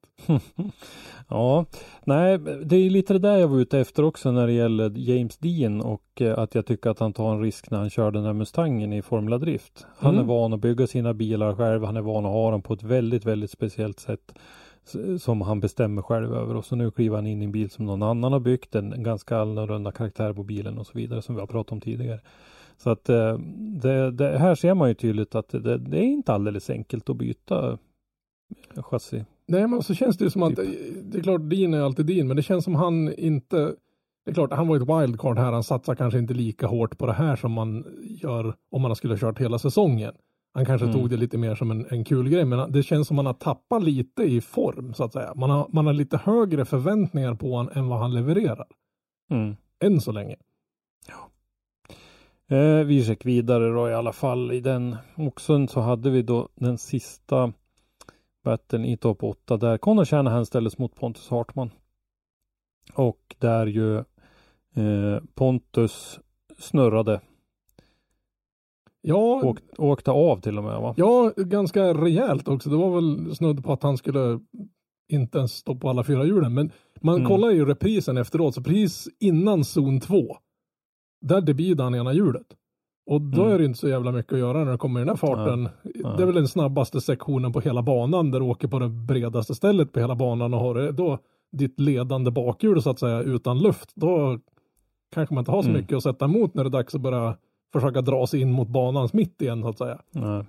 Ja, 1.29 1.65
nej, 2.03 2.37
det 2.65 2.75
är 2.75 2.89
lite 2.89 3.13
det 3.13 3.19
där 3.19 3.37
jag 3.37 3.47
var 3.47 3.59
ute 3.59 3.79
efter 3.79 4.03
också 4.03 4.31
när 4.31 4.47
det 4.47 4.53
gäller 4.53 4.91
James 4.95 5.37
Dean 5.37 5.81
och 5.81 6.21
eh, 6.21 6.39
att 6.39 6.55
jag 6.55 6.65
tycker 6.65 6.89
att 6.89 6.99
han 6.99 7.13
tar 7.13 7.33
en 7.33 7.41
risk 7.41 7.71
när 7.71 7.77
han 7.77 7.89
kör 7.89 8.11
den 8.11 8.23
här 8.23 8.33
Mustangen 8.33 8.93
i 8.93 9.01
Formula 9.01 9.37
Drift. 9.37 9.85
Han 9.97 10.13
Mm. 10.13 10.23
är 10.23 10.27
van 10.27 10.53
att 10.53 10.59
bygga 10.59 10.87
sina 10.87 11.13
bilar 11.13 11.55
själv, 11.55 11.83
han 11.83 11.97
är 11.97 12.01
van 12.01 12.25
att 12.25 12.31
ha 12.31 12.51
dem 12.51 12.61
på 12.61 12.73
ett 12.73 12.83
väldigt, 12.83 13.25
väldigt 13.25 13.51
speciellt 13.51 13.99
sätt 13.99 14.33
som 15.19 15.41
han 15.41 15.59
bestämmer 15.59 16.01
själv 16.01 16.33
över 16.35 16.55
och 16.55 16.65
så 16.65 16.75
nu 16.75 16.91
kliver 16.91 17.15
han 17.15 17.27
in 17.27 17.41
i 17.41 17.45
en 17.45 17.51
bil 17.51 17.69
som 17.69 17.85
någon 17.85 18.03
annan 18.03 18.33
har 18.33 18.39
byggt, 18.39 18.75
en 18.75 19.03
ganska 19.03 19.37
annorlunda 19.37 19.91
karaktär 19.91 20.33
på 20.33 20.43
bilen 20.43 20.77
och 20.77 20.87
så 20.87 20.91
vidare 20.97 21.21
som 21.21 21.35
vi 21.35 21.41
har 21.41 21.47
pratat 21.47 21.71
om 21.71 21.81
tidigare. 21.81 22.19
Så 22.83 22.89
att 22.89 23.09
eh, 23.09 23.37
det, 23.81 24.11
det, 24.11 24.37
här 24.37 24.55
ser 24.55 24.73
man 24.73 24.87
ju 24.89 24.93
tydligt 24.93 25.35
att 25.35 25.49
det, 25.49 25.77
det 25.77 25.97
är 25.97 26.03
inte 26.03 26.33
alldeles 26.33 26.69
enkelt 26.69 27.09
att 27.09 27.17
byta 27.17 27.77
chassi. 28.75 29.25
Nej, 29.47 29.67
men 29.67 29.83
så 29.83 29.93
känns 29.93 30.17
det 30.17 30.23
ju 30.23 30.29
som 30.29 30.43
att, 30.43 30.55
Typ. 30.55 30.95
det 31.03 31.17
är 31.17 31.21
klart, 31.23 31.41
Dean 31.49 31.73
är 31.73 31.81
alltid 31.81 32.05
Dean, 32.05 32.27
men 32.27 32.37
det 32.37 32.43
känns 32.43 32.63
som 32.65 32.75
han 32.75 33.13
inte, 33.13 33.57
det 34.25 34.31
är 34.31 34.33
klart, 34.33 34.53
han 34.53 34.67
var 34.67 34.75
ju 34.75 34.81
ett 34.83 34.89
wildcard 35.03 35.37
här, 35.37 35.51
han 35.51 35.63
satsar 35.63 35.95
kanske 35.95 36.19
inte 36.19 36.33
lika 36.33 36.67
hårt 36.67 36.97
på 36.97 37.05
det 37.05 37.13
här 37.13 37.35
som 37.35 37.51
man 37.51 37.85
gör 38.03 38.55
om 38.71 38.81
man 38.81 38.95
skulle 38.95 39.13
ha 39.13 39.19
kört 39.19 39.39
hela 39.39 39.59
säsongen. 39.59 40.13
Han 40.53 40.65
kanske 40.65 40.85
Mm. 40.87 40.99
tog 40.99 41.09
det 41.09 41.17
lite 41.17 41.37
mer 41.37 41.55
som 41.55 41.71
en, 41.71 41.85
en 41.89 42.03
kul 42.03 42.29
grej, 42.29 42.45
men 42.45 42.71
det 42.71 42.83
känns 42.83 43.07
som 43.07 43.15
man 43.15 43.25
har 43.25 43.33
tappat 43.33 43.83
lite 43.83 44.23
i 44.23 44.41
form, 44.41 44.93
så 44.93 45.03
att 45.03 45.13
säga. 45.13 45.33
Man 45.35 45.49
har, 45.49 45.67
man 45.71 45.85
har 45.85 45.93
lite 45.93 46.17
högre 46.17 46.65
förväntningar 46.65 47.33
på 47.35 47.51
honom 47.55 47.71
än 47.75 47.87
vad 47.87 47.99
han 47.99 48.13
levererar, 48.13 48.67
Mm. 49.31 49.55
än 49.83 50.01
så 50.01 50.11
länge. 50.11 50.35
Eh, 52.53 52.83
vi 52.85 52.93
gick 52.93 53.25
vidare 53.25 53.69
då 53.73 53.89
i 53.89 53.93
alla 53.93 54.13
fall 54.13 54.51
i 54.51 54.59
den. 54.59 54.95
Och 55.15 55.41
sen 55.41 55.67
så 55.67 55.79
hade 55.79 56.09
vi 56.09 56.21
då 56.21 56.49
den 56.55 56.77
sista 56.77 57.53
battlen 58.43 58.85
i 58.85 58.97
topp 58.97 59.23
8 59.23 59.57
där 59.57 59.77
Conor 59.77 60.05
Shanahan 60.05 60.45
ställdes 60.45 60.77
mot 60.77 60.95
Pontus 60.95 61.29
Hartman. 61.29 61.69
Och 62.93 63.35
där 63.39 63.65
ju 63.67 63.97
eh, 63.97 65.23
Pontus 65.35 66.19
snurrade, 66.57 67.21
Ja, 69.05 69.41
åkt, 69.43 69.63
åkte 69.79 70.11
av 70.11 70.41
till 70.41 70.57
och 70.57 70.63
med 70.63 70.81
va? 70.81 70.93
ja, 70.97 71.31
ganska 71.37 71.93
rejält 71.93 72.47
också. 72.47 72.69
Det 72.69 72.75
var 72.77 72.95
väl 72.95 73.35
snudd 73.35 73.63
på 73.63 73.73
att 73.73 73.83
han 73.83 73.97
skulle 73.97 74.39
inte 75.07 75.37
ens 75.37 75.51
stå 75.53 75.75
på 75.75 75.89
alla 75.89 76.03
fyra 76.03 76.25
hjulen, 76.25 76.53
men 76.53 76.71
man 77.01 77.15
Mm. 77.15 77.27
kollar 77.27 77.49
ju 77.49 77.65
reprisen 77.65 78.17
efteråt, 78.17 78.55
så 78.55 78.63
precis 78.63 79.07
innan 79.19 79.63
zon 79.63 79.99
2, 79.99 80.37
där 81.23 81.41
debidade 81.41 81.83
han 81.83 81.95
ena 81.95 82.13
hjulet. 82.13 82.47
Och 83.05 83.21
då 83.21 83.41
Mm. 83.41 83.53
är 83.53 83.59
det 83.59 83.65
inte 83.65 83.79
så 83.79 83.87
jävla 83.89 84.11
mycket 84.11 84.33
att 84.33 84.39
göra 84.39 84.63
när 84.63 84.71
det 84.71 84.77
kommer 84.77 84.99
i 84.99 85.01
den 85.01 85.09
här 85.09 85.15
farten. 85.15 85.69
Det 85.83 86.23
är 86.23 86.25
väl 86.25 86.35
den 86.35 86.47
snabbaste 86.47 87.01
sektionen 87.01 87.53
på 87.53 87.59
hela 87.59 87.81
banan 87.81 88.31
där 88.31 88.39
du 88.39 88.45
åker 88.45 88.67
på 88.67 88.79
det 88.79 88.89
bredaste 88.89 89.55
stället 89.55 89.91
på 89.91 89.99
hela 89.99 90.15
banan 90.15 90.53
och 90.53 90.59
har 90.59 90.75
det 90.75 90.91
då 90.91 91.19
ditt 91.51 91.79
ledande 91.79 92.31
bakhjul 92.31 92.81
så 92.81 92.89
att 92.89 92.99
säga 92.99 93.21
utan 93.21 93.59
luft. 93.59 93.91
Då 93.95 94.39
kanske 95.13 95.35
man 95.35 95.41
inte 95.41 95.51
har 95.51 95.61
så 95.61 95.69
Mm. 95.69 95.81
mycket 95.81 95.97
att 95.97 96.03
sätta 96.03 96.25
emot 96.25 96.53
när 96.53 96.63
det 96.63 96.67
är 96.67 96.71
dags 96.71 96.95
att 96.95 97.01
börja 97.01 97.37
försöka 97.73 98.01
dra 98.01 98.27
sig 98.27 98.41
in 98.41 98.51
mot 98.51 98.67
banans 98.67 99.13
mitt 99.13 99.41
igen 99.41 99.61
så 99.61 99.67
att 99.69 99.77
säga. 99.77 100.01
Nej. 100.11 100.45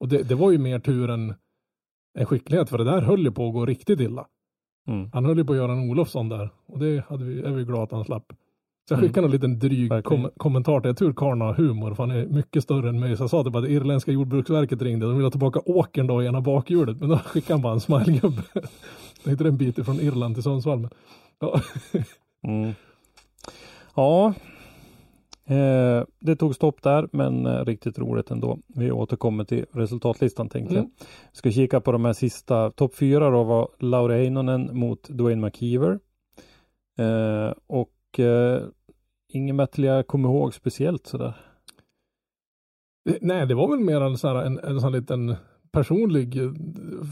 Och 0.00 0.08
det, 0.08 0.22
det 0.22 0.34
var 0.34 0.50
ju 0.50 0.58
mer 0.58 0.78
tur 0.78 1.10
än, 1.10 1.34
än 2.18 2.26
skicklighet 2.26 2.70
för 2.70 2.78
det 2.78 2.84
där 2.84 3.00
höll 3.00 3.24
ju 3.24 3.30
på 3.32 3.46
att 3.48 3.52
gå 3.54 3.66
riktigt 3.66 4.00
illa. 4.00 4.26
Mm. 4.88 5.10
Han 5.12 5.24
höll 5.24 5.38
ju 5.38 5.44
på 5.44 5.52
att 5.52 5.58
göra 5.58 5.72
en 5.72 5.90
Olofsson 5.90 6.28
där 6.28 6.50
och 6.66 6.78
det 6.78 7.04
hade 7.08 7.24
vi, 7.24 7.40
är 7.42 7.50
vi 7.50 7.64
glada 7.64 7.82
att 7.82 7.92
han 7.92 8.04
slapp. 8.04 8.32
Så 8.88 8.94
jag 8.94 8.98
Mm. 8.98 9.08
skickade 9.08 9.26
en 9.26 9.30
liten 9.30 9.58
dryg 9.58 10.04
kom, 10.04 10.30
kommentar 10.36 10.80
till, 10.80 10.88
jag 10.88 10.96
tur 10.96 11.12
karln 11.12 11.40
har 11.40 11.54
humor 11.54 11.94
för 11.94 12.02
han 12.02 12.10
är 12.16 12.26
mycket 12.26 12.62
större 12.62 12.88
än 12.88 13.00
mig. 13.00 13.16
Så 13.16 13.22
jag 13.22 13.30
sa 13.30 13.42
det 13.42 13.50
bara, 13.50 13.62
det 13.62 13.72
irländska 13.72 14.12
jordbruksverket 14.12 14.82
ringde, 14.82 15.06
de 15.06 15.14
vill 15.16 15.24
ha 15.24 15.30
tillbaka 15.30 15.60
åkern 15.64 16.06
då 16.06 16.22
i 16.22 16.26
ena 16.26 16.40
bakhjulet. 16.40 17.00
Men 17.00 17.08
då 17.08 17.16
skickade 17.24 17.54
han 17.54 17.62
bara 17.62 17.72
en 17.72 17.80
smilegubbe. 17.80 18.42
Det 19.24 19.30
är 19.30 19.32
inte 19.32 19.48
en 19.48 19.56
bit 19.56 19.84
från 19.84 20.00
Irland 20.00 20.34
till 20.34 20.42
Sundsvall. 20.42 20.78
Men, 20.80 20.90
ja. 21.40 21.60
Mm. 22.48 22.72
Ja, 23.94 24.34
eh, 25.46 26.04
det 26.20 26.36
tog 26.36 26.54
stopp 26.54 26.82
där, 26.82 27.08
men 27.12 27.46
eh, 27.46 27.64
riktigt 27.64 27.98
roligt 27.98 28.30
ändå. 28.30 28.58
Vi 28.66 28.90
återkommer 28.92 29.44
till 29.44 29.64
resultatlistan 29.72 30.48
tänkte 30.48 30.74
Mm. 30.74 30.90
jag. 30.98 31.06
Ska 31.32 31.50
kika 31.50 31.80
på 31.80 31.92
de 31.92 32.04
här 32.04 32.12
sista. 32.12 32.70
Topp 32.70 32.94
fyra 32.94 33.30
då 33.30 33.44
var 33.44 33.68
Laura 33.78 34.14
Heinonen 34.14 34.70
mot 34.78 35.08
Dwayne 35.08 35.46
McKeever. 35.46 35.98
Eh, 36.98 37.52
och 37.66 38.20
eh, 38.20 38.62
ingen 39.28 39.56
battle 39.56 39.86
jag 39.86 40.06
kommer 40.06 40.28
ihåg 40.28 40.54
speciellt 40.54 41.06
sådär. 41.06 41.34
Nej, 43.20 43.46
det 43.46 43.54
var 43.54 43.68
väl 43.68 43.80
mer 43.80 44.00
en 44.00 44.18
sån 44.18 44.36
här, 44.36 44.44
en, 44.44 44.58
en 44.58 44.80
sån 44.80 44.92
liten 44.92 45.36
personlig 45.72 46.36
eh, 46.42 46.50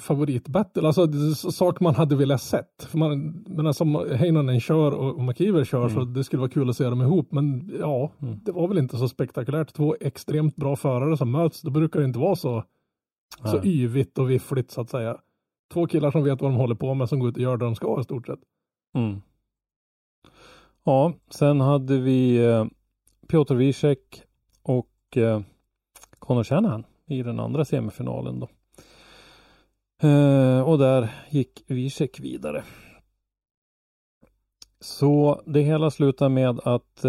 favoritbattle. 0.01 0.87
Alltså 0.87 1.07
det 1.07 1.19
är 1.19 1.35
så- 1.35 1.53
sak 1.53 1.81
man 1.81 1.95
hade 1.95 2.17
velat 2.17 2.43
sett. 2.43 2.85
För 2.85 2.99
man, 2.99 3.45
men 3.49 3.75
som 3.75 3.95
Heinonen 4.15 4.61
kör 4.61 4.93
och 4.93 5.25
McKeever 5.25 5.65
kör 5.65 5.89
så 5.89 6.01
Mm. 6.01 6.13
det 6.15 6.25
skulle 6.25 6.41
vara 6.41 6.51
kul 6.51 6.71
att 6.71 6.77
se 6.77 6.85
dem 6.85 7.03
ihop. 7.03 7.33
Men 7.33 7.73
ja, 7.81 8.13
Mm. 8.23 8.39
det 8.45 8.53
var 8.53 8.69
väl 8.69 8.79
inte 8.79 8.97
så 8.97 9.09
spektakulärt. 9.09 9.73
Två 9.73 9.97
extremt 10.01 10.57
bra 10.57 10.77
förare 10.77 11.17
som 11.17 11.31
möts. 11.31 11.63
Då 11.63 11.71
brukar 11.71 12.01
det 12.01 12.07
inte 12.07 12.19
vara 12.19 12.37
så, 12.37 12.65
så 13.45 13.65
yvigt 13.65 14.19
och 14.19 14.31
viffligt 14.31 14.71
så 14.71 14.81
att 14.81 14.91
säga. 14.91 15.17
Två 15.73 15.87
killar 15.87 16.11
som 16.11 16.25
vet 16.25 16.41
vad 16.41 16.51
de 16.51 16.57
håller 16.57 16.75
på 16.75 16.95
med 16.95 17.09
som 17.09 17.19
går 17.19 17.29
ut 17.29 17.37
och 17.37 17.43
gör 17.43 17.57
det 17.57 17.65
de 17.65 17.75
ska 17.75 18.01
i 18.01 18.05
stort 18.05 18.27
sett. 18.27 18.41
Mm. 18.95 19.21
Ja, 20.89 21.13
sen 21.31 21.61
hade 21.61 21.99
vi 21.99 22.47
eh, 22.47 22.65
Piotr 23.29 23.55
Wiesek 23.55 24.23
och 24.63 25.17
eh, 25.17 25.41
Conor 26.19 26.45
Shanahan 26.45 26.85
i 27.07 27.23
den 27.23 27.41
andra 27.41 27.65
semifinalen 27.65 28.41
då. 28.41 28.49
Eh, 30.09 30.61
och 30.61 30.79
där 30.79 31.09
gick 31.31 31.65
Wiesek 31.67 32.21
vidare. 32.21 32.65
Så 34.81 35.43
det 35.47 35.61
hela 35.61 35.91
slutar 35.91 36.29
med 36.29 36.61
att 36.65 37.05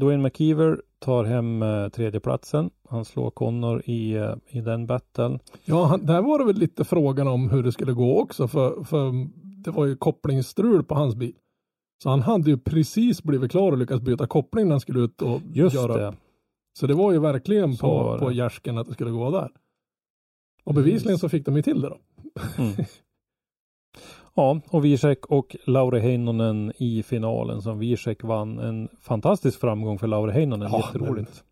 Dwayne 0.00 0.22
McKeever 0.22 0.82
tar 0.98 1.24
hem 1.24 1.62
eh, 1.62 1.88
tredjeplatsen. 1.88 2.70
Han 2.88 3.04
slår 3.04 3.30
Connor 3.30 3.82
i, 3.84 4.12
eh, 4.12 4.34
i 4.48 4.60
den 4.60 4.86
battlen. 4.86 5.38
Ja, 5.64 5.84
han, 5.84 6.06
där 6.06 6.22
var 6.22 6.38
det 6.38 6.44
väl 6.44 6.56
lite 6.56 6.84
frågan 6.84 7.28
om 7.28 7.50
hur 7.50 7.62
det 7.62 7.72
skulle 7.72 7.92
gå 7.92 8.20
också. 8.20 8.48
För, 8.48 8.84
för 8.84 9.12
det 9.64 9.70
var 9.70 9.86
ju 9.86 9.96
kopplingsstrul 9.96 10.84
på 10.84 10.94
hans 10.94 11.14
bil. 11.14 11.34
Så 12.02 12.10
han 12.10 12.22
hade 12.22 12.50
ju 12.50 12.58
precis 12.58 13.22
blivit 13.22 13.50
klar 13.50 13.72
och 13.72 13.78
lyckats 13.78 14.02
byta 14.02 14.26
koppling 14.26 14.64
när 14.64 14.72
han 14.72 14.80
skulle 14.80 15.00
ut 15.00 15.22
och 15.22 15.40
Just 15.52 15.74
göra 15.74 15.96
det. 15.96 16.16
Så 16.78 16.86
det 16.86 16.94
var 16.94 17.12
ju 17.12 17.18
verkligen 17.18 17.76
Så 17.76 17.86
på, 17.86 18.18
på 18.18 18.32
gärsken 18.32 18.78
att 18.78 18.86
det 18.86 18.92
skulle 18.92 19.10
gå 19.10 19.30
där. 19.30 19.50
Och 20.64 20.74
bevisligen 20.74 21.18
så 21.18 21.28
fick 21.28 21.46
de 21.46 21.56
ju 21.56 21.62
till 21.62 21.80
det 21.80 21.88
då. 21.88 21.98
Mm. 22.58 22.72
Ja, 24.34 24.60
och 24.68 24.84
Wiesek 24.84 25.26
och 25.26 25.56
Lauri 25.64 26.00
Heinonen 26.00 26.72
i 26.76 27.02
finalen 27.02 27.62
som 27.62 27.78
Wiesek 27.78 28.24
vann. 28.24 28.58
En 28.58 28.88
fantastisk 29.00 29.60
framgång 29.60 29.98
för 29.98 30.06
Lauri 30.06 30.32
Heinonen. 30.32 30.68
Ja, 30.72 30.78
Jätteroligt. 30.78 31.44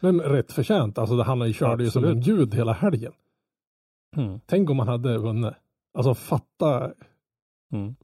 Men 0.00 0.20
rätt 0.20 0.52
förtjänt. 0.52 0.98
Alltså 0.98 1.22
han 1.22 1.52
körde 1.52 1.84
ju 1.84 1.90
som 1.90 2.04
en 2.04 2.20
gud 2.20 2.54
hela 2.54 2.72
helgen. 2.72 3.12
Mm. 4.16 4.40
Tänk 4.46 4.70
om 4.70 4.78
han 4.78 4.88
hade 4.88 5.18
vunnit. 5.18 5.54
Alltså 5.94 6.14
fatta. 6.14 6.92
Mm. 7.72 7.96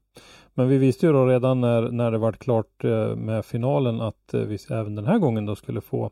Men 0.54 0.68
vi 0.68 0.78
visste 0.78 1.06
ju 1.06 1.12
då 1.12 1.26
redan 1.26 1.60
när, 1.60 1.90
när 1.90 2.10
det 2.10 2.18
var 2.18 2.32
klart 2.32 2.84
eh, 2.84 3.16
med 3.16 3.44
finalen 3.44 4.00
att 4.00 4.34
eh, 4.34 4.40
vi 4.40 4.58
även 4.70 4.94
den 4.94 5.06
här 5.06 5.18
gången 5.18 5.46
då 5.46 5.56
skulle 5.56 5.80
få 5.80 6.10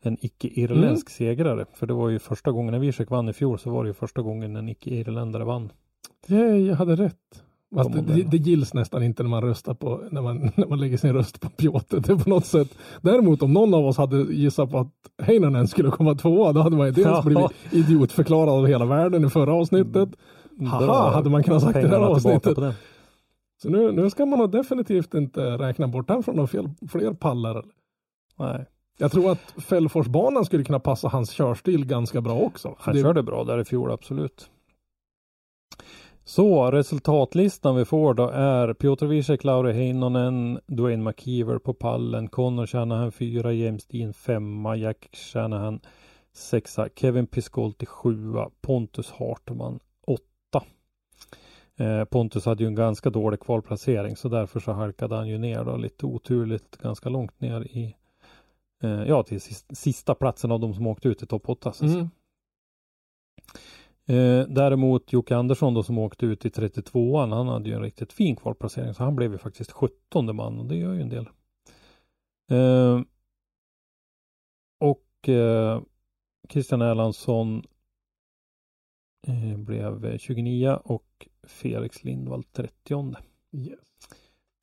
en 0.00 0.16
icke-irländsk 0.20 1.10
segrare. 1.10 1.66
För 1.74 1.86
det 1.86 1.94
var 1.94 2.08
ju 2.08 2.18
första 2.18 2.52
gången 2.52 2.72
när 2.72 2.78
Wiesek 2.78 3.10
vann 3.10 3.28
i 3.28 3.32
fjol 3.32 3.58
så 3.58 3.70
var 3.70 3.84
det 3.84 3.88
ju 3.88 3.94
första 3.94 4.22
gången 4.22 4.56
en 4.56 4.68
icke-irländare 4.68 5.44
vann. 5.44 5.72
Yeah, 6.28 6.56
jag 6.56 6.76
hade 6.76 6.96
rätt. 6.96 7.42
Fast 7.74 7.92
det, 7.92 8.00
De 8.00 8.22
det, 8.22 8.36
gills 8.36 8.74
nästan 8.74 9.02
inte 9.02 9.22
när 9.22 9.30
man 9.30 9.42
röstar 9.42 9.74
på, 9.74 10.00
när 10.10 10.22
man, 10.22 10.36
när 10.54 10.66
man 10.66 10.80
lägger 10.80 10.96
sin 10.96 11.12
röst 11.12 11.40
på 11.40 11.50
Piotr. 11.50 11.96
Det 11.96 12.16
på 12.16 12.30
något 12.30 12.46
sätt. 12.46 12.74
Däremot 13.00 13.42
om 13.42 13.52
någon 13.52 13.74
av 13.74 13.86
oss 13.86 13.96
hade 13.96 14.16
gissat 14.16 14.70
på 14.70 14.78
att 14.78 14.92
Heinonen 15.22 15.68
skulle 15.68 15.90
komma 15.90 16.14
tvåa, 16.14 16.52
då 16.52 16.60
hade 16.60 16.76
man 16.76 16.86
ju 16.86 16.92
dels 16.92 17.06
Ja. 17.06 17.22
blivit 17.24 17.50
idiotförklarad 17.70 18.48
av 18.48 18.66
hela 18.66 18.84
världen 18.84 19.24
i 19.24 19.30
förra 19.30 19.54
avsnittet. 19.54 20.08
Haha, 20.60 20.86
Dra 20.86 21.10
hade 21.10 21.30
man 21.30 21.42
kunnat 21.42 21.62
sagt 21.62 21.74
det 21.74 21.80
tillbaka 21.80 22.06
avsnittet. 22.06 22.58
Så 23.62 23.68
nu, 23.70 23.92
nu 23.92 24.10
ska 24.10 24.26
man 24.26 24.38
nog 24.38 24.50
definitivt 24.50 25.14
inte 25.14 25.40
räkna 25.58 25.88
bort 25.88 26.08
den 26.08 26.22
från 26.22 26.36
några 26.36 26.46
fel, 26.46 26.68
fler 26.90 27.12
pallar. 27.12 27.64
Nej, 28.38 28.66
Jag 28.98 29.12
tror 29.12 29.30
att 29.30 29.40
Fällforsbanan 29.62 30.44
skulle 30.44 30.64
kunna 30.64 30.80
passa 30.80 31.08
hans 31.08 31.30
körstil 31.30 31.86
ganska 31.86 32.20
bra 32.20 32.34
också. 32.38 32.74
han 32.78 32.94
Det- 32.94 33.00
körde 33.02 33.22
bra 33.22 33.44
där 33.44 33.60
i 33.60 33.64
fjol, 33.64 33.90
absolut. 33.90 34.50
Så 36.24 36.70
resultatlistan 36.70 37.76
vi 37.76 37.84
får 37.84 38.14
då 38.14 38.28
är 38.28 38.74
Piotr 38.74 39.06
Wiesek, 39.06 39.44
Lauri 39.44 39.72
Heinonen, 39.72 40.60
Dwayne 40.66 41.02
McKeever 41.04 41.58
på 41.58 41.74
pallen, 41.74 42.28
Connor 42.28 42.66
Shanahan 42.66 43.12
4, 43.12 43.52
James 43.52 43.86
Dean 43.86 44.12
5, 44.12 44.66
Jack 44.76 45.08
Shanahan 45.12 45.80
6, 46.32 46.76
Kevin 46.96 47.26
Piscolti 47.26 47.86
7, 47.86 48.14
Pontus 48.60 49.10
Hartman 49.10 49.74
8. 49.74 49.84
Eh, 51.78 52.04
Pontus 52.04 52.46
hade 52.46 52.62
ju 52.62 52.66
en 52.66 52.74
ganska 52.74 53.10
dålig 53.10 53.40
kvalplacering 53.40 54.16
så 54.16 54.28
därför 54.28 54.60
så 54.60 54.72
halkade 54.72 55.16
han 55.16 55.28
ju 55.28 55.38
ner 55.38 55.64
då 55.64 55.76
lite 55.76 56.06
oturligt 56.06 56.76
ganska 56.76 57.08
långt 57.08 57.40
ner 57.40 57.60
i 57.60 57.96
eh, 58.82 59.02
ja 59.02 59.22
till 59.22 59.40
sista, 59.72 60.14
platsen 60.14 60.52
av 60.52 60.60
de 60.60 60.74
som 60.74 60.86
åkte 60.86 61.08
ut 61.08 61.22
i 61.22 61.26
topp 61.26 61.48
8. 61.48 61.72
Så 61.72 61.84
att 61.84 61.90
säga. 61.90 62.10
Mm. 64.06 64.40
Eh, 64.40 64.46
däremot 64.48 65.12
Jocke 65.12 65.36
Andersson 65.36 65.74
då 65.74 65.82
som 65.82 65.98
åkte 65.98 66.26
ut 66.26 66.44
i 66.44 66.48
32an, 66.48 67.34
han 67.34 67.48
hade 67.48 67.68
ju 67.68 67.74
en 67.74 67.82
riktigt 67.82 68.12
fin 68.12 68.36
kvalplacering 68.36 68.94
så 68.94 69.04
han 69.04 69.16
blev 69.16 69.32
ju 69.32 69.38
faktiskt 69.38 69.72
17 69.72 70.36
man 70.36 70.58
och 70.58 70.66
det 70.66 70.76
gör 70.76 70.94
ju 70.94 71.02
en 71.02 71.08
del. 71.08 71.28
Eh, 72.50 73.00
och 74.80 75.28
eh, 75.28 75.82
Christian 76.48 76.82
Erlandsson 76.82 77.62
blev 79.56 80.18
29 80.18 80.78
och 80.84 81.28
Felix 81.46 82.04
Lindvall 82.04 82.42
30. 82.42 83.14
Yes. 83.52 83.78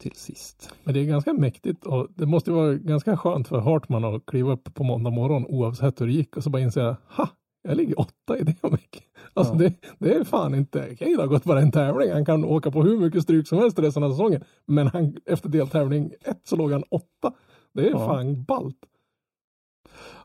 till 0.02 0.12
sist. 0.16 0.74
Men 0.84 0.94
det 0.94 1.00
är 1.00 1.06
ganska 1.06 1.34
mäktigt 1.34 1.86
och 1.86 2.08
det 2.16 2.26
måste 2.26 2.52
vara 2.52 2.74
ganska 2.74 3.18
skönt 3.18 3.48
för 3.48 3.60
Hartman 3.60 4.06
att 4.06 4.26
kliva 4.26 4.52
upp 4.52 4.74
på 4.74 4.84
måndag 4.84 5.10
morgon 5.10 5.46
oavsett 5.46 6.02
hur 6.02 6.06
det 6.08 6.14
gick 6.14 6.38
och 6.38 6.44
så 6.44 6.50
bara 6.50 6.62
inse, 6.62 6.96
ha, 7.08 7.30
jag 7.64 7.78
ligger 7.78 8.00
åtta 8.00 8.38
i 8.40 8.44
det 8.44 8.56
mycket. 8.72 9.04
Alltså 9.34 9.54
Ja. 9.54 9.58
det, 9.60 9.74
det 10.00 10.14
är 10.16 10.24
fan 10.24 10.56
inte 10.56 10.80
okej, 10.94 11.14
det 11.16 11.22
har 11.22 11.28
gått 11.28 11.44
bara 11.44 11.62
en 11.62 11.72
tävling. 11.72 12.12
Han 12.12 12.26
kan 12.26 12.46
åka 12.46 12.72
på 12.72 12.84
hur 12.84 12.98
mycket 13.00 13.24
stryk 13.24 13.48
som 13.48 13.58
helst 13.58 13.80
resten 13.80 14.04
av 14.04 14.12
säsongen. 14.12 14.44
Men 14.66 14.88
han, 14.88 15.16
efter 15.26 15.50
deltävling 15.50 16.12
ett 16.22 16.42
så 16.44 16.56
låg 16.56 16.72
han 16.72 16.84
åtta. 16.90 17.34
Det 17.74 17.88
är 17.88 17.92
Ja. 17.92 18.08
fan 18.08 18.44
ballt. 18.44 18.78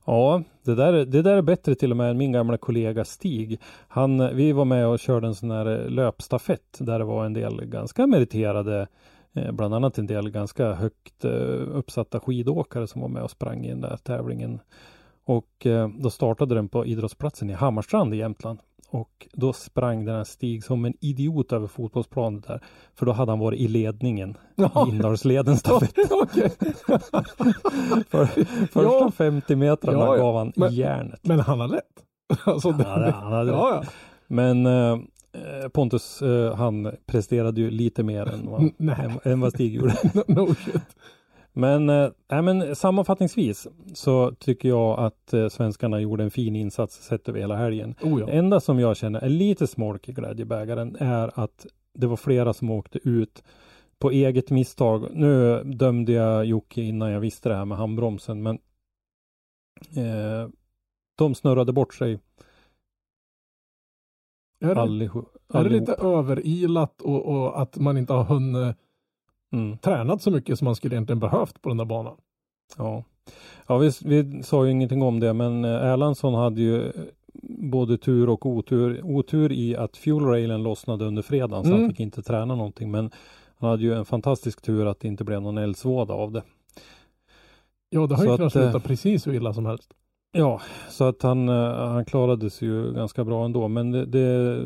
Ja, 0.04 0.42
det 0.64 0.74
där, 0.74 0.92
det 0.92 1.22
där 1.22 1.36
är 1.36 1.42
bättre 1.42 1.74
till 1.74 1.90
och 1.90 1.96
med 1.96 2.10
än 2.10 2.18
min 2.18 2.32
gamla 2.32 2.56
kollega 2.56 3.04
Stig. 3.04 3.60
Han, 3.88 4.36
vi 4.36 4.52
var 4.52 4.64
med 4.64 4.86
och 4.86 4.98
körde 4.98 5.26
en 5.26 5.34
sån 5.34 5.50
här 5.50 5.66
eh, 5.66 5.90
löpstafett 5.90 6.78
där 6.78 6.98
det 6.98 7.04
var 7.04 7.26
en 7.26 7.32
del 7.32 7.64
ganska 7.64 8.06
meriterade, 8.06 8.88
eh, 9.32 9.52
bland 9.52 9.74
annat 9.74 9.98
en 9.98 10.06
del 10.06 10.30
ganska 10.30 10.72
högt 10.72 11.24
eh, 11.24 11.30
uppsatta 11.74 12.20
skidåkare 12.20 12.86
som 12.86 13.00
var 13.00 13.08
med 13.08 13.22
och 13.22 13.30
sprang 13.30 13.64
i 13.64 13.68
den 13.68 13.80
där 13.80 13.96
tävlingen. 13.96 14.60
Och 15.24 15.66
då 15.98 16.10
startade 16.10 16.54
den 16.54 16.68
på 16.68 16.86
idrottsplatsen 16.86 17.50
i 17.50 17.52
Hammarstrand 17.52 18.14
i 18.14 18.16
Jämtland. 18.16 18.58
Och 18.92 19.28
då 19.32 19.52
sprang 19.52 20.04
den 20.04 20.14
här 20.16 20.24
Stig 20.24 20.64
som 20.64 20.84
en 20.84 20.94
idiot 21.00 21.52
över 21.52 21.66
fotbollsplanen 21.66 22.40
där. 22.46 22.60
För 22.94 23.06
då 23.06 23.12
hade 23.12 23.32
han 23.32 23.38
varit 23.38 23.60
i 23.60 23.68
ledningen 23.68 24.36
Ja. 24.54 24.88
i. 24.88 25.00
Okej. 26.10 26.50
För, 28.08 28.24
första 28.66 28.82
Ja. 28.82 29.10
50 29.16 29.56
metrarna 29.56 29.98
Ja, 29.98 30.16
ja. 30.16 30.22
gav 30.22 30.36
han 30.36 30.52
Men- 30.56 30.74
järnet. 30.74 31.20
Men 31.22 31.40
han 31.40 31.60
har 31.60 31.68
rätt. 31.68 31.82
Alltså, 32.44 32.70
Han 32.70 32.80
hade- 32.86 33.10
han 33.12 33.32
hade 33.32 33.50
ja, 33.50 33.74
ja. 33.74 33.90
Men 34.26 34.66
eh, 34.66 34.92
eh, 34.92 35.68
Pontus, 35.72 36.22
eh, 36.22 36.54
han 36.54 36.92
presterade 37.06 37.60
ju 37.60 37.70
lite 37.70 38.02
mer 38.02 38.26
än 38.28 38.50
vad, 38.50 38.60
än, 38.60 39.20
än 39.24 39.40
vad 39.40 39.52
Stig 39.52 39.74
gjorde. 39.74 39.94
No, 40.14 40.22
no. 40.26 40.54
Men, 41.60 41.86
nej, 42.30 42.42
men 42.42 42.76
sammanfattningsvis 42.76 43.68
så 43.94 44.32
tycker 44.34 44.68
jag 44.68 44.98
att 44.98 45.32
eh, 45.32 45.48
svenskarna 45.48 46.00
gjorde 46.00 46.24
en 46.24 46.30
fin 46.30 46.56
insats 46.56 47.02
sett 47.06 47.28
över 47.28 47.40
hela 47.40 47.56
helgen. 47.56 47.94
Oh, 48.02 48.16
Det 48.18 48.20
ja. 48.20 48.38
enda 48.38 48.60
som 48.60 48.78
jag 48.78 48.96
känner 48.96 49.20
är 49.20 49.28
lite 49.28 49.66
smolk 49.66 50.08
i 50.08 50.12
glädjebägaren 50.12 50.96
är 51.00 51.40
att 51.40 51.66
det 51.94 52.06
var 52.06 52.16
flera 52.16 52.52
som 52.52 52.70
åkte 52.70 52.98
ut 53.08 53.42
på 53.98 54.10
eget 54.10 54.50
misstag. 54.50 55.06
Nu 55.12 55.62
dömde 55.64 56.12
jag 56.12 56.44
Jocke 56.44 56.82
innan 56.82 57.10
jag 57.10 57.20
visste 57.20 57.48
det 57.48 57.54
här 57.54 57.64
med 57.64 57.78
handbromsen, 57.78 58.42
men 58.42 58.58
eh, 59.96 60.48
de 61.18 61.34
snurrade 61.34 61.72
bort 61.72 61.94
sig 61.94 62.18
Är 64.60 64.74
det, 64.74 64.80
allihop. 64.80 65.36
är 65.54 65.64
det 65.64 65.70
lite 65.70 65.92
överilat 65.92 67.02
och, 67.02 67.26
och 67.26 67.60
att 67.62 67.76
man 67.76 67.96
inte 67.96 68.12
har 68.12 68.24
hunnit 68.24 68.76
Mm. 69.52 69.78
tränat 69.78 70.22
så 70.22 70.30
mycket 70.30 70.58
som 70.58 70.64
man 70.64 70.76
skulle 70.76 70.94
egentligen 70.94 71.20
behövt 71.20 71.62
på 71.62 71.68
den 71.68 71.78
där 71.78 71.84
banan? 71.84 72.16
Ja, 72.78 73.04
ja 73.66 73.78
vi, 73.78 73.90
vi 74.04 74.42
sa 74.42 74.64
ju 74.64 74.70
ingenting 74.70 75.02
om 75.02 75.20
det, 75.20 75.32
men 75.32 75.64
eh, 75.64 75.70
Erlandsson 75.70 76.34
hade 76.34 76.60
ju 76.60 76.86
eh, 76.86 76.92
både 77.72 77.98
tur 77.98 78.28
och 78.28 78.46
otur. 78.46 79.00
Otur 79.04 79.52
i 79.52 79.76
att 79.76 79.96
fuelrailen 79.96 80.62
lossnade 80.62 81.04
under 81.04 81.22
fredagen, 81.22 81.64
så 81.64 81.70
Mm. 81.70 81.80
han 81.80 81.90
fick 81.90 82.00
inte 82.00 82.22
träna 82.22 82.54
någonting. 82.54 82.90
Men 82.90 83.10
han 83.58 83.70
hade 83.70 83.82
ju 83.82 83.94
en 83.94 84.04
fantastisk 84.04 84.62
tur 84.62 84.86
att 84.86 85.00
det 85.00 85.08
inte 85.08 85.24
blev 85.24 85.42
någon 85.42 85.58
eldsvåda 85.58 86.14
av 86.14 86.32
det. 86.32 86.42
Ja, 87.90 88.06
det 88.06 88.14
har 88.14 88.24
Så 88.24 88.30
ju 88.30 88.36
kunnat 88.36 88.52
sluta 88.52 88.76
eh, 88.76 88.82
precis 88.82 89.26
hur 89.26 89.34
illa 89.34 89.54
som 89.54 89.66
helst. 89.66 89.92
Ja, 90.32 90.60
så 90.90 91.04
att 91.04 91.22
han, 91.22 91.48
han 91.48 92.04
klarade 92.04 92.50
sig 92.50 92.68
ju 92.68 92.92
ganska 92.92 93.24
bra 93.24 93.44
ändå. 93.44 93.68
Men 93.68 93.90
det, 93.90 94.04
det 94.06 94.60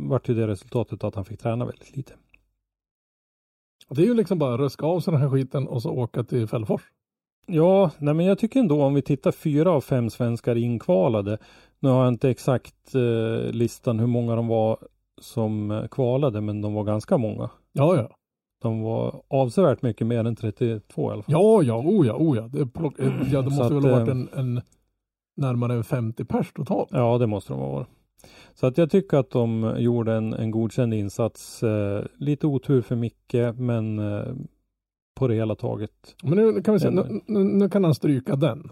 vart 0.00 0.28
ju 0.28 0.34
det 0.34 0.46
resultatet 0.46 1.04
att 1.04 1.14
han 1.14 1.24
fick 1.24 1.40
träna 1.40 1.64
väldigt 1.64 1.96
lite. 1.96 2.12
Det 3.90 4.02
är 4.02 4.06
ju 4.06 4.14
liksom 4.14 4.38
bara 4.38 4.56
ruska 4.56 4.86
av 4.86 5.00
sig 5.00 5.12
den 5.12 5.20
här 5.20 5.30
skiten 5.30 5.68
och 5.68 5.82
så 5.82 5.90
åka 5.90 6.24
till 6.24 6.46
Fällfors. 6.46 6.82
Ja, 7.46 7.90
nej 7.98 8.14
men 8.14 8.26
jag 8.26 8.38
tycker 8.38 8.60
ändå 8.60 8.82
om 8.82 8.94
vi 8.94 9.02
tittar 9.02 9.32
fyra 9.32 9.70
av 9.70 9.80
fem 9.80 10.10
svenskar 10.10 10.56
inkvalade. 10.56 11.38
Nu 11.80 11.88
har 11.88 12.04
jag 12.04 12.08
inte 12.12 12.30
exakt 12.30 12.94
eh, 12.94 13.52
listan 13.52 13.98
hur 13.98 14.06
många 14.06 14.36
de 14.36 14.48
var 14.48 14.78
som 15.20 15.70
eh, 15.70 15.86
kvalade, 15.86 16.40
men 16.40 16.62
de 16.62 16.74
var 16.74 16.84
ganska 16.84 17.18
många. 17.18 17.50
Ja, 17.72 17.96
ja. 17.96 18.10
De 18.62 18.82
var 18.82 19.22
avsevärt 19.28 19.82
mycket 19.82 20.06
mer 20.06 20.24
än 20.24 20.36
32 20.36 21.10
i 21.10 21.12
alla 21.12 21.22
fall. 21.22 21.32
Ja, 21.32 21.62
ja, 21.62 21.78
oh 21.78 22.06
ja, 22.06 22.14
oh 22.14 22.36
ja. 22.36 22.48
Det, 22.48 22.66
plock, 22.66 22.94
ja, 23.32 23.42
det 23.42 23.50
måste 23.50 23.74
väl 23.74 23.76
att, 23.76 23.84
ha 23.84 23.90
varit 23.90 24.08
eh, 24.08 24.12
en, 24.12 24.28
en 24.32 24.62
närmare 25.36 25.74
en 25.74 25.84
50 25.84 26.24
pers 26.24 26.52
totalt. 26.52 26.88
Ja, 26.92 27.18
det 27.18 27.26
måste 27.26 27.52
de 27.52 27.60
vara. 27.60 27.86
Så 28.54 28.66
att 28.66 28.78
jag 28.78 28.90
tycker 28.90 29.16
att 29.16 29.30
de 29.30 29.74
gjorde 29.78 30.12
en, 30.12 30.32
en 30.32 30.50
godkänd 30.50 30.94
insats. 30.94 31.62
Eh, 31.62 32.04
lite 32.18 32.46
otur 32.46 32.82
för 32.82 32.96
Micke, 32.96 33.34
men 33.56 33.98
eh, 33.98 34.34
på 35.14 35.28
det 35.28 35.34
hela 35.34 35.54
taget. 35.54 36.16
Men 36.22 36.36
nu 36.38 36.62
kan 36.62 36.74
vi 36.74 36.80
se, 36.80 36.90
nu, 36.90 37.20
nu, 37.26 37.44
nu 37.44 37.68
kan 37.68 37.84
han 37.84 37.94
stryka 37.94 38.36
den. 38.36 38.70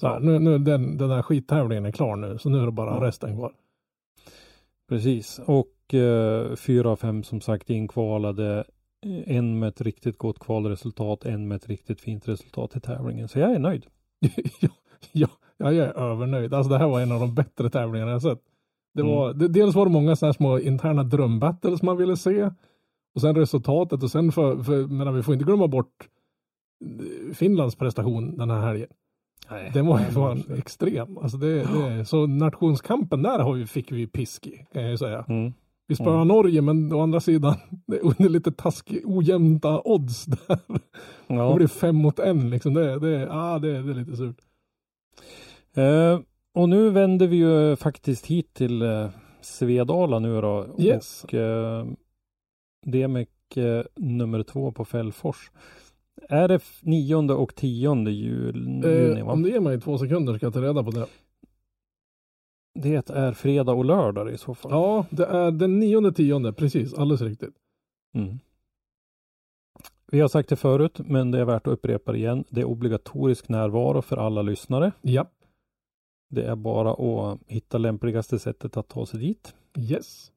Så 0.00 0.06
här, 0.06 0.20
nu, 0.20 0.38
nu 0.38 0.58
den, 0.58 0.96
den 0.96 1.08
där 1.08 1.22
skittävlingen 1.22 1.84
är 1.86 1.92
klar 1.92 2.16
nu, 2.16 2.38
så 2.38 2.48
nu 2.48 2.58
är 2.58 2.66
det 2.66 2.72
bara 2.72 2.94
Ja. 2.94 3.08
resten 3.08 3.36
kvar. 3.36 3.52
Precis. 4.88 5.40
Och 5.46 5.94
eh, 5.94 6.54
fyra 6.54 6.90
av 6.90 6.96
fem 6.96 7.22
som 7.22 7.40
sagt 7.40 7.70
inkvalade. 7.70 8.64
En 9.26 9.58
med 9.58 9.68
ett 9.68 9.80
riktigt 9.80 10.18
gott 10.18 10.38
kvalresultat, 10.38 11.24
en 11.24 11.48
med 11.48 11.56
ett 11.56 11.68
riktigt 11.68 12.00
fint 12.00 12.28
resultat 12.28 12.76
i 12.76 12.80
tävlingen. 12.80 13.28
Så 13.28 13.38
jag 13.38 13.52
är 13.52 13.58
nöjd. 13.58 13.86
ja, 15.12 15.28
ja, 15.56 15.72
jag 15.72 15.86
är 15.86 15.98
övernöjd. 15.98 16.54
Alltså 16.54 16.72
det 16.72 16.78
här 16.78 16.88
var 16.88 17.00
en 17.00 17.12
av 17.12 17.20
de 17.20 17.34
bättre 17.34 17.70
tävlingarna 17.70 18.10
jag 18.10 18.22
sett. 18.22 18.38
Det 18.96 19.02
Mm. 19.02 19.14
var, 19.14 19.32
det, 19.34 19.48
dels 19.48 19.74
var 19.74 19.86
det 19.86 19.92
många 19.92 20.16
sådana 20.16 20.32
små 20.32 20.58
interna 20.58 21.02
drömbattles 21.04 21.82
man 21.82 21.96
ville 21.96 22.16
se. 22.16 22.50
Och 23.14 23.20
sen 23.20 23.34
resultatet 23.36 24.02
och 24.02 24.10
sen 24.10 24.32
för, 24.32 24.62
för 24.62 24.86
menar, 24.86 25.12
vi 25.12 25.22
får 25.22 25.34
inte 25.34 25.44
glömma 25.46 25.68
bort 25.68 26.08
eh, 26.84 27.34
Finlands 27.34 27.76
prestation 27.76 28.36
den 28.36 28.50
här 28.50 28.60
helgen. 28.60 28.88
Nej, 29.50 29.70
Den 29.74 29.86
var 29.86 29.98
ju 29.98 30.04
fan 30.04 30.42
extrem. 30.58 31.18
Alltså 31.18 31.36
det, 31.38 31.62
det, 31.62 32.04
så 32.04 32.26
nationskampen 32.26 33.22
där 33.22 33.38
har 33.38 33.52
vi, 33.54 33.66
fick 33.66 33.92
vi 33.92 34.06
pisk 34.06 34.46
i, 34.46 34.66
kan 34.72 34.82
jag 34.82 34.90
ju 34.90 34.98
säga. 34.98 35.24
Mm. 35.28 35.52
Vi 35.88 35.94
spöade 35.94 36.16
Mm. 36.16 36.28
Norge, 36.28 36.62
men 36.62 36.92
å 36.92 37.00
andra 37.00 37.20
sidan, 37.20 37.54
det 37.86 37.96
är 37.96 38.28
lite 38.28 38.52
taskig, 38.52 39.02
ojämnta 39.04 39.80
odds 39.84 40.24
där. 40.24 40.58
Det 41.28 41.34
Ja. 41.34 41.54
blir 41.54 41.66
fem 41.66 41.96
mot 41.96 42.18
en 42.18 42.50
liksom. 42.50 42.74
Det, 42.74 42.98
det, 42.98 43.28
ah, 43.30 43.58
det, 43.58 43.82
det 43.82 43.90
är 43.90 43.94
lite 43.94 44.16
surt. 44.16 44.36
Eh, 45.74 46.20
och 46.56 46.68
nu 46.68 46.90
vänder 46.90 47.26
vi 47.26 47.36
ju 47.36 47.76
faktiskt 47.76 48.26
hit 48.26 48.54
till 48.54 48.82
eh, 48.82 49.08
Svedala 49.40 50.18
nu 50.18 50.40
då. 50.40 50.66
Yes. 50.78 51.24
Och 51.24 51.34
eh, 51.34 51.86
DMEC 52.86 53.28
eh, 53.56 53.84
nummer 53.96 54.42
två 54.42 54.72
på 54.72 54.84
Fällfors. 54.84 55.50
Är 56.28 56.48
det 56.48 56.62
nionde 56.82 57.34
och 57.34 57.54
tionde 57.54 58.10
jul, 58.10 58.56
juni? 58.84 59.20
Eh, 59.20 59.26
Va? 59.26 59.32
om 59.32 59.42
du 59.42 59.50
ger 59.50 59.60
mig 59.60 59.80
två 59.80 59.98
sekunder 59.98 60.36
ska 60.36 60.46
jag 60.46 60.54
ta 60.54 60.62
reda 60.62 60.84
på 60.84 60.90
det. 60.90 61.06
Det 62.74 63.10
är 63.10 63.32
fredag 63.32 63.72
och 63.72 63.84
lördag 63.84 64.32
i 64.32 64.38
så 64.38 64.54
fall. 64.54 64.72
Ja, 64.72 65.06
det 65.10 65.26
är 65.26 65.50
den 65.50 65.78
nionde 65.78 66.12
tionde, 66.12 66.52
precis, 66.52 66.94
alldeles 66.94 67.22
riktigt. 67.22 67.54
Mm. 68.14 68.38
Vi 70.12 70.20
har 70.20 70.28
sagt 70.28 70.48
det 70.48 70.56
förut, 70.56 70.98
men 70.98 71.30
det 71.30 71.40
är 71.40 71.44
värt 71.44 71.66
att 71.66 71.72
upprepa 71.72 72.12
det 72.12 72.18
igen. 72.18 72.44
Det 72.48 72.60
är 72.60 72.64
obligatorisk 72.64 73.48
närvaro 73.48 74.02
för 74.02 74.16
alla 74.16 74.42
lyssnare. 74.42 74.92
Ja, 75.02 75.26
Det 76.28 76.44
är 76.46 76.56
bara 76.56 76.92
att 76.92 77.38
hitta 77.46 77.78
lämpligaste 77.78 78.38
sättet 78.38 78.76
att 78.76 78.88
ta 78.88 79.06
sig 79.06 79.20
dit. 79.20 79.54
yes. 79.78 80.32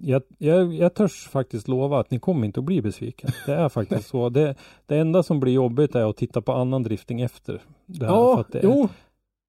Jag, 0.00 0.22
jag, 0.38 0.74
jag 0.74 0.94
törs 0.94 1.28
faktiskt 1.28 1.68
lova 1.68 2.00
att 2.00 2.10
ni 2.10 2.18
kommer 2.18 2.46
inte 2.46 2.60
att 2.60 2.64
bli 2.66 2.82
besviken. 2.82 3.30
Det 3.46 3.52
är 3.54 3.68
faktiskt 3.78 4.08
så. 4.08 4.28
Det, 4.28 4.54
det 4.86 4.96
enda 4.98 5.22
som 5.22 5.40
blir 5.40 5.52
jobbigt 5.52 5.94
är 5.94 6.10
att 6.10 6.16
titta 6.16 6.42
på 6.42 6.52
annan 6.52 6.82
drifting 6.82 7.20
efter. 7.20 7.62
Det, 7.86 8.06
här, 8.06 8.12
för 8.12 8.18
Ja, 8.20 8.40
att 8.40 8.52
det, 8.52 8.58
är, 8.58 8.62
jo, 8.62 8.88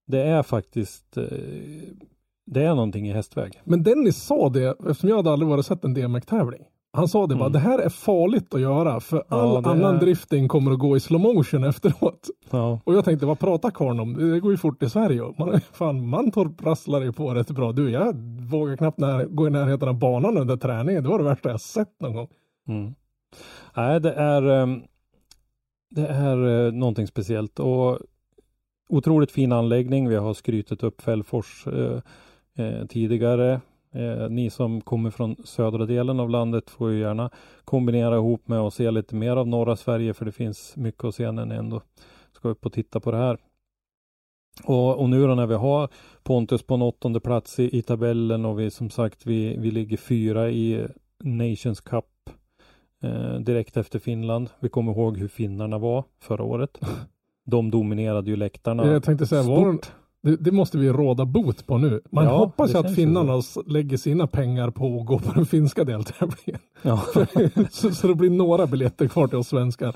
det 0.07 0.21
är 0.21 0.43
faktiskt 0.43 1.17
eh, 1.17 1.23
Det 2.45 2.63
är 2.63 2.75
någonting 2.75 3.07
i 3.07 3.11
hästväg. 3.13 3.61
men 3.63 3.83
Dennis 3.83 4.23
sa 4.23 4.49
det, 4.49 4.69
eftersom 4.79 5.09
jag 5.09 5.15
hade 5.15 5.31
aldrig 5.31 5.49
varit 5.49 5.65
sett 5.65 5.83
en 5.83 5.93
DMX-tävling. 5.93 6.63
Han 6.95 7.07
sa 7.07 7.27
det 7.27 7.35
bara, 7.35 7.39
Mm. 7.45 7.51
det 7.51 7.59
här 7.59 7.79
är 7.79 7.89
farligt 7.89 8.53
att 8.53 8.61
göra 8.61 8.99
för 8.99 9.23
all 9.29 9.57
annan 9.65 9.95
är- 9.95 9.99
drifting 9.99 10.47
kommer 10.47 10.71
att 10.71 10.79
gå 10.79 10.97
i 10.97 10.99
slow 10.99 11.21
motion 11.21 11.63
efteråt. 11.63 12.29
Ja, 12.49 12.79
Och 12.83 12.93
jag 12.93 13.05
tänkte, 13.05 13.25
vad 13.25 13.39
pratar 13.39 13.71
karln 13.71 13.99
om? 13.99 14.13
Det 14.31 14.39
går 14.39 14.51
ju 14.51 14.57
fort 14.57 14.83
i 14.83 14.89
Sverige. 14.89 15.21
Man, 15.39 15.61
fan, 15.73 16.07
Mantorp 16.07 16.65
rasslar 16.65 17.01
ju 17.01 17.13
på 17.13 17.33
rätt 17.33 17.51
bra. 17.51 17.71
Du, 17.71 17.89
jag 17.91 18.15
vågar 18.51 18.77
knappt 18.77 18.99
när, 18.99 19.25
gå 19.25 19.47
i 19.47 19.49
närheten 19.49 19.89
av 19.89 19.99
banan 19.99 20.37
under 20.37 20.57
träningen. 20.57 21.03
Det 21.03 21.09
var 21.09 21.17
det 21.17 21.23
värsta 21.25 21.49
jag 21.49 21.61
sett 21.61 22.01
någon 22.01 22.13
gång. 22.13 22.27
Mm. 22.67 22.95
Nej, 23.77 23.99
det 24.01 24.11
är 24.13 24.41
ehm, 24.43 24.81
Det 25.89 26.07
är 26.07 26.65
eh, 26.67 26.71
någonting 26.73 27.07
speciellt 27.07 27.59
och 27.59 27.99
otroligt 28.89 29.31
fin 29.31 29.51
anläggning. 29.51 30.09
Vi 30.09 30.15
har 30.15 30.33
skrytit 30.33 30.83
upp 30.83 31.01
Fällfors 31.01 31.67
eh, 31.67 31.99
eh, 32.65 32.85
tidigare. 32.85 33.61
Eh, 33.95 34.29
ni 34.29 34.49
som 34.49 34.81
kommer 34.81 35.09
från 35.09 35.35
södra 35.43 35.85
delen 35.85 36.19
av 36.19 36.29
landet 36.29 36.69
får 36.69 36.91
ju 36.91 36.99
gärna 36.99 37.29
kombinera 37.65 38.15
ihop 38.15 38.47
med 38.47 38.59
att 38.59 38.73
se 38.73 38.91
lite 38.91 39.15
mer 39.15 39.35
av 39.37 39.47
norra 39.47 39.75
Sverige 39.75 40.13
för 40.13 40.25
det 40.25 40.31
finns 40.31 40.75
mycket 40.75 41.03
att 41.03 41.15
se 41.15 41.31
när 41.31 41.45
ni 41.45 41.55
ändå 41.55 41.81
ska 42.31 42.49
upp 42.49 42.65
och 42.65 42.73
titta 42.73 42.99
på 42.99 43.11
det 43.11 43.17
här. 43.17 43.37
Och, 44.63 44.99
och 44.99 45.09
nu 45.09 45.27
då 45.27 45.35
när 45.35 45.47
vi 45.47 45.55
har 45.55 45.89
Pontus 46.23 46.63
på 46.63 46.73
en 46.73 46.81
åttonde 46.81 47.19
plats 47.19 47.59
i, 47.59 47.77
i 47.77 47.81
tabellen 47.81 48.45
och 48.45 48.59
vi 48.59 48.71
som 48.71 48.89
sagt 48.89 49.25
vi, 49.25 49.57
vi 49.57 49.71
ligger 49.71 49.97
fyra 49.97 50.49
i 50.49 50.87
Nations 51.23 51.81
Cup 51.81 52.29
eh, 53.03 53.39
direkt 53.39 53.77
efter 53.77 53.99
Finland. 53.99 54.49
Vi 54.59 54.69
kommer 54.69 54.91
ihåg 54.91 55.17
hur 55.17 55.27
finnarna 55.27 55.77
var 55.77 56.03
förra 56.19 56.43
året. 56.43 56.79
De 57.45 57.71
dominerade 57.71 58.29
ju 58.29 58.35
läktarna. 58.35 58.87
Jag 58.87 59.03
tänkte 59.03 59.27
säga, 59.27 59.43
var. 59.43 59.77
Det, 60.25 60.35
det 60.35 60.51
måste 60.51 60.77
vi 60.77 60.89
råda 60.89 61.25
bot 61.25 61.67
på 61.67 61.77
nu. 61.77 62.01
Man 62.11 62.25
Ja, 62.25 62.37
hoppas 62.37 62.73
ju 62.73 62.77
att 62.77 62.95
finnarna 62.95 63.37
s- 63.37 63.57
lägger 63.65 63.97
sina 63.97 64.27
pengar 64.27 64.69
på 64.71 64.99
att 64.99 65.05
gå 65.05 65.19
på 65.19 65.31
den 65.33 65.45
finska 65.45 65.83
deltävlingen. 65.83 66.61
Ja. 66.81 67.01
så, 67.71 67.91
så 67.91 68.07
det 68.07 68.15
blir 68.15 68.29
några 68.29 68.67
biljetter 68.67 69.07
kvar 69.07 69.27
till 69.27 69.37
oss 69.37 69.47
svenskar. 69.47 69.95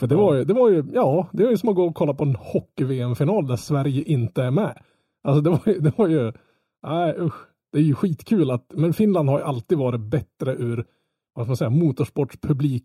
För 0.00 0.06
det 0.06 0.14
Ja. 0.14 0.20
var 0.20 0.34
ju, 0.34 0.44
det 0.44 0.54
var 0.54 0.70
ju, 0.70 0.84
ja, 0.92 1.28
det 1.32 1.44
var 1.44 1.50
ju 1.50 1.56
som 1.58 1.68
att 1.68 1.74
gå 1.76 1.84
och 1.86 1.94
kolla 1.94 2.14
på 2.14 2.24
en 2.24 2.36
hockey-VM-final 2.36 3.46
där 3.46 3.56
Sverige 3.56 4.02
inte 4.02 4.42
är 4.42 4.50
med. 4.50 4.78
Alltså 5.24 5.40
det 5.40 5.50
var 5.50 5.60
ju, 5.66 5.78
det 5.80 5.98
var 5.98 6.08
ju, 6.08 6.32
nej 6.86 7.14
usch. 7.18 7.34
Det 7.72 7.78
är 7.78 7.82
ju 7.82 7.94
skitkul 7.94 8.50
att, 8.50 8.72
men 8.74 8.92
Finland 8.92 9.28
har 9.28 9.38
ju 9.38 9.44
alltid 9.44 9.78
varit 9.78 10.00
bättre 10.00 10.52
ur, 10.54 10.84
vad 11.34 11.44
ska 11.46 11.50
man 11.50 11.56
säga, 11.56 11.70
motorsportspublik 11.70 12.84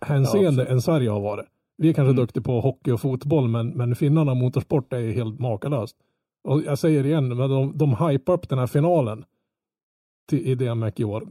hänseende 0.00 0.62
Ja, 0.64 0.68
än 0.72 0.82
Sverige 0.82 1.10
har 1.10 1.20
varit. 1.20 1.46
Vi 1.78 1.88
är 1.88 1.92
kanske 1.92 2.10
Mm. 2.10 2.16
duktiga 2.16 2.42
på 2.42 2.60
hockey 2.60 2.90
och 2.90 3.00
fotboll, 3.00 3.48
men, 3.48 3.68
men 3.68 3.96
finnarna 3.96 4.34
motorsport 4.34 4.92
är 4.92 4.98
ju 4.98 5.12
helt 5.12 5.38
makalöst. 5.40 5.96
Och 6.44 6.62
jag 6.62 6.78
säger 6.78 7.06
igen, 7.06 7.28
men 7.36 7.50
de, 7.50 7.78
de 7.78 7.96
hypar 8.08 8.32
upp 8.32 8.48
den 8.48 8.58
här 8.58 8.66
finalen 8.66 9.24
till, 10.28 10.46
i 10.46 10.54
DMX 10.54 11.00
i 11.00 11.04
år. 11.04 11.28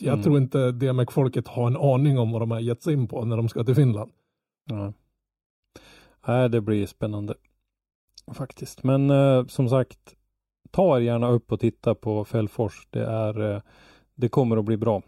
Jag 0.00 0.12
Mm. 0.12 0.22
tror 0.22 0.38
inte 0.38 0.72
DMX-folket 0.72 1.48
har 1.48 1.66
en 1.66 1.76
aning 1.76 2.18
om 2.18 2.32
vad 2.32 2.42
de 2.42 2.50
har 2.50 2.60
gett 2.60 2.82
sig 2.82 2.92
in 2.94 3.08
på 3.08 3.24
när 3.24 3.36
de 3.36 3.48
ska 3.48 3.64
till 3.64 3.74
Finland. 3.74 4.10
Ja. 4.64 4.92
Nej, 6.26 6.48
det 6.48 6.60
blir 6.60 6.86
spännande. 6.86 7.34
Faktiskt. 8.34 8.82
Men 8.84 9.10
eh, 9.10 9.46
som 9.46 9.68
sagt, 9.68 10.14
ta 10.70 10.96
er 10.96 11.00
gärna 11.00 11.28
upp 11.30 11.52
och 11.52 11.60
titta 11.60 11.94
på 11.94 12.24
Fällfors. 12.24 12.86
Det 12.90 13.04
är, 13.06 13.54
eh, 13.54 13.60
det 14.14 14.28
kommer 14.28 14.56
att 14.56 14.64
bli 14.64 14.76
bra. 14.76 15.02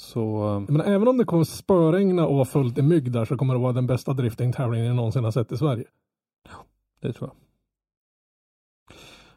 Så 0.00 0.54
eh, 0.54 0.60
Men 0.72 0.80
även 0.80 1.08
om 1.08 1.18
det 1.18 1.24
kommer 1.24 1.44
spöregna 1.44 2.26
och 2.26 2.34
vara 2.34 2.44
fullt 2.44 2.78
i 2.78 2.82
mygg 2.82 3.12
där 3.12 3.24
så 3.24 3.36
kommer 3.36 3.54
det 3.54 3.60
vara 3.60 3.72
den 3.72 3.86
bästa 3.86 4.12
driftingtävlingen 4.12 4.86
jag 4.86 4.96
någonsin 4.96 5.24
har 5.24 5.30
sett 5.30 5.52
i 5.52 5.56
Sverige. 5.56 5.84
det 7.00 7.12
tror 7.12 7.30
jag. 7.30 7.36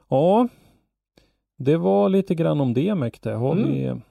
Ja, 0.07 0.47
det 1.57 1.77
var 1.77 2.09
lite 2.09 2.35
grann 2.35 2.61
om 2.61 2.73
det. 2.73 2.89
Har 2.89 3.55
Mm. 3.55 3.67
vi 3.71 4.01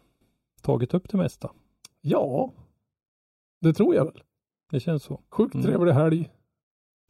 tagit 0.63 0.95
upp 0.95 1.09
det 1.09 1.17
mesta? 1.17 1.51
Ja, 2.01 2.51
det 3.61 3.73
tror 3.73 3.95
jag 3.95 4.05
väl. 4.05 4.23
Det 4.71 4.81
känns 4.81 5.03
så. 5.03 5.21
Sjukt 5.31 5.55
Mm. 5.55 5.67
trevlig 5.67 5.93
helg. 5.93 6.31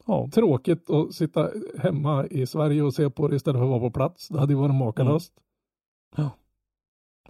Ja, 0.05 0.29
Tråkigt 0.33 0.89
att 0.89 1.13
sitta 1.13 1.49
hemma 1.79 2.27
i 2.27 2.45
Sverige 2.45 2.81
och 2.83 2.93
se 2.93 3.09
på 3.09 3.27
det 3.27 3.35
istället 3.35 3.59
för 3.59 3.63
att 3.63 3.69
vara 3.69 3.79
på 3.79 3.91
plats. 3.91 4.27
Det 4.27 4.39
hade 4.39 4.53
ju 4.53 4.59
varit 4.59 4.75
makalöst. 4.75 5.33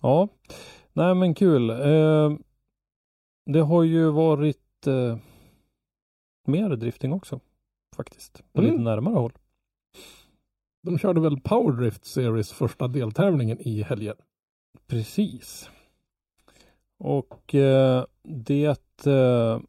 ja. 0.02 0.28
Nej 0.94 1.16
men 1.16 1.34
kul. 1.36 1.70
Eh, 1.70 2.32
det 3.46 3.60
har 3.62 3.84
ju 3.84 4.10
varit 4.12 4.88
eh, 4.88 5.18
mer 6.48 6.70
drifting 6.70 7.14
också. 7.14 7.40
Faktiskt. 7.96 8.44
På 8.54 8.62
Mm. 8.62 8.72
lite 8.72 8.84
närmare 8.84 9.16
håll. 9.16 9.34
De 10.84 10.98
körde 10.98 11.22
väl 11.22 11.40
Powerdrift 11.40 12.06
Series 12.06 12.52
första 12.52 12.88
deltävlingen 12.88 13.58
i 13.62 13.82
helgen. 13.84 14.16
Precis. 14.88 15.70
Och 17.00 17.56
eh, 17.56 18.06
det 18.24 19.06
eh, 19.08 19.60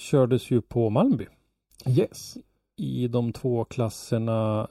kördes 0.00 0.50
ju 0.50 0.60
på 0.62 0.90
Malmby 0.90 1.26
Yes. 1.86 2.36
i 2.76 3.08
de 3.08 3.32
två 3.32 3.64
klasserna 3.64 4.68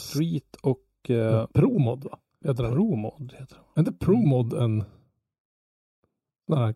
Street 0.00 0.56
och 0.62 1.10
eh, 1.10 1.46
Promod 1.46 2.04
va? 2.04 2.18
Heter 2.44 2.62
den. 2.62 2.72
Promod. 2.72 3.32
Heter 3.38 3.56
det. 3.74 3.80
Är 3.80 3.88
inte 3.88 4.04
Promod 4.04 4.52
en 4.52 4.84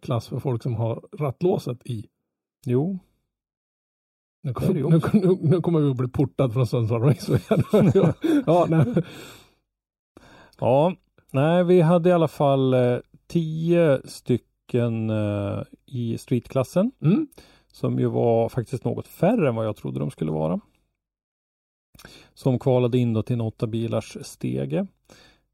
klass 0.01 0.29
för 0.29 0.39
folk 0.39 0.63
som 0.63 0.75
har 0.75 1.03
rattlåset 1.19 1.87
i? 1.87 2.07
Jo, 2.67 2.99
Nu 4.43 4.51
det 4.51 4.55
kommer, 4.55 4.75
nu, 4.75 5.01
nu, 5.13 5.39
nu 5.43 5.61
kommer 5.61 5.81
vi 5.81 5.91
att 5.91 5.97
bli 5.97 6.09
portad 6.09 6.53
från 6.53 6.67
Sundsvall 6.67 7.03
Raceway. 7.03 7.41
ja, 8.47 8.67
nej. 8.69 9.03
ja, 10.59 10.95
nej, 11.33 11.65
vi 11.65 11.81
hade 11.81 12.09
i 12.09 12.13
alla 12.13 12.29
fall 12.29 12.75
eh, 12.75 12.99
tio 13.27 14.01
stycken 14.05 15.11
eh, 15.11 15.63
i 15.87 16.19
streetklassen 16.19 16.93
Mm. 17.03 17.27
som 17.73 17.99
ju 17.99 18.07
var 18.07 18.49
faktiskt 18.49 18.85
något 18.85 19.07
färre 19.07 19.49
än 19.49 19.55
vad 19.55 19.67
jag 19.67 19.77
trodde 19.77 20.01
de 20.01 20.11
skulle 20.11 20.31
vara. 20.31 20.61
Som 22.35 22.59
kvalade 22.59 22.99
in 22.99 23.13
då 23.13 23.23
till 23.23 23.35
en 23.35 23.41
åtta 23.41 23.67
bilars 23.67 24.17
stege. 24.23 24.87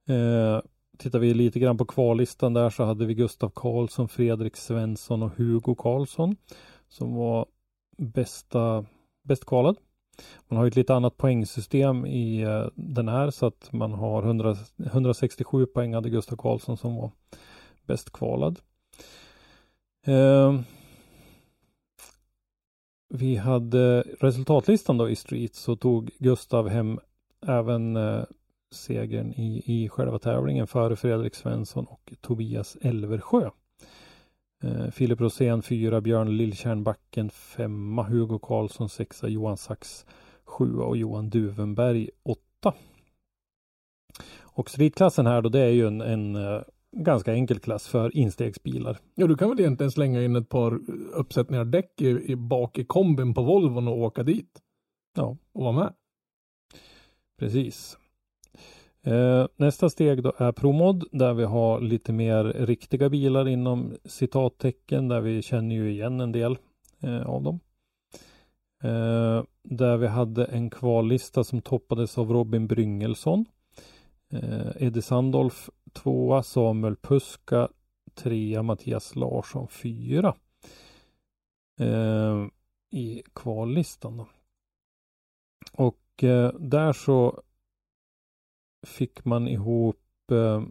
Eh, 0.09 0.61
tittar 0.99 1.19
vi 1.19 1.35
lite 1.35 1.59
grann 1.59 1.79
på 1.79 1.85
kvallistan 1.85 2.55
där 2.55 2.71
så 2.71 2.85
hade 2.85 3.07
vi 3.07 3.15
Gustav 3.15 3.53
Karlsson, 3.55 4.09
Fredrik 4.09 4.57
Svensson 4.57 5.23
och 5.23 5.31
Hugo 5.37 5.75
Karlsson 5.75 6.37
som 6.89 7.15
var 7.15 7.47
bästa, 7.97 8.87
bäst 9.23 9.45
kvalad. 9.45 9.77
Man 10.49 10.57
har 10.57 10.65
ju 10.65 10.69
ett 10.69 10.77
lite 10.77 10.95
annat 10.95 11.17
poängsystem 11.17 12.07
i 12.07 12.41
eh, 12.41 12.67
den 12.75 13.09
här 13.09 13.31
så 13.31 13.47
att 13.47 13.73
man 13.73 13.93
har 13.93 14.23
100, 14.23 14.57
167 14.85 15.67
poäng 15.67 15.95
hade 15.95 16.11
Gustav 16.11 16.37
Karlsson 16.37 16.77
som 16.77 16.97
var 16.97 17.11
bäst 17.87 18.13
kvalad. 18.13 18.61
Eh, 20.07 20.61
vi 23.09 23.37
hade 23.37 24.01
resultatlistan 24.21 24.99
då 24.99 25.09
i 25.11 25.17
Street 25.17 25.55
så 25.55 25.77
tog 25.77 26.11
Gustav 26.19 26.69
hem 26.69 26.99
även 27.47 27.97
eh, 27.97 28.23
segern 28.73 29.33
i, 29.33 29.63
i 29.67 29.89
själva 29.89 30.19
tävlingen 30.19 30.67
före 30.67 30.97
Fredrik 30.97 31.35
Svensson 31.35 31.85
och 31.85 32.13
Tobias 32.21 32.77
Elversjö. 32.81 33.51
Eh, 34.63 34.91
Filip 34.91 35.21
Rosén 35.21 35.63
fyra, 35.63 36.01
Björn 36.01 36.37
Lilltjärnbacken 36.37 37.31
femma, 37.31 38.03
Hugo 38.03 38.39
Karlsson 38.39 38.89
sexa, 38.89 39.29
Johan 39.29 39.57
Sax 39.57 40.07
sjua 40.45 40.85
och 40.85 40.97
Johan 40.97 41.31
Duvenberg 41.31 42.11
åtta. 42.23 42.75
Och 44.41 44.71
streetklassen 44.71 45.27
här 45.27 45.43
då 45.43 45.49
det 45.49 45.61
är 45.61 45.71
ju 45.71 45.87
en, 45.87 46.01
en 46.01 46.37
eh, 46.37 46.63
ganska 46.97 47.33
enkel 47.33 47.59
klass 47.59 47.89
för 47.89 48.17
instegsbilar. 48.17 48.99
Ja, 49.15 49.27
du 49.27 49.37
kan 49.37 49.49
väl 49.49 49.61
egentligen 49.61 49.91
slänga 49.91 50.23
in 50.23 50.37
ett 50.37 50.49
par 50.49 50.81
uppsättningar 51.13 51.65
däck 51.65 52.01
i, 52.01 52.33
i 52.33 52.37
bak 52.37 52.79
i 52.79 52.85
kombin 52.85 53.35
på 53.35 53.43
Volvon 53.43 53.89
och 53.89 53.99
åka 53.99 54.23
dit. 54.23 54.63
Ja. 55.17 55.37
Och 55.53 55.63
vara 55.63 55.73
med. 55.73 55.95
Precis. 57.39 57.99
Eh, 59.07 59.47
nästa 59.57 59.91
steg 59.91 60.23
då 60.23 60.33
är 60.37 60.53
ProMod 60.53 61.05
där 61.13 61.35
vi 61.35 61.45
har 61.45 61.81
lite 61.81 62.13
mer 62.13 62.45
riktiga 62.45 63.09
bilar 63.09 63.49
inom 63.49 63.97
citattecken 64.05 65.09
där 65.09 65.21
vi 65.21 65.43
känner 65.43 65.75
ju 65.75 65.91
igen 65.91 66.21
en 66.21 66.33
del 66.33 66.59
eh, 67.01 67.27
av 67.27 67.43
dem. 67.43 67.61
Eh, 68.83 69.43
där 69.63 69.97
vi 69.97 70.07
hade 70.07 70.45
en 70.45 70.71
kvallista 70.71 71.45
som 71.45 71.61
toppades 71.61 72.19
av 72.19 72.33
Robin 72.33 72.67
Bryngelsson. 72.67 73.45
Eh, 74.33 74.83
Eddie 74.83 75.03
Sandolf 75.03 75.71
tvåa, 75.93 76.43
Samuel 76.43 76.97
Puska 76.97 77.69
trea, 78.15 78.63
Mattias 78.63 79.17
Larsson 79.17 79.69
fyra. 79.69 80.35
Eh, 81.81 82.47
I 82.91 83.23
kvallistan 83.33 84.17
då. 84.17 84.27
Och 85.73 86.25
eh, 86.25 86.53
där 86.59 86.93
så 86.93 87.43
fick 88.85 89.25
man 89.25 89.49
ihop 89.49 89.97
eh, 90.31 90.63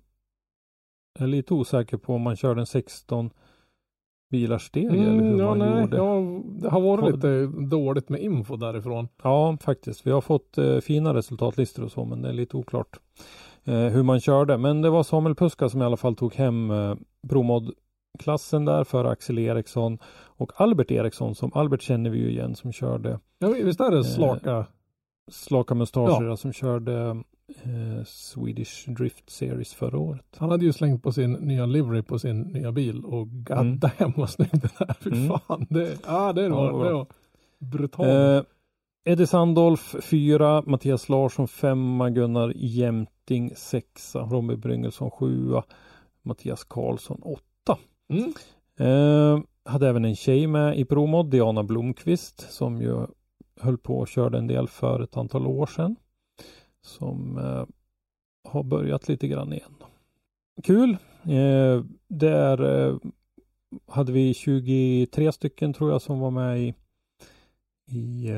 jag 1.19 1.23
är 1.23 1.27
lite 1.27 1.53
osäker 1.53 1.97
på 1.97 2.13
om 2.15 2.21
man 2.21 2.35
körde 2.35 2.59
en 2.61 2.65
16 2.65 3.29
bilars 4.31 4.61
steg 4.67 4.85
eller 4.85 4.97
hur 4.97 5.09
Mm, 5.21 5.39
ja, 5.39 5.47
man 5.55 5.59
nej, 5.59 5.81
gjorde. 5.81 5.97
ja, 5.97 6.21
det 6.61 6.69
har 6.69 6.81
varit 6.81 7.15
lite 7.15 7.45
dåligt 7.67 8.09
med 8.09 8.21
info 8.21 8.55
därifrån. 8.55 9.07
Ja, 9.23 9.57
faktiskt. 9.61 10.07
Vi 10.07 10.11
har 10.11 10.21
fått 10.21 10.57
eh, 10.57 10.77
fina 10.79 11.13
resultatlistor 11.13 11.83
och 11.83 11.91
så, 11.91 12.05
men 12.05 12.21
det 12.21 12.29
är 12.29 12.33
lite 12.33 12.57
oklart 12.57 12.99
eh, 13.63 13.73
hur 13.75 14.03
man 14.03 14.19
körde. 14.19 14.57
Men 14.57 14.81
det 14.81 14.89
var 14.89 15.03
Samuel 15.03 15.35
Puska 15.35 15.69
som 15.69 15.81
i 15.81 15.85
alla 15.85 15.97
fall 15.97 16.15
tog 16.15 16.33
hem 16.33 16.71
eh, 16.71 16.95
Promod-klassen 17.29 18.65
där 18.65 18.83
för 18.83 19.05
Axel 19.05 19.39
Eriksson 19.39 19.97
och 20.37 20.51
Albert 20.61 20.91
Eriksson 20.91 21.35
som 21.35 21.51
Albert 21.53 21.81
känner 21.81 22.09
vi 22.09 22.19
ju 22.19 22.29
igen 22.29 22.55
som 22.55 22.71
körde 22.71 23.19
Ja, 23.39 23.47
visst 23.49 23.79
är 23.79 23.91
det 23.91 24.03
slaka? 24.03 24.65
Slaka 25.31 25.75
mustascher 25.75 26.35
som 26.35 26.53
körde 26.53 27.23
eh, 27.63 28.03
Swedish 28.05 28.89
Drift 28.89 29.29
Series 29.29 29.73
förra 29.73 29.97
året. 29.97 30.25
Han 30.37 30.49
hade 30.49 30.65
ju 30.65 30.73
slängt 30.73 31.03
på 31.03 31.11
sin 31.11 31.31
nya 31.33 31.65
livery 31.65 32.01
på 32.01 32.19
sin 32.19 32.41
nya 32.41 32.71
bil 32.71 33.05
och 33.05 33.27
god 33.45 33.57
Mm. 33.57 33.79
damn 33.79 34.13
vad 34.15 34.29
snygg 34.29 34.49
den 34.51 34.69
är. 34.87 34.93
Fy 35.01 35.09
Mm. 35.09 35.39
fan. 35.47 35.65
Det, 35.69 35.97
ja, 36.07 36.33
det 36.33 36.41
Ja, 36.43 36.49
var, 36.49 36.67
det 36.67 36.73
var 36.73 36.85
det 36.85 36.93
var 36.93 37.07
brutalt. 37.59 38.07
Eh, 38.09 38.41
Eddie 39.05 39.27
Sandolf 39.27 39.95
fyra, 40.01 40.63
Mattias 40.65 41.09
Larsson 41.09 41.47
femma, 41.47 42.09
Gunnar 42.09 42.53
Jämting 42.55 43.55
sexa, 43.55 44.19
Robin 44.19 44.59
Bryngelsson 44.59 45.11
sjua, 45.11 45.63
Mattias 46.21 46.63
Karlsson 46.63 47.21
åtta. 47.23 47.77
Mm. 48.09 48.33
Eh, 48.79 49.39
hade 49.65 49.89
även 49.89 50.05
en 50.05 50.15
tjej 50.15 50.47
med 50.47 50.79
i 50.79 50.85
promod, 50.85 51.29
Diana 51.31 51.63
Blomqvist, 51.63 52.51
som 52.51 52.81
ju 52.81 53.05
höll 53.61 53.77
på 53.77 53.97
och 53.99 54.07
körde 54.07 54.37
en 54.37 54.47
del 54.47 54.67
för 54.67 55.01
ett 55.03 55.17
antal 55.17 55.47
år 55.47 55.65
sedan. 55.65 55.95
Som 56.85 57.37
eh, 57.37 57.65
har 58.49 58.63
börjat 58.63 59.07
lite 59.07 59.27
grann 59.27 59.53
igen. 59.53 59.75
Kul! 60.63 60.97
Eh, 61.23 61.83
det 62.07 62.29
är 62.29 62.87
eh, 62.89 62.97
hade 63.87 64.11
vi 64.11 64.33
23 64.33 65.31
stycken 65.31 65.73
tror 65.73 65.91
jag 65.91 66.01
som 66.01 66.19
var 66.19 66.31
med 66.31 66.61
i, 66.61 66.73
i 67.91 68.29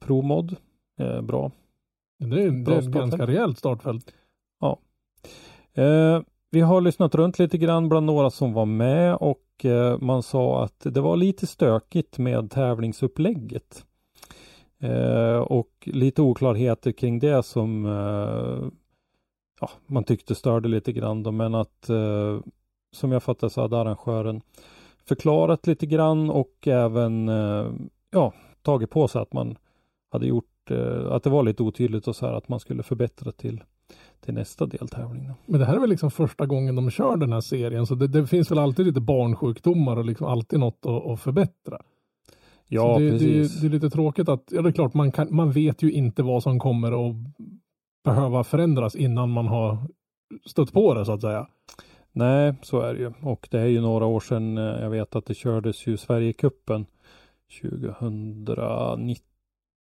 ProMod. 0.00 0.56
Bra. 1.22 1.50
Det 2.18 2.42
är, 2.42 2.50
det 2.50 2.64
Bra 2.64 2.74
är 2.74 2.78
ett 2.78 2.86
ganska 2.86 3.26
rejält 3.26 3.58
startfält. 3.58 4.12
Eh, 5.74 6.20
vi 6.50 6.60
har 6.60 6.80
lyssnat 6.80 7.14
runt 7.14 7.38
lite 7.38 7.58
grann 7.58 7.88
bland 7.88 8.06
några 8.06 8.30
som 8.30 8.52
var 8.52 8.66
med 8.66 9.14
och 9.14 9.46
man 10.00 10.22
sa 10.22 10.64
att 10.64 10.80
det 10.80 11.00
var 11.00 11.16
lite 11.16 11.46
stökigt 11.46 12.18
med 12.18 12.50
tävlingsupplägget. 12.50 13.84
Eh, 14.80 15.38
och 15.38 15.70
lite 15.84 16.22
oklarheter 16.22 16.92
kring 16.92 17.18
det 17.18 17.42
som 17.42 17.86
eh, 17.86 18.68
ja, 19.60 19.70
man 19.86 20.04
tyckte 20.04 20.34
störde 20.34 20.68
lite 20.68 20.92
grann 20.92 21.22
då, 21.22 21.32
men 21.32 21.54
att 21.54 21.88
eh, 21.88 22.40
som 22.92 23.12
jag 23.12 23.22
fattar 23.22 23.48
så 23.48 23.60
hade 23.60 23.78
arrangören 23.78 24.42
förklarat 25.04 25.66
lite 25.66 25.86
grann 25.86 26.30
och 26.30 26.68
även 26.68 27.28
eh, 27.28 27.66
ja, 28.10 28.32
tagit 28.62 28.90
på 28.90 29.08
sig 29.08 29.22
att 29.22 29.32
man 29.32 29.56
hade 30.10 30.26
gjort 30.26 30.70
eh, 30.70 31.12
att 31.12 31.22
det 31.22 31.30
var 31.30 31.42
lite 31.42 31.62
otydligt 31.62 32.08
och 32.08 32.16
så 32.16 32.26
här 32.26 32.32
att 32.32 32.48
man 32.48 32.60
skulle 32.60 32.82
förbättra 32.82 33.32
till 33.32 33.62
till 34.20 34.34
nästa 34.34 34.66
deltävling. 34.66 35.28
Då. 35.28 35.34
Men 35.46 35.60
det 35.60 35.66
här 35.66 35.74
är 35.74 35.80
väl 35.80 35.90
liksom 35.90 36.10
första 36.10 36.46
gången 36.46 36.76
de 36.76 36.90
kör 36.90 37.16
den 37.16 37.32
här 37.32 37.40
serien 37.40 37.86
så 37.86 37.94
det, 37.94 38.06
det 38.06 38.26
finns 38.26 38.50
väl 38.50 38.58
alltid 38.58 38.86
lite 38.86 39.00
barnsjukdomar 39.00 39.96
och 39.96 40.04
liksom 40.04 40.26
alltid 40.26 40.60
något 40.60 40.86
att, 40.86 41.06
att 41.06 41.20
förbättra. 41.20 41.80
Ja, 42.72 42.98
det, 42.98 43.10
precis. 43.10 43.54
Det, 43.54 43.60
det 43.60 43.66
är 43.66 43.70
lite 43.80 43.90
tråkigt 43.90 44.28
att, 44.28 44.44
ja 44.50 44.62
det 44.62 44.68
är 44.68 44.72
klart 44.72 44.94
man, 44.94 45.12
kan, 45.12 45.28
man 45.30 45.52
vet 45.52 45.82
ju 45.82 45.92
inte 45.92 46.22
vad 46.22 46.42
som 46.42 46.58
kommer 46.58 47.08
att 47.10 47.16
behöva 48.04 48.44
förändras 48.44 48.94
innan 48.96 49.30
man 49.30 49.46
har 49.46 49.78
stött 50.46 50.72
på 50.72 50.94
det 50.94 51.04
så 51.04 51.12
att 51.12 51.20
säga. 51.20 51.46
Nej, 52.12 52.54
så 52.62 52.80
är 52.80 52.94
det 52.94 53.00
ju. 53.00 53.12
Och 53.22 53.48
det 53.50 53.60
är 53.60 53.66
ju 53.66 53.80
några 53.80 54.06
år 54.06 54.20
sedan. 54.20 54.58
eh, 54.58 54.64
Jag 54.64 54.90
vet 54.90 55.16
att 55.16 55.26
det 55.26 55.34
kördes 55.34 55.86
ju 55.86 55.96
Sverigecupen 55.96 56.86
2019, 57.62 59.14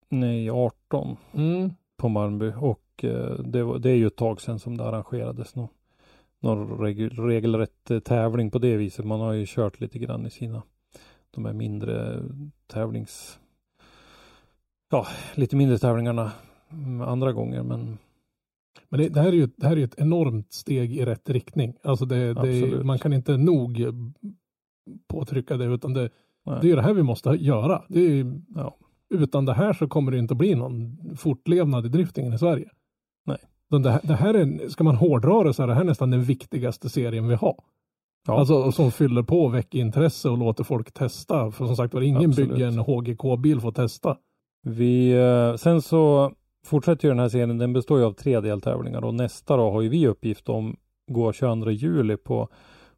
nej 0.09 0.51
18 0.51 1.17
Mm. 1.35 1.71
på 1.97 2.09
Malmby 2.09 2.53
och 2.61 3.05
eh, 3.05 3.31
det, 3.45 3.63
var, 3.63 3.79
det 3.79 3.91
är 3.91 3.95
ju 3.95 4.07
ett 4.07 4.17
tag 4.17 4.41
sedan 4.41 4.59
som 4.59 4.77
det 4.77 4.85
arrangerades 4.85 5.55
någon, 5.57 5.69
någon 6.41 6.79
regel, 6.81 7.11
regelrätt 7.11 7.91
eh, 7.91 7.99
tävling 8.01 8.51
på 8.51 8.59
det 8.59 8.77
viset. 8.77 9.05
Man 9.07 9.21
har 9.21 9.33
ju 9.33 9.45
kört 9.49 9.81
lite 9.81 9.99
grann 9.99 10.27
i 10.27 10.31
sina 10.31 10.63
de 11.31 11.45
här 11.45 11.53
mindre 11.53 12.23
tävlings 12.67 13.39
ja, 14.91 15.07
lite 15.35 15.57
mindre 15.57 15.79
tävlingarna 15.79 16.33
mm, 16.71 17.01
andra 17.01 17.33
gånger 17.33 17.63
men 17.63 17.99
Men 18.89 19.01
det, 19.01 19.09
det, 19.09 19.21
här 19.21 19.29
är 19.29 19.33
ju, 19.33 19.49
det 19.57 19.67
här 19.67 19.77
är 19.79 19.85
ett 19.85 19.99
enormt 19.99 20.53
steg 20.53 20.97
i 20.97 21.05
rätt 21.05 21.31
riktning. 21.31 21.75
Alltså 21.83 22.05
det, 22.05 22.35
det, 22.35 22.85
man 22.85 22.99
kan 22.99 23.13
inte 23.13 23.37
nog 23.37 23.79
påtrycka 25.09 25.57
det 25.57 25.65
utan 25.65 25.93
det, 25.95 26.11
det 26.63 26.71
är 26.71 26.77
det 26.77 26.83
här 26.83 26.95
vi 26.95 27.03
måste 27.03 27.31
göra. 27.31 27.83
Det 27.89 28.01
är, 28.01 28.11
ju- 28.11 28.41
Ja. 28.55 28.77
Utan 29.11 29.45
det 29.45 29.55
här 29.55 29.73
så 29.73 29.89
kommer 29.89 30.13
det 30.13 30.19
inte 30.19 30.35
att 30.35 30.39
bli 30.39 30.55
någon 30.55 30.99
fortlevnad 31.17 31.87
i 31.87 31.89
driftingen 31.89 32.33
i 32.33 32.39
Sverige. 32.39 32.71
Nej. 33.27 33.39
Det, 33.83 33.91
här- 33.91 34.01
det 34.05 34.15
här 34.15 34.35
är, 34.35 34.69
ska 34.69 34.85
man 34.85 34.97
hårdra 34.97 35.45
det 35.45 35.55
så 35.55 35.63
är 35.63 35.67
det 35.67 35.75
här 35.75 35.85
nästan 35.85 36.11
den 36.11 36.23
viktigaste 36.23 36.89
serien 36.89 37.29
vi 37.29 37.35
har. 37.35 37.57
Ja. 38.27 38.39
Alltså 38.39 38.73
som 38.73 38.93
fyller 38.93 39.23
på 39.23 39.45
och 39.45 39.55
väcker 39.55 39.79
intresse 39.79 40.29
och 40.29 40.39
låter 40.39 40.65
folk 40.65 40.93
testa. 40.93 41.51
För 41.51 41.67
som 41.67 41.77
sagt 41.77 41.95
var, 41.95 42.01
ingen 42.01 42.31
Absolut. 42.31 42.51
bygger 42.51 42.67
en 42.67 42.79
HGK-bil 42.79 43.61
för 43.61 43.69
att 43.69 43.75
testa. 43.75 44.17
Vi, 44.63 45.13
eh, 45.13 45.57
sen 45.57 45.83
så 45.83 46.33
fortsätter 46.67 47.09
ju 47.09 47.11
den 47.11 47.19
här 47.19 47.29
serien. 47.29 47.59
Den 47.59 47.73
består 47.73 47.99
ju 47.99 48.05
av 48.05 48.13
tre 48.13 48.41
deltävlingar 48.41 49.05
och 49.05 49.15
nästa 49.15 49.57
då 49.57 49.71
har 49.71 49.83
ju 49.83 49.89
vi 49.89 50.07
uppgift 50.07 50.49
om 50.49 50.77
går 51.11 51.33
22 51.33 51.71
juli 51.71 52.17
på 52.17 52.49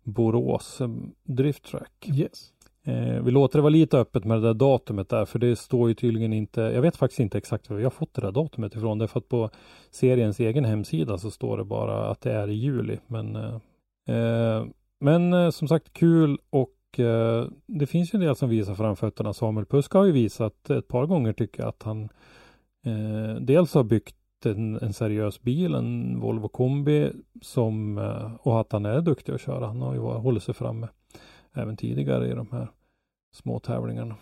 Borås 0.02 0.80
eh, 0.80 0.88
Drift 1.24 1.64
Track. 1.64 2.10
Yes. 2.14 2.52
Eh, 2.84 3.22
vi 3.22 3.30
låter 3.30 3.58
det 3.58 3.62
vara 3.62 3.70
lite 3.70 3.98
öppet 3.98 4.24
med 4.24 4.38
det 4.38 4.46
där 4.46 4.54
datumet 4.54 5.08
där 5.08 5.24
för 5.24 5.38
det 5.38 5.56
står 5.56 5.88
ju 5.88 5.94
tydligen 5.94 6.32
inte. 6.32 6.60
Jag 6.60 6.82
vet 6.82 6.96
faktiskt 6.96 7.20
inte 7.20 7.38
exakt 7.38 7.70
var 7.70 7.76
vi 7.76 7.82
har 7.82 7.90
fått 7.90 8.14
det 8.14 8.20
där 8.20 8.32
datumet 8.32 8.74
ifrån. 8.74 8.98
Därför 8.98 9.18
att 9.18 9.28
på 9.28 9.50
seriens 9.90 10.40
egen 10.40 10.64
hemsida 10.64 11.18
så 11.18 11.30
står 11.30 11.58
det 11.58 11.64
bara 11.64 12.10
att 12.10 12.20
det 12.20 12.32
är 12.32 12.50
i 12.50 12.54
juli. 12.54 12.98
Men, 13.06 13.36
eh, 13.36 13.54
eh, 14.16 14.64
men 15.00 15.32
eh, 15.32 15.50
som 15.50 15.68
sagt 15.68 15.92
kul 15.92 16.38
och 16.50 17.00
eh, 17.00 17.46
det 17.66 17.86
finns 17.86 18.14
ju 18.14 18.16
en 18.16 18.22
del 18.24 18.36
som 18.36 18.48
visar 18.48 18.74
framfötterna. 18.74 19.32
Samuel 19.32 19.66
Puska 19.66 19.98
har 19.98 20.04
ju 20.04 20.12
visat 20.12 20.70
ett 20.70 20.88
par 20.88 21.06
gånger 21.06 21.32
tycker 21.32 21.62
jag 21.62 21.68
att 21.68 21.82
han 21.82 22.02
eh, 22.86 23.34
dels 23.40 23.74
har 23.74 23.84
byggt 23.84 24.16
en, 24.44 24.76
en 24.76 24.92
seriös 24.92 25.42
bil, 25.42 25.74
en 25.74 26.20
Volvo 26.20 26.48
kombi 26.48 27.12
som 27.42 27.98
eh, 27.98 28.34
och 28.34 28.60
att 28.60 28.72
han 28.72 28.86
är 28.86 29.00
duktig 29.00 29.32
att 29.32 29.40
köra. 29.40 29.66
Han 29.66 29.80
har 29.82 29.94
ju 29.94 30.00
varit- 30.00 30.22
hållit 30.22 30.42
sig 30.42 30.54
framme 30.54 30.88
även 31.52 31.76
tidigare 31.76 32.28
i 32.28 32.34
de 32.34 32.48
här 32.52 32.68
små 33.32 33.58
tävlingarna. 33.58 34.16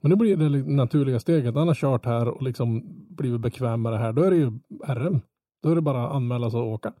Men 0.00 0.10
det 0.10 0.16
blir 0.16 0.36
det 0.36 0.48
det 0.48 0.70
naturliga 0.72 1.20
steget. 1.20 1.54
Han 1.54 1.68
har 1.68 1.74
kört 1.74 2.04
här 2.06 2.28
och 2.28 2.42
liksom 2.42 2.82
blivit 3.08 3.40
bekväm 3.40 3.82
med 3.82 3.92
det 3.92 3.98
här. 3.98 4.12
Då 4.12 4.22
är 4.22 4.30
det 4.30 4.36
ju 4.36 4.52
RM. 4.86 5.20
Då 5.62 5.70
är 5.70 5.74
det 5.74 5.80
bara 5.80 6.06
att 6.06 6.14
anmäla 6.14 6.50
sig 6.50 6.60
och 6.60 6.66
åka. 6.72 6.92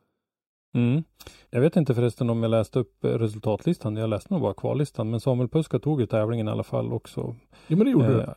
Mm. 0.74 1.04
Jag 1.50 1.60
vet 1.60 1.76
inte 1.76 1.94
förresten 1.94 2.30
om 2.30 2.42
jag 2.42 2.50
läste 2.50 2.78
upp 2.78 3.04
resultatlistan. 3.04 3.96
Jag 3.96 4.10
läste 4.10 4.34
nog 4.34 4.42
bara 4.42 4.54
kvallistan. 4.54 5.10
Men 5.10 5.20
Samuel 5.20 5.48
Puska 5.48 5.78
tog 5.78 6.00
ju 6.00 6.06
tävlingen 6.06 6.48
i 6.48 6.50
alla 6.50 6.62
fall 6.62 6.92
också. 6.92 7.36
Jo 7.66 7.76
men 7.76 7.84
det 7.84 7.90
gjorde 7.90 8.08
du. 8.08 8.20
Eh, 8.20 8.28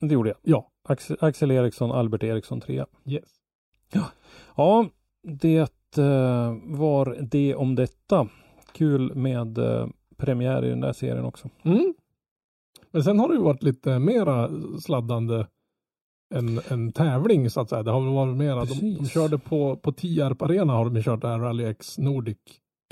det 0.00 0.14
gjorde 0.14 0.28
jag. 0.28 0.38
Ja. 0.42 0.70
Axel, 0.88 1.16
Axel 1.20 1.50
Eriksson, 1.50 1.92
Albert 1.92 2.22
Eriksson 2.22 2.60
trea. 2.60 2.86
Yes. 3.04 3.28
Ja, 4.56 4.88
det 5.22 5.98
eh, 5.98 6.54
var 6.64 7.18
det 7.20 7.54
om 7.54 7.74
detta. 7.74 8.28
Kul 8.72 9.14
med 9.14 9.58
eh, 9.58 9.86
premiär 10.16 10.64
i 10.64 10.68
den 10.68 10.80
där 10.80 10.92
serien 10.92 11.24
också. 11.24 11.48
Mm. 11.62 11.94
Men 12.90 13.04
sen 13.04 13.18
har 13.18 13.28
det 13.28 13.34
ju 13.34 13.40
varit 13.40 13.62
lite 13.62 13.98
mera 13.98 14.50
sladdande 14.80 15.46
än 16.34 16.60
en 16.68 16.92
tävling 16.92 17.50
så 17.50 17.60
att 17.60 17.68
säga. 17.68 17.82
Det 17.82 17.90
har 17.90 18.00
väl 18.00 18.12
varit 18.14 18.36
mera, 18.36 18.64
de, 18.64 18.94
de 18.94 19.06
körde 19.08 19.38
på, 19.38 19.76
på 19.76 19.92
Tierp 19.92 20.42
Arena 20.42 20.72
har 20.72 20.90
de 20.90 21.02
kört 21.02 21.20
det 21.22 21.28
här 21.28 21.38
Rally 21.38 21.64
X 21.64 21.98
Nordic 21.98 22.36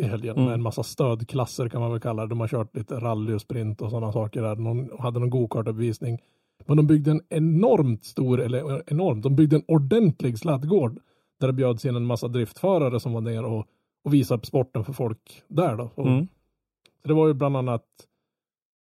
i 0.02 0.04
helgen 0.04 0.34
Mm. 0.36 0.44
med 0.44 0.54
en 0.54 0.62
massa 0.62 0.82
stödklasser 0.82 1.68
kan 1.68 1.80
man 1.80 1.90
väl 1.90 2.00
kalla 2.00 2.22
det. 2.22 2.28
De 2.28 2.40
har 2.40 2.48
kört 2.48 2.76
lite 2.76 2.94
rally 2.94 3.34
och 3.34 3.40
sprint 3.40 3.82
och 3.82 3.90
sådana 3.90 4.12
saker 4.12 4.42
där. 4.42 4.56
Någon 4.56 4.90
hade 4.98 5.20
någon 5.20 5.30
gokartuppvisning. 5.30 6.18
Men 6.66 6.76
de 6.76 6.86
byggde 6.86 7.10
en 7.10 7.20
enormt 7.28 8.04
stor, 8.04 8.40
eller 8.40 8.82
enormt, 8.92 9.22
de 9.22 9.36
byggde 9.36 9.56
en 9.56 9.64
ordentlig 9.68 10.38
sladdgård 10.38 10.98
där 11.40 11.46
det 11.46 11.52
bjöds 11.52 11.84
in 11.84 11.96
en 11.96 12.04
massa 12.06 12.28
driftförare 12.28 13.00
som 13.00 13.12
var 13.12 13.20
ner 13.20 13.44
och, 13.44 13.66
och 14.04 14.14
visade 14.14 14.38
upp 14.38 14.46
sporten 14.46 14.84
för 14.84 14.92
folk 14.92 15.42
där 15.48 15.76
då. 15.76 15.90
Och 15.94 16.06
Mm. 16.06 16.26
så 17.02 17.08
det 17.08 17.14
var 17.14 17.26
ju 17.26 17.34
bland 17.34 17.56
annat 17.56 17.84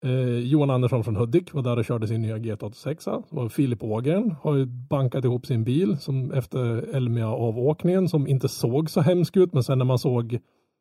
eh, 0.04 0.38
Johan 0.38 0.70
Andersson 0.70 1.04
från 1.04 1.16
Hudik 1.16 1.52
var 1.54 1.62
där 1.62 1.78
och 1.78 1.84
körde 1.84 2.06
sin 2.08 2.22
nya 2.22 2.38
GT86. 2.38 3.22
Det 3.30 3.36
var 3.36 3.48
Filip 3.48 3.82
Ågren 3.82 4.34
har 4.42 4.56
ju 4.56 4.66
bankat 4.66 5.24
ihop 5.24 5.46
sin 5.46 5.64
bil 5.64 5.96
som 5.98 6.32
efter 6.32 6.94
Elmia 6.94 7.28
avåkningen 7.28 8.08
som 8.08 8.26
inte 8.26 8.48
såg 8.48 8.90
så 8.90 9.00
hemsk 9.00 9.36
ut 9.36 9.52
men 9.52 9.62
sen 9.64 9.78
när 9.78 9.84
man 9.84 9.98
såg 9.98 10.38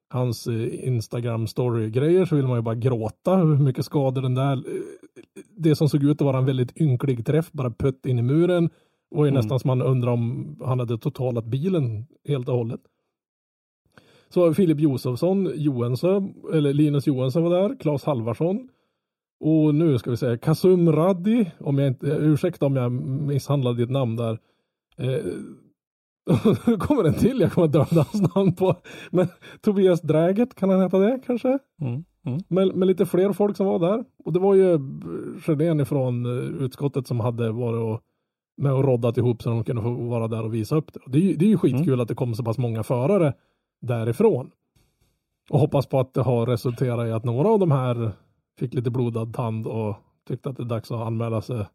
hans 0.09 0.47
eh, 0.47 0.87
Instagram 0.87 1.47
story 1.47 1.89
grejer 1.89 2.25
så 2.25 2.35
vill 2.35 2.47
man 2.47 2.57
ju 2.57 2.61
bara 2.61 2.75
gråta 2.75 3.35
hur 3.35 3.57
mycket 3.57 3.85
skador 3.85 4.21
den 4.21 4.35
där 4.35 4.53
eh, 4.57 4.61
det 5.57 5.75
som 5.75 5.89
såg 5.89 6.03
ut 6.03 6.21
att 6.21 6.25
vara 6.25 6.37
en 6.37 6.45
väldigt 6.45 6.81
ynklig 6.81 7.25
träff 7.25 7.51
bara 7.51 7.71
putt 7.71 8.05
in 8.05 8.19
i 8.19 8.21
muren 8.21 8.69
var 9.09 9.25
ju 9.25 9.29
Mm. 9.29 9.37
nästan 9.39 9.59
som 9.59 9.67
man 9.67 9.81
undrar 9.81 10.11
om 10.11 10.55
han 10.65 10.79
hade 10.79 10.97
totalat 10.97 11.45
bilen 11.45 12.05
helt 12.27 12.49
och 12.49 12.55
hållet. 12.55 12.81
Så 14.29 14.53
Filip 14.53 14.79
Josefsson, 14.79 15.51
Johansson, 15.55 16.33
eller 16.53 16.73
Linus 16.73 17.07
Johansson 17.07 17.43
var 17.43 17.49
där, 17.61 17.75
Claes 17.79 18.03
Halvarsson. 18.03 18.69
Och 19.43 19.75
nu 19.75 19.97
ska 19.97 20.11
vi 20.11 20.17
säga 20.17 20.37
Kasum 20.37 20.91
Raddi, 20.91 21.51
om 21.59 21.77
jag 21.77 21.87
inte, 21.87 22.07
ursäkta 22.07 22.65
om 22.65 22.75
jag 22.75 22.91
misshandlade 22.91 23.77
ditt 23.77 23.89
namn 23.89 24.15
där. 24.15 24.39
Eh, 24.97 25.25
nu 26.67 26.77
kommer 26.79 27.03
en 27.03 27.13
till 27.13 27.39
jag 27.39 27.51
kommer 27.51 27.67
att 27.67 27.73
döda 27.73 28.05
hans 28.11 28.35
namn 28.35 28.55
på. 28.55 28.75
Men 29.11 29.27
Tobias 29.61 30.01
Dräget, 30.01 30.55
kan 30.55 30.69
han 30.69 30.81
heta 30.81 30.99
det 30.99 31.19
kanske? 31.25 31.59
Mm. 31.81 32.03
Mm. 32.25 32.39
Med, 32.47 32.75
med 32.75 32.87
lite 32.87 33.05
fler 33.05 33.33
folk 33.33 33.57
som 33.57 33.65
var 33.65 33.79
där. 33.79 34.03
Och 34.25 34.33
det 34.33 34.39
var 34.39 34.55
ju 34.55 34.79
Sjödén 35.41 35.79
ifrån 35.79 36.25
eh, 36.25 36.63
utskottet 36.65 37.07
som 37.07 37.19
hade 37.19 37.51
varit 37.51 37.81
och, 37.81 38.01
med 38.57 38.73
och 38.73 38.83
roddat 38.83 39.17
ihop 39.17 39.41
så 39.43 39.49
de 39.49 39.63
kunde 39.63 39.81
få 39.81 39.89
vara 39.93 40.27
där 40.27 40.43
och 40.43 40.53
visa 40.53 40.75
upp 40.75 40.93
det. 40.93 40.99
Och 41.05 41.11
det, 41.11 41.17
är, 41.17 41.21
ju- 41.21 41.35
det 41.35 41.45
är 41.45 41.49
ju 41.49 41.57
skitkul 41.57 42.01
att 42.01 42.07
det 42.07 42.15
kom 42.15 42.35
så 42.35 42.43
pass 42.43 42.57
många 42.57 42.83
förare 42.83 43.33
därifrån. 43.81 44.51
Och 45.49 45.59
hoppas 45.59 45.85
på 45.85 45.99
att 45.99 46.13
det 46.13 46.21
har 46.21 46.45
resulterat 46.45 47.07
i 47.07 47.11
att 47.11 47.23
några 47.25 47.47
av 47.49 47.59
de 47.59 47.71
här 47.71 48.11
fick 48.59 48.73
lite 48.73 48.89
blodad 48.91 49.33
tand 49.33 49.67
och 49.67 49.95
tyckte 50.27 50.49
att 50.49 50.57
det 50.57 50.63
är 50.63 50.65
dags 50.65 50.91
att 50.91 51.07
anmäla 51.07 51.41
sig. 51.41 51.65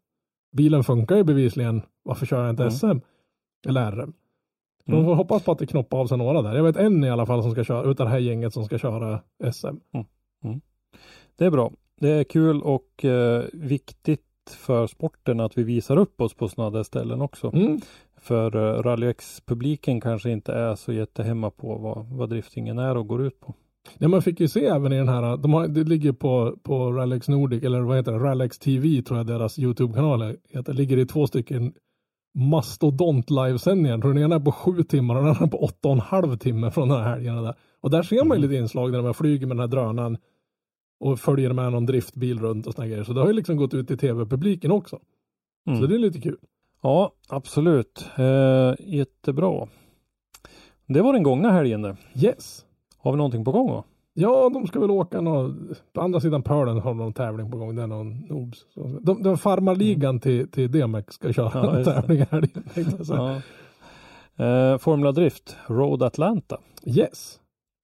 Bilen 0.56 0.84
funkar 0.84 1.16
ju 1.16 1.24
bevisligen. 1.24 1.82
Varför 2.02 2.26
kör 2.26 2.40
jag 2.42 2.50
inte 2.50 2.62
Mm. 2.62 2.70
SM? 2.72 2.98
Eller 3.68 3.92
RM? 3.92 4.12
De 4.84 4.92
Mm. 4.92 5.04
får 5.04 5.14
hoppas 5.14 5.42
på 5.44 5.52
att 5.52 5.58
det 5.58 5.66
knoppar 5.66 5.98
av 5.98 6.06
sig 6.06 6.18
några 6.18 6.42
där. 6.42 6.54
Jag 6.56 6.64
vet 6.64 6.76
en 6.76 7.04
i 7.04 7.10
alla 7.10 7.26
fall 7.26 7.42
som 7.42 7.52
ska 7.52 7.64
köra, 7.64 7.90
utav 7.90 8.06
det 8.06 8.12
här 8.12 8.18
gänget 8.18 8.52
som 8.52 8.64
ska 8.64 8.78
köra 8.78 9.20
SM. 9.52 9.76
Det 11.36 11.44
är 11.44 11.50
bra. 11.50 11.72
Det 12.00 12.08
är 12.08 12.24
kul 12.24 12.62
och 12.62 13.04
eh, 13.04 13.44
viktigt 13.52 14.22
för 14.50 14.86
sporten 14.86 15.40
att 15.40 15.58
vi 15.58 15.62
visar 15.62 15.96
upp 15.96 16.20
oss 16.20 16.34
på 16.34 16.48
sådana 16.48 16.70
där 16.70 16.82
ställen 16.82 17.20
också. 17.22 17.50
Mm. 17.54 17.80
För 18.16 18.56
uh, 18.56 18.82
Rally 18.82 19.06
X-publiken 19.06 20.00
kanske 20.00 20.30
inte 20.30 20.52
är 20.52 20.74
så 20.74 20.92
jättehemma 20.92 21.50
på 21.50 21.74
vad, 21.78 22.06
vad 22.06 22.30
driftingen 22.30 22.78
är 22.78 22.96
och 22.96 23.06
går 23.06 23.22
ut 23.22 23.40
på. 23.40 23.54
Ja, 23.98 24.08
man 24.08 24.22
fick 24.22 24.40
ju 24.40 24.48
se 24.48 24.66
även 24.66 24.92
i 24.92 24.96
den 24.96 25.08
här, 25.08 25.36
de 25.36 25.52
har, 25.52 25.68
det 25.68 25.84
ligger 25.84 26.12
på, 26.12 26.56
på 26.62 26.92
Rallex 26.92 27.28
Nordic, 27.28 27.62
eller 27.62 27.80
vad 27.80 27.96
heter 27.96 28.12
det, 28.12 28.18
Rallex 28.18 28.58
TV 28.58 29.02
tror 29.02 29.18
jag 29.18 29.26
deras 29.26 29.58
YouTube-kanal 29.58 30.36
heter. 30.48 30.72
ligger 30.72 30.98
i 30.98 31.06
två 31.06 31.26
stycken 31.26 31.72
mastodont 32.36 33.30
livesändningar. 33.30 33.98
Den 33.98 34.18
ena 34.18 34.34
är 34.34 34.40
på 34.40 34.52
sju 34.52 34.82
timmar 34.82 35.14
och 35.14 35.22
den 35.22 35.30
andra 35.30 35.46
på 35.46 35.64
åtta 35.64 35.88
och 35.88 35.94
en 35.94 36.00
halv 36.00 36.36
timme 36.36 36.70
från 36.70 36.88
den 36.88 37.02
här 37.02 37.10
helgen. 37.10 37.42
Där. 37.42 37.54
Och 37.80 37.90
där 37.90 38.02
ser 38.02 38.24
man 38.24 38.36
ju 38.36 38.42
lite 38.42 38.54
inslag 38.54 38.92
där 38.92 39.02
de 39.02 39.14
flyger 39.14 39.46
med 39.46 39.56
den 39.56 39.60
här 39.60 39.68
drönaren 39.68 40.18
och 41.00 41.20
följer 41.20 41.52
med 41.52 41.72
någon 41.72 41.86
driftbil 41.86 42.38
runt 42.38 42.66
och 42.66 42.74
såna 42.74 42.86
grejer. 42.86 43.04
Så 43.04 43.12
det 43.12 43.20
har 43.20 43.26
ju 43.26 43.32
liksom 43.32 43.56
gått 43.56 43.74
ut 43.74 43.90
i 43.90 43.96
tv-publiken 43.96 44.70
också. 44.70 44.98
Mm. 45.66 45.80
Så 45.80 45.86
det 45.86 45.94
är 45.94 45.98
lite 45.98 46.20
kul. 46.20 46.38
Ja, 46.82 47.12
absolut. 47.28 48.04
Eh, 48.16 48.74
jättebra. 48.78 49.68
Det 50.86 51.02
var 51.02 51.12
den 51.12 51.22
gångna 51.22 51.50
helgen 51.50 51.82
det. 51.82 51.96
Yes. 52.14 52.65
Har 53.06 53.12
vi 53.12 53.16
någonting 53.16 53.44
på 53.44 53.52
gång 53.52 53.68
då? 53.68 53.84
Ja, 54.14 54.50
de 54.54 54.66
ska 54.66 54.80
väl 54.80 54.90
åka 54.90 55.20
nå, 55.20 55.54
på 55.92 56.00
andra 56.00 56.20
sidan 56.20 56.42
pölen 56.42 56.80
har 56.80 56.90
de 56.90 56.98
någon 56.98 57.12
tävling 57.12 57.50
på 57.50 57.58
gång. 57.58 57.76
Det 57.76 57.82
är 57.82 57.86
någon. 57.86 58.52
Så, 58.74 58.98
de, 59.02 59.22
de 59.22 59.38
farmarligan 59.38 60.20
till, 60.20 60.50
till 60.50 60.70
DMX 60.70 61.14
ska 61.14 61.32
köra 61.32 61.50
Ja, 61.54 61.78
en 61.78 61.84
tävling 61.84 62.24
här. 62.30 62.48
Ja. 63.08 63.40
Eh, 64.44 64.78
Formula 64.78 65.12
Drift, 65.12 65.56
Road 65.66 66.02
Atlanta. 66.02 66.58
Yes. 66.86 67.40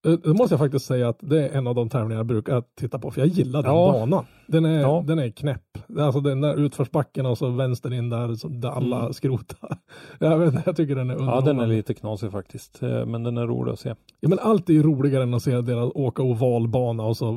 Eh, 0.06 0.12
Det 0.12 0.34
måste 0.34 0.52
jag 0.52 0.58
faktiskt 0.60 0.86
säga 0.86 1.08
att 1.08 1.18
det 1.20 1.48
är 1.48 1.58
en 1.58 1.66
av 1.66 1.74
de 1.74 1.88
tävlingar 1.88 2.16
jag 2.16 2.26
brukar 2.26 2.62
titta 2.80 2.98
på 2.98 3.10
för 3.10 3.20
jag 3.20 3.28
gillar 3.28 3.62
den 3.62 3.72
Ja. 3.74 3.92
banan. 3.92 4.24
Den 4.46 4.64
är, 4.64 4.80
Ja. 4.80 5.04
den 5.06 5.18
är 5.18 5.30
knäpp. 5.30 5.78
Alltså 5.98 6.20
den 6.20 6.40
där 6.40 6.54
utförsbacken 6.54 7.26
och 7.26 7.38
så 7.38 7.50
vänster 7.50 7.92
in 7.92 8.10
där, 8.10 8.60
där 8.60 8.68
alla 8.70 9.00
Mm. 9.00 9.12
skrotar. 9.12 9.78
Jag, 10.18 10.38
vet, 10.38 10.66
jag 10.66 10.76
tycker 10.76 10.94
den 10.96 11.10
är 11.10 11.14
Ja, 11.14 11.18
underhållande. 11.20 11.52
den 11.52 11.60
är 11.60 11.66
lite 11.76 11.94
knasig 11.94 12.30
faktiskt. 12.32 12.82
Eh, 12.82 13.06
men 13.06 13.22
den 13.22 13.36
är 13.36 13.46
rolig 13.46 13.72
att 13.72 13.78
se. 13.80 13.94
Ja 14.20 14.28
men 14.28 14.38
allt 14.38 14.68
är 14.68 14.72
ju 14.74 14.82
roligare 14.82 15.22
än 15.22 15.34
att 15.34 15.42
se 15.42 15.60
deras 15.60 15.92
åka 15.94 16.22
ovalbana 16.22 17.02
och 17.02 17.16
så, 17.16 17.28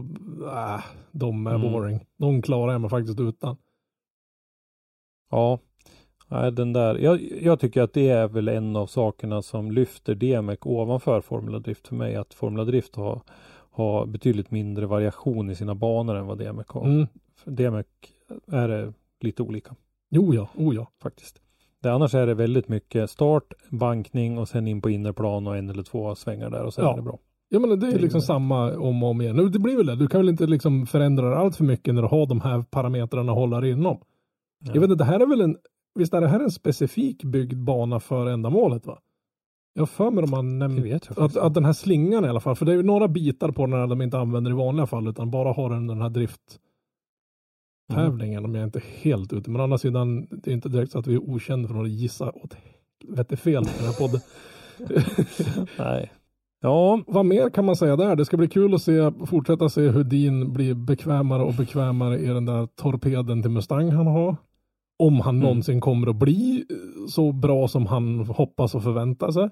äh, 0.55 0.79
de 1.11 1.47
är 1.47 1.55
Mm. 1.55 1.71
boring. 1.71 1.99
De 2.19 2.41
klarar 2.41 2.71
jag 2.71 2.81
mig 2.81 2.89
faktiskt 2.89 3.19
utan. 3.19 3.57
Ja, 5.31 5.59
Nej, 6.27 6.51
den 6.51 6.73
där. 6.73 6.95
Jag, 6.95 7.21
jag 7.41 7.59
tycker 7.59 7.81
att 7.81 7.93
det 7.93 8.09
är 8.09 8.27
väl 8.27 8.47
en 8.47 8.75
av 8.75 8.87
sakerna 8.87 9.41
som 9.41 9.71
lyfter 9.71 10.15
DMEC 10.15 10.59
ovanför 10.61 11.21
Formula 11.21 11.59
Drift 11.59 11.87
för 11.87 11.95
mig. 11.95 12.15
Att 12.15 12.33
Formula 12.33 12.63
Drift 12.65 12.95
har, 12.95 13.21
har 13.71 14.05
betydligt 14.05 14.51
mindre 14.51 14.85
variation 14.85 15.49
i 15.49 15.55
sina 15.55 15.75
banor 15.75 16.15
än 16.15 16.25
vad 16.25 16.37
DMEC 16.37 16.67
har. 16.67 16.85
Mm. 16.85 17.07
DMEC 17.45 17.85
är 18.51 18.67
det 18.67 18.93
lite 19.21 19.43
olika 19.43 19.75
Jo 20.09 20.33
ja, 20.33 20.47
oh 20.55 20.75
ja. 20.75 20.87
faktiskt. 21.03 21.41
Det, 21.81 21.93
annars 21.93 22.15
är 22.15 22.27
det 22.27 22.33
väldigt 22.33 22.67
mycket 22.67 23.09
start, 23.09 23.53
bankning 23.69 24.37
och 24.37 24.47
sen 24.47 24.67
in 24.67 24.81
på 24.81 24.89
innerplan 24.89 25.47
och 25.47 25.57
en 25.57 25.69
eller 25.69 25.83
två 25.83 26.15
svängar 26.15 26.49
där 26.49 26.63
och 26.63 26.73
sen 26.73 26.85
Ja. 26.85 26.91
är 26.93 26.95
det 26.95 27.01
bra. 27.01 27.19
Ja 27.49 27.59
men 27.59 27.79
det 27.79 27.87
är 27.87 27.99
liksom 27.99 28.21
samma 28.21 28.77
om 28.77 29.03
och 29.03 29.09
om 29.09 29.21
igen. 29.21 29.35
Nu, 29.35 29.49
Det 29.49 29.59
blir 29.59 29.77
väl 29.77 29.85
det. 29.85 29.95
Du 29.95 30.07
kan 30.07 30.19
väl 30.21 30.29
inte 30.29 30.45
liksom 30.47 30.85
förändra 30.85 31.37
allt 31.37 31.55
för 31.55 31.63
mycket 31.63 31.93
när 31.95 32.01
du 32.01 32.07
har 32.07 32.25
de 32.27 32.41
här 32.41 32.61
parametrarna 32.61 33.31
att 33.31 33.37
hålla 33.37 33.61
dig 33.61 33.71
inom. 33.71 33.97
Ja. 34.59 34.71
Jag 34.73 34.81
vet 34.81 34.89
inte, 34.89 35.03
det 35.03 35.09
här 35.09 35.19
är 35.19 35.25
väl 35.25 35.41
en, 35.41 35.57
visst 35.95 36.13
är 36.13 36.21
det 36.21 36.27
här 36.27 36.39
en 36.39 36.51
specifik 36.51 37.23
byggd 37.23 37.57
bana 37.57 37.99
för 37.99 38.25
ändamålet 38.25 38.85
va? 38.85 38.99
Jag 39.73 39.81
har 39.81 39.87
för 39.87 40.11
mig 40.11 40.23
om 40.23 40.29
man 40.29 40.59
Det 40.59 40.67
nämnt 40.67 41.17
att, 41.17 41.37
att 41.37 41.53
den 41.53 41.65
här 41.65 41.73
slingan 41.73 42.25
i 42.25 42.27
alla 42.27 42.39
fall, 42.39 42.55
för 42.55 42.65
det 42.65 42.71
är 42.71 42.75
ju 42.75 42.83
några 42.83 43.07
bitar 43.07 43.51
på 43.51 43.65
den 43.65 43.79
här 43.79 43.87
de 43.87 44.01
inte 44.01 44.19
använder 44.19 44.51
i 44.51 44.53
vanliga 44.53 44.85
fall 44.87 45.07
utan 45.07 45.31
bara 45.31 45.53
har 45.53 45.69
den 45.69 45.87
den 45.87 46.01
här 46.01 46.09
drifttävlingen 46.09 48.39
Mm. 48.39 48.45
om 48.45 48.55
jag 48.55 48.63
inte 48.63 48.79
är 48.79 48.83
helt 49.01 49.33
ute. 49.33 49.49
Men 49.49 49.61
å 49.61 49.63
andra 49.63 49.77
sidan, 49.77 50.27
det 50.31 50.51
är 50.51 50.53
inte 50.53 50.69
direkt 50.69 50.91
så 50.91 50.99
att 50.99 51.07
vi 51.07 51.15
är 51.15 51.29
okända 51.29 51.67
för 51.67 51.83
att 51.83 51.89
gissa 51.89 52.31
åt 52.31 52.55
helvete 53.01 53.37
fel 53.37 53.63
i 53.63 53.69
den 53.77 53.85
här 53.85 53.93
podden. 53.99 54.21
Nej. 55.79 56.11
Ja, 56.61 57.03
Vad 57.07 57.25
mer 57.25 57.49
kan 57.49 57.65
man 57.65 57.75
säga 57.75 57.95
där? 57.95 58.15
Det 58.15 58.25
ska 58.25 58.37
bli 58.37 58.47
kul 58.47 58.73
att 58.73 58.81
se, 58.81 59.11
fortsätta 59.25 59.69
se 59.69 59.89
hur 59.89 60.03
Dean 60.03 60.53
blir 60.53 60.73
bekvämare 60.73 61.43
och 61.43 61.53
bekvämare 61.53 62.19
i 62.19 62.27
den 62.27 62.45
där 62.45 62.67
torpeden 62.67 63.41
till 63.41 63.51
Mustang 63.51 63.91
han 63.91 64.07
har. 64.07 64.37
Om 64.97 65.19
han 65.21 65.35
Mm. 65.35 65.43
någonsin 65.47 65.81
kommer 65.81 66.07
att 66.09 66.15
bli 66.15 66.65
eh, 66.69 67.07
så 67.07 67.31
bra 67.31 67.67
som 67.67 67.85
han 67.85 68.19
hoppas 68.19 68.75
och 68.75 68.83
förväntar 68.83 69.31
sig. 69.31 69.49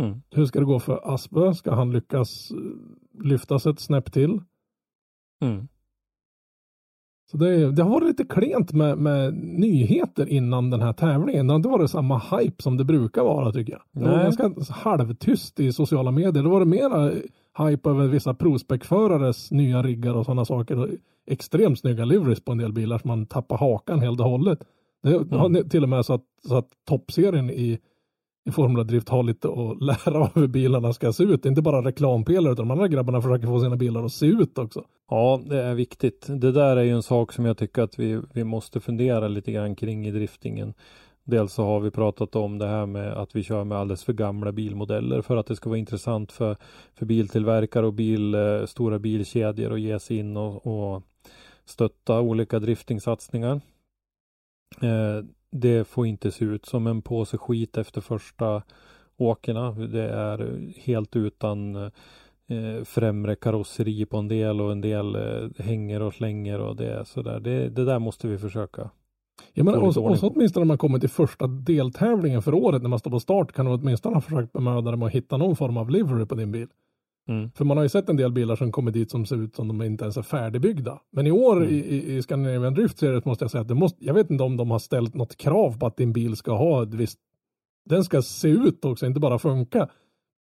mm. 0.00 0.22
Hur 0.30 0.46
ska 0.46 0.58
det 0.58 0.64
gå 0.64 0.80
för 0.80 1.14
Aspe? 1.14 1.54
Ska 1.54 1.74
han 1.74 1.92
lyckas 1.92 2.50
eh, 2.50 2.56
lyftas 3.24 3.66
ett 3.66 3.80
snäpp 3.80 4.12
till? 4.12 4.40
Mm. 5.44 5.68
Så 7.30 7.36
det, 7.36 7.72
det 7.72 7.82
har 7.82 7.90
varit 7.90 8.08
lite 8.08 8.24
klent 8.24 8.72
med, 8.72 8.98
med 8.98 9.34
nyheter 9.34 10.28
innan 10.28 10.70
den 10.70 10.80
här 10.82 10.92
tävlingen. 10.92 11.46
Det 11.46 11.52
har 11.52 11.56
inte 11.56 11.68
varit 11.68 11.90
samma 11.90 12.18
hype 12.18 12.62
som 12.62 12.76
det 12.76 12.84
brukar 12.84 13.22
vara 13.22 13.52
tycker 13.52 13.72
jag. 13.72 13.82
Det 13.92 14.00
var 14.10 14.16
Nej. 14.16 14.24
ganska 14.24 14.72
halvtyst 14.74 15.60
i 15.60 15.72
sociala 15.72 16.10
medier. 16.10 16.42
Det 16.42 16.48
var 16.48 16.64
mera 16.64 17.12
hype 17.58 17.90
över 17.90 18.06
vissa 18.06 18.34
provspäckförares 18.34 19.50
nya 19.50 19.82
riggar 19.82 20.14
och 20.14 20.24
sådana 20.24 20.44
saker. 20.44 20.90
Extremt 21.30 21.78
snygga 21.78 22.04
liveries 22.04 22.40
på 22.40 22.52
en 22.52 22.58
del 22.58 22.72
bilar 22.72 22.98
som 22.98 23.08
man 23.08 23.26
tappar 23.26 23.58
hakan 23.58 24.00
helt 24.00 24.20
och 24.20 24.30
hållet. 24.30 24.58
Det 25.02 25.36
har 25.36 25.68
till 25.68 25.82
och 25.82 25.88
med 25.88 26.04
så 26.04 26.14
att, 26.14 26.24
så 26.48 26.56
att 26.56 26.68
toppserien 26.88 27.50
i, 27.50 27.78
i 28.48 28.50
Formula 28.50 28.84
Drift 28.84 29.08
har 29.08 29.22
lite 29.22 29.48
att 29.48 29.82
lära 30.06 30.18
av 30.20 30.30
hur 30.34 30.46
bilarna 30.46 30.92
ska 30.92 31.12
se 31.12 31.24
ut. 31.24 31.46
Inte 31.46 31.62
bara 31.62 31.82
reklampelare 31.82 32.52
utan 32.52 32.68
de 32.68 32.70
andra 32.70 32.88
grabbarna 32.88 33.22
försöker 33.22 33.46
få 33.46 33.60
sina 33.60 33.76
bilar 33.76 34.04
att 34.04 34.12
se 34.12 34.26
ut 34.26 34.58
också. 34.58 34.84
Ja, 35.10 35.40
det 35.46 35.62
är 35.62 35.74
viktigt. 35.74 36.26
Det 36.28 36.52
där 36.52 36.76
är 36.76 36.82
ju 36.82 36.90
en 36.90 37.02
sak 37.02 37.32
som 37.32 37.44
jag 37.44 37.58
tycker 37.58 37.82
att 37.82 37.98
vi, 37.98 38.20
vi 38.32 38.44
måste 38.44 38.80
fundera 38.80 39.28
lite 39.28 39.52
grann 39.52 39.74
kring 39.74 40.06
i 40.06 40.10
driftingen. 40.10 40.74
Dels 41.24 41.52
så 41.52 41.64
har 41.64 41.80
vi 41.80 41.90
pratat 41.90 42.36
om 42.36 42.58
det 42.58 42.66
här 42.66 42.86
med 42.86 43.12
att 43.12 43.36
vi 43.36 43.42
kör 43.42 43.64
med 43.64 43.78
alldeles 43.78 44.04
för 44.04 44.12
gamla 44.12 44.52
bilmodeller 44.52 45.22
för 45.22 45.36
att 45.36 45.46
det 45.46 45.56
ska 45.56 45.68
vara 45.68 45.78
intressant 45.78 46.32
för, 46.32 46.56
för 46.94 47.06
biltillverkare 47.06 47.86
och 47.86 47.92
bil, 47.92 48.34
eh, 48.34 48.64
stora 48.66 48.98
bilkedjor 48.98 49.72
att 49.72 49.80
ge 49.80 49.98
sig 49.98 50.16
in 50.16 50.36
och, 50.36 50.66
och 50.66 51.02
stötta 51.68 52.20
olika 52.20 52.58
driftingsatsningar. 52.58 53.60
Eh, 54.82 55.24
det 55.50 55.88
får 55.88 56.06
inte 56.06 56.30
se 56.30 56.44
ut 56.44 56.66
som 56.66 56.86
en 56.86 57.02
påse 57.02 57.38
skit 57.38 57.78
efter 57.78 58.00
första 58.00 58.62
åkerna. 59.16 59.70
Det 59.70 60.10
är 60.10 60.72
helt 60.80 61.16
utan 61.16 61.76
eh, 61.76 62.84
främre 62.84 63.36
karosseri 63.36 64.06
på 64.06 64.16
en 64.16 64.28
del 64.28 64.60
och 64.60 64.72
en 64.72 64.80
del 64.80 65.14
eh, 65.14 65.64
hänger 65.64 66.02
och 66.02 66.14
slänger 66.14 66.60
och 66.60 66.76
det 66.76 66.86
är 66.86 67.04
sådär. 67.04 67.40
Det, 67.40 67.68
det 67.68 67.84
där 67.84 67.98
måste 67.98 68.28
vi 68.28 68.38
försöka. 68.38 68.90
Ja, 69.52 69.64
men 69.64 69.74
och, 69.74 69.86
och 69.86 70.18
så 70.18 70.28
åtminstone 70.28 70.64
när 70.64 70.68
man 70.68 70.78
kommer 70.78 70.98
till 70.98 71.08
första 71.08 71.46
deltävlingen 71.46 72.42
för 72.42 72.54
året 72.54 72.82
när 72.82 72.88
man 72.88 72.98
står 72.98 73.10
på 73.10 73.20
start 73.20 73.52
kan 73.52 73.66
du 73.66 73.72
åtminstone 73.72 74.16
ha 74.16 74.20
försökt 74.20 74.52
bemöda 74.52 74.90
dig 74.90 74.98
med 74.98 75.06
att 75.06 75.12
hitta 75.12 75.36
någon 75.36 75.56
form 75.56 75.76
av 75.76 75.90
livery 75.90 76.26
på 76.26 76.34
din 76.34 76.52
bil. 76.52 76.68
Mm. 77.28 77.50
För 77.50 77.64
man 77.64 77.76
har 77.76 77.84
ju 77.84 77.88
sett 77.88 78.08
en 78.08 78.16
del 78.16 78.32
bilar 78.32 78.56
som 78.56 78.72
kommer 78.72 78.90
dit 78.90 79.10
som 79.10 79.26
ser 79.26 79.36
ut 79.36 79.56
som 79.56 79.68
de 79.68 79.82
inte 79.82 80.04
ens 80.04 80.16
är 80.16 80.22
färdigbyggda. 80.22 81.00
Men 81.12 81.26
i 81.26 81.30
år 81.30 81.56
Mm. 81.56 81.68
i, 81.74 82.16
i, 82.16 82.22
Scandinavian 82.22 82.74
Drift 82.74 82.98
Series 82.98 83.24
måste 83.24 83.44
jag 83.44 83.50
säga 83.50 83.62
att 83.62 83.68
det 83.68 83.74
måste, 83.74 84.04
jag 84.04 84.14
vet 84.14 84.30
inte 84.30 84.44
om 84.44 84.56
de 84.56 84.70
har 84.70 84.78
ställt 84.78 85.14
något 85.14 85.36
krav 85.36 85.78
på 85.78 85.86
att 85.86 85.96
din 85.96 86.12
bil 86.12 86.36
ska 86.36 86.52
ha 86.52 86.82
ett 86.82 86.94
visst, 86.94 87.18
den 87.88 88.04
ska 88.04 88.22
se 88.22 88.48
ut 88.48 88.84
också, 88.84 89.06
inte 89.06 89.20
bara 89.20 89.38
funka. 89.38 89.88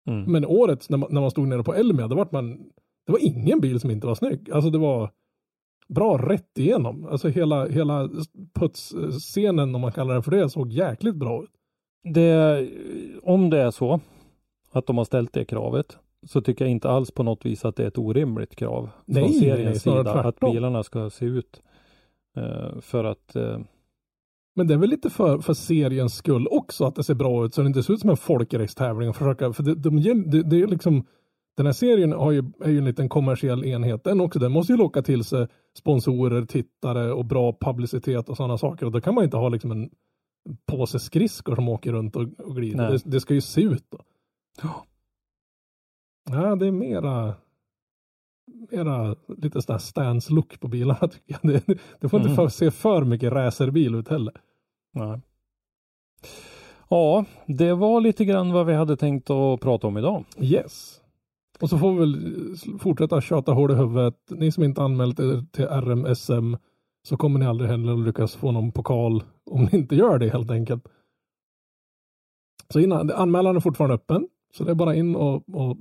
Mm. 0.07 0.31
Men 0.31 0.45
året 0.45 0.89
när 0.89 0.97
man, 0.97 1.09
när 1.11 1.21
man 1.21 1.31
stod 1.31 1.47
nere 1.47 1.63
på 1.63 1.73
Elmia, 1.73 2.07
då 2.07 2.15
var 2.15 2.27
man, 2.31 2.57
det 3.05 3.11
var 3.11 3.25
ingen 3.25 3.59
bil 3.59 3.79
som 3.79 3.91
inte 3.91 4.07
var 4.07 4.15
snygg. 4.15 4.51
Alltså 4.51 4.69
det 4.69 4.77
var 4.77 5.11
bra 5.87 6.17
rätt 6.17 6.57
igenom. 6.57 7.05
Alltså 7.05 7.27
hela, 7.27 7.67
hela 7.67 8.09
putsscenen 8.59 9.75
om 9.75 9.81
man 9.81 9.91
kallar 9.91 10.15
det 10.15 10.21
för 10.21 10.31
det 10.31 10.49
såg 10.49 10.71
jäkligt 10.71 11.15
bra 11.15 11.43
ut. 11.43 11.49
Det, 12.13 12.69
om 13.23 13.49
det 13.49 13.61
är 13.61 13.71
så 13.71 13.99
att 14.71 14.87
de 14.87 14.97
har 14.97 15.05
ställt 15.05 15.33
det 15.33 15.45
kravet 15.45 15.97
så 16.25 16.41
tycker 16.41 16.65
jag 16.65 16.71
inte 16.71 16.89
alls 16.89 17.11
på 17.11 17.23
något 17.23 17.45
vis 17.45 17.65
att 17.65 17.75
det 17.75 17.83
är 17.83 17.87
ett 17.87 17.97
orimligt 17.97 18.55
krav 18.55 18.89
Nej, 19.05 19.23
från 19.23 19.33
seriens 19.33 19.85
nej, 19.85 19.95
sida 19.95 20.13
att 20.13 20.39
bilarna 20.39 20.83
ska 20.83 21.09
se 21.09 21.25
ut. 21.25 21.61
eh, 22.37 22.79
för 22.81 23.03
att 23.03 23.35
eh, 23.35 23.59
Men 24.55 24.67
det 24.67 24.73
är 24.73 24.77
väl 24.77 24.89
lite 24.89 25.09
för, 25.09 25.39
för 25.39 25.53
seriens 25.53 26.15
skull 26.15 26.47
också 26.51 26.85
att 26.85 26.95
det 26.95 27.03
ser 27.03 27.13
bra 27.15 27.45
ut 27.45 27.53
så 27.53 27.61
det 27.61 27.67
inte 27.67 27.83
ser 27.83 27.93
ut 27.93 27.99
som 27.99 28.09
en 28.09 28.17
folkracetävling 28.17 29.09
och 29.09 29.15
försöka, 29.15 29.53
för 29.53 29.63
det, 29.63 29.75
de, 29.75 30.01
det, 30.31 30.43
det 30.43 30.61
är 30.61 30.67
liksom 30.67 31.05
den 31.57 31.65
här 31.65 31.73
serien 31.73 32.11
har 32.11 32.31
ju, 32.31 32.43
är 32.63 32.69
ju 32.69 32.77
en 32.77 32.85
liten 32.85 33.09
kommersiell 33.09 33.65
enhet 33.65 34.03
den 34.03 34.21
också. 34.21 34.39
Den 34.39 34.51
måste 34.51 34.73
ju 34.73 34.77
locka 34.77 35.01
till 35.01 35.23
sig 35.23 35.47
sponsorer, 35.77 36.45
tittare 36.45 37.13
och 37.13 37.25
bra 37.25 37.57
publicitet 37.61 38.29
och 38.29 38.37
sådana 38.37 38.57
saker. 38.57 38.85
Och 38.85 38.91
då 38.91 39.01
kan 39.01 39.15
man 39.15 39.23
inte 39.23 39.37
ha 39.37 39.49
liksom 39.49 39.71
en 39.71 39.89
påse 40.65 40.99
skridskor 40.99 41.55
som 41.55 41.69
åker 41.69 41.91
runt 41.93 42.15
och, 42.15 42.21
och 42.39 42.55
glider. 42.55 42.91
Det, 42.91 43.01
det 43.05 43.19
ska 43.19 43.33
ju 43.33 43.41
se 43.41 43.61
ut 43.61 43.85
då. 43.89 43.97
Ja. 46.31 46.55
Det 46.55 46.67
är 46.67 46.71
mera 46.71 47.33
mera 48.71 49.15
lite 49.37 49.61
sån 49.61 49.73
här 49.73 49.79
stance 49.79 50.33
look 50.33 50.59
på 50.59 50.67
bilarna 50.67 51.07
tycker 51.07 51.39
jag. 51.41 51.53
Det, 51.67 51.77
det 51.99 52.09
får 52.09 52.19
inte 52.19 52.29
Mm. 52.31 52.35
för, 52.35 52.47
se 52.47 52.71
för 52.71 53.03
mycket 53.03 53.33
racerbil 53.33 53.95
ut 53.95 54.07
heller. 54.07 54.33
nej. 54.93 55.21
Ja, 56.89 57.25
det 57.47 57.73
var 57.73 58.01
lite 58.01 58.25
grann 58.25 58.51
vad 58.53 58.65
vi 58.65 58.73
hade 58.73 58.97
tänkt 58.97 59.29
att 59.29 59.61
prata 59.61 59.87
om 59.87 59.97
idag. 59.97 60.23
Yes. 60.39 61.01
Och 61.59 61.69
så 61.69 61.77
får 61.77 61.93
vi 61.93 61.99
väl 61.99 62.15
eh, 62.15 62.77
fortsätta 62.79 63.21
tjata 63.21 63.51
hål 63.51 63.71
i 63.71 63.75
huvudet. 63.75 64.15
Ni 64.29 64.51
som 64.51 64.63
inte 64.63 64.81
anmält 64.81 65.19
er 65.19 65.45
till 65.51 65.65
RMSM 65.65 66.57
så 67.07 67.17
kommer 67.17 67.39
ni 67.39 67.45
aldrig 67.45 67.69
heller 67.69 67.93
att 67.93 67.99
lyckas 67.99 68.35
få 68.35 68.51
någon 68.51 68.71
pokal 68.71 69.23
om 69.45 69.63
ni 69.71 69.77
inte 69.77 69.95
gör 69.95 70.17
det 70.19 70.29
helt 70.29 70.51
enkelt. 70.51 70.87
Så 72.73 72.79
innan, 72.79 73.11
anmälan 73.11 73.55
är 73.55 73.59
fortfarande 73.59 73.95
öppen. 73.95 74.27
Så 74.53 74.63
det 74.63 74.71
är 74.71 74.75
bara 74.75 74.95
in 74.95 75.15
och, 75.15 75.35
och 75.55 75.77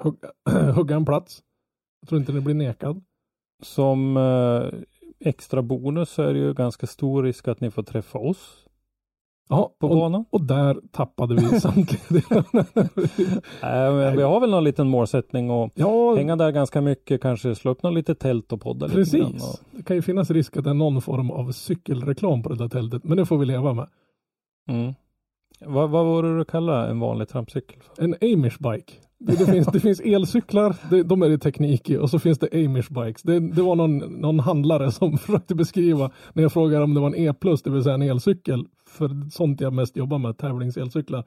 hugga, 0.00 0.28
hugga 0.74 0.96
en 0.96 1.04
plats. 1.04 1.42
Jag 2.00 2.08
tror 2.08 2.20
inte 2.20 2.32
ni 2.32 2.40
blir 2.40 2.54
nekad. 2.54 3.04
Som 3.62 4.16
eh, 4.16 4.80
extra 5.28 5.62
bonus 5.62 6.10
så 6.10 6.22
är 6.22 6.34
det 6.34 6.40
ju 6.40 6.54
ganska 6.54 6.86
stor 6.86 7.22
risk 7.22 7.48
att 7.48 7.60
ni 7.60 7.70
får 7.70 7.82
träffa 7.82 8.18
oss 8.18 8.60
Ja, 9.48 9.74
på 9.80 9.86
och, 9.88 9.96
banan. 9.96 10.24
och 10.30 10.40
där 10.42 10.80
tappade 10.92 11.34
vi 11.34 11.60
samtidigt. 11.60 12.30
Äh, 13.62 13.94
men 13.94 14.16
vi 14.16 14.22
har 14.22 14.40
väl 14.40 14.50
någon 14.50 14.64
liten 14.64 14.88
målsättning 14.88 15.50
och 15.50 15.72
ja, 15.74 16.14
hänga 16.14 16.36
där 16.36 16.50
ganska 16.50 16.80
mycket, 16.80 17.20
kanske 17.22 17.54
slå 17.54 17.70
upp 17.70 17.82
något 17.82 17.94
litet 17.94 18.18
tält 18.18 18.52
och 18.52 18.60
podda 18.60 18.86
lite 18.86 19.18
grann. 19.18 19.32
precis. 19.32 19.54
Och, 19.54 19.60
Det 19.76 19.82
kan 19.82 19.96
ju 19.96 20.02
finnas 20.02 20.30
risk 20.30 20.56
att 20.56 20.64
det 20.64 20.70
är 20.70 20.74
någon 20.74 21.02
form 21.02 21.30
av 21.30 21.52
cykelreklam 21.52 22.42
på 22.42 22.48
det 22.48 22.56
där 22.56 22.68
tältet, 22.68 23.04
men 23.04 23.16
det 23.16 23.26
får 23.26 23.38
vi 23.38 23.46
leva 23.46 23.72
med. 23.74 23.88
mm. 24.68 24.94
vad, 25.60 25.90
vad 25.90 26.06
var 26.06 26.22
det 26.22 26.38
du 26.38 26.44
kallade 26.44 26.88
en 26.90 27.00
vanlig 27.00 27.28
trampcykel? 27.28 27.78
En 27.98 28.14
Amish 28.14 28.58
bike. 28.58 28.92
Det, 29.26 29.38
det, 29.38 29.46
finns, 29.46 29.66
det 29.66 29.80
finns 29.80 30.00
elcyklar, 30.00 30.76
det, 30.90 31.02
de 31.02 31.22
är 31.22 31.28
det 31.28 31.38
teknik 31.38 31.90
i 31.90 31.96
och 31.96 32.10
så 32.10 32.18
finns 32.18 32.38
det 32.38 32.48
Amish 32.52 32.90
bikes. 32.90 33.22
Det, 33.22 33.40
det 33.40 33.62
var 33.62 33.74
någon, 33.74 33.98
någon 33.98 34.40
handlare 34.40 34.92
som 34.92 35.18
försökte 35.18 35.54
beskriva 35.54 36.10
när 36.32 36.42
jag 36.42 36.52
frågade 36.52 36.84
om 36.84 36.94
det 36.94 37.00
var 37.00 37.06
en 37.06 37.14
E+, 37.14 37.32
det 37.64 37.70
vill 37.70 37.82
säga 37.82 37.94
en 37.94 38.02
elcykel, 38.02 38.64
för 38.88 39.30
sånt 39.30 39.60
jag 39.60 39.72
mest 39.72 39.96
jobbar 39.96 40.18
med, 40.18 40.38
tävlingselcyklar. 40.38 41.24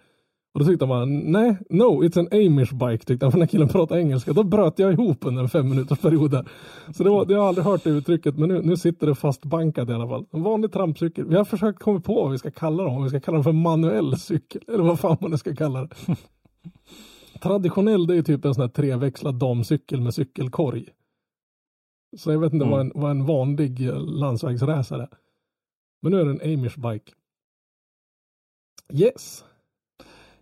Och 0.54 0.60
då 0.60 0.66
tyckte 0.66 0.86
man, 0.86 1.20
nej, 1.20 1.58
no, 1.70 2.04
it's 2.04 2.20
an 2.20 2.28
Amish 2.32 2.74
bike, 2.74 3.06
tyckte 3.06 3.26
han, 3.26 3.32
för 3.32 3.40
när 3.40 3.46
killen 3.46 3.68
pratade 3.68 4.02
engelska. 4.02 4.34
Då 4.34 4.44
bröt 4.44 4.80
jag 4.80 4.94
ihop 4.94 5.26
under 5.26 5.42
en 5.42 5.50
fem 5.50 5.70
minuters 5.70 6.00
period 6.00 6.32
där. 6.32 6.46
Så 6.94 7.04
det, 7.04 7.10
var, 7.10 7.26
jag 7.30 7.40
har 7.40 7.48
aldrig 7.48 7.66
hört 7.66 7.84
det 7.84 7.90
uttrycket, 7.90 8.38
men 8.38 8.50
nu, 8.50 8.62
nu 8.62 8.78
sitter 8.78 9.08
det 9.08 9.16
fastbankat 9.16 9.90
i 9.90 9.94
alla 9.94 10.08
fall. 10.08 10.26
En 10.32 10.44
vanlig 10.44 10.72
trampcykel. 10.72 11.26
Vi 11.26 11.36
har 11.36 11.46
försökt 11.46 11.80
komma 11.80 12.00
på 12.00 12.14
vad 12.14 12.32
vi 12.32 12.38
ska 12.38 12.52
kalla 12.52 12.84
dem, 12.84 12.96
om 12.96 13.04
vi 13.04 13.10
ska 13.10 13.20
kalla 13.20 13.36
dem 13.36 13.44
för 13.44 13.52
manuell 13.52 14.18
cykel, 14.18 14.62
eller 14.68 14.84
vad 14.84 15.00
fan 15.00 15.18
man 15.22 15.32
nu 15.32 15.38
ska 15.38 15.56
kalla 15.56 15.82
det. 15.82 15.96
Traditionell 17.38 18.08
det 18.08 18.16
är 18.18 18.22
typ 18.22 18.46
en 18.46 18.54
sån 18.54 18.62
här 18.62 18.70
treväxlad 18.70 19.36
damcykel 19.36 20.02
med 20.02 20.14
cykelkorg. 20.14 20.86
Så 22.18 22.32
jag 22.32 22.40
vet 22.40 22.54
inte 22.54 22.66
Mm. 22.66 22.72
vad, 22.72 22.82
en, 22.82 22.92
vad 22.96 23.12
en 23.12 23.26
vanlig 23.26 23.88
eh, 23.88 24.00
landsvägsracer 24.00 25.00
är. 25.00 25.10
Men 26.02 26.12
nu 26.12 26.20
är 26.22 26.26
det 26.26 26.32
en 26.32 26.54
Amish 26.54 26.78
bike. 26.78 27.12
Yes, 28.94 29.46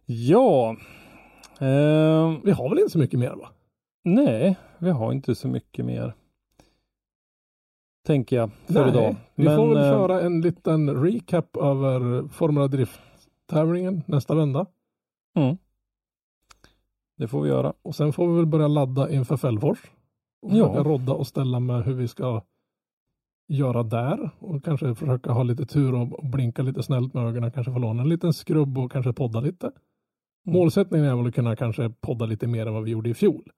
Ja, 0.05 0.77
ehm, 1.59 2.41
vi 2.43 2.51
har 2.51 2.69
väl 2.69 2.79
inte 2.79 2.91
så 2.91 2.97
mycket 2.99 3.19
mer 3.19 3.31
va? 3.35 3.49
nej, 4.03 4.55
vi 4.77 4.89
har 4.89 5.11
inte 5.11 5.35
så 5.35 5.47
mycket 5.47 5.85
mer. 5.85 6.13
Tänker 8.05 8.35
jag 8.35 8.51
för 8.67 8.73
Nej, 8.73 8.89
idag. 8.89 9.15
Vi 9.35 9.45
får 9.45 9.67
väl 9.67 9.77
eh, 9.77 9.91
köra 9.91 10.21
en 10.21 10.41
liten 10.41 11.03
recap 11.03 11.57
över 11.57 12.27
Formula 12.27 12.67
Drift-tävlingen 12.67 14.03
nästa 14.07 14.35
vända. 14.35 14.65
Mm. 15.35 15.57
Det 17.18 17.28
får 17.28 17.41
vi 17.41 17.49
göra. 17.49 17.74
Och 17.82 17.95
sen 17.95 18.13
får 18.13 18.28
vi 18.28 18.36
väl 18.36 18.45
börja 18.45 18.68
ladda 18.68 19.09
inför 19.09 19.38
Fällfors. 19.38 19.80
Och 20.41 20.51
Ja. 20.57 20.68
försöka 20.68 20.89
rodda 20.89 21.13
och 21.13 21.28
ställa 21.28 21.59
med 21.59 21.84
hur 21.86 21.93
vi 21.93 22.07
ska 22.07 22.41
göra 23.47 23.84
där. 23.84 24.30
Och 24.39 24.63
kanske 24.63 24.95
försöka 24.95 25.32
ha 25.32 25.43
lite 25.43 25.66
tur 25.66 25.93
och 25.95 26.26
blinka 26.26 26.61
lite 26.61 26.84
snällt 26.84 27.13
med 27.13 27.24
ögonen. 27.28 27.51
Kanske 27.51 27.74
få 27.74 27.80
låna 27.80 28.01
en 28.01 28.09
liten 28.09 28.34
skrubb 28.34 28.78
och 28.78 28.91
kanske 28.91 29.13
podda 29.13 29.39
lite. 29.39 29.66
Mm. 29.68 30.59
Målsättningen 30.59 31.05
är 31.07 31.16
väl 31.16 31.28
att 31.28 31.36
kunna 31.36 31.55
kanske 31.55 31.89
podda 31.89 32.26
lite 32.26 32.47
mer 32.47 32.66
än 32.66 32.74
vad 32.74 32.84
vi 32.84 32.91
gjorde 32.91 33.09
i 33.09 33.13
fjol. 33.13 33.51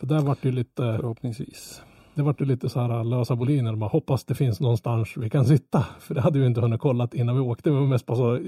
För 0.00 0.06
där 0.06 0.20
vart 0.20 0.42
det 0.42 0.48
ju 0.48 0.54
lite, 0.54 0.82
Förhoppningsvis. 1.00 1.82
det 2.14 2.22
vart 2.22 2.40
ju 2.40 2.44
lite 2.44 2.68
så 2.68 2.80
här 2.80 3.04
lösa 3.04 3.36
boliner. 3.36 3.74
Man 3.76 3.88
hoppas 3.88 4.24
det 4.24 4.34
finns 4.34 4.60
någonstans 4.60 5.16
vi 5.16 5.30
kan 5.30 5.44
sitta. 5.44 5.80
För 5.98 6.14
det 6.14 6.20
hade 6.20 6.38
vi 6.38 6.46
inte 6.46 6.60
hunnit 6.60 6.80
kolla 6.80 7.08
innan 7.12 7.34
vi 7.34 7.40
åkte. 7.40 7.70
Vi 7.70 7.76
var 7.76 7.86
mest 7.86 8.06
bara 8.06 8.16
så 8.16 8.40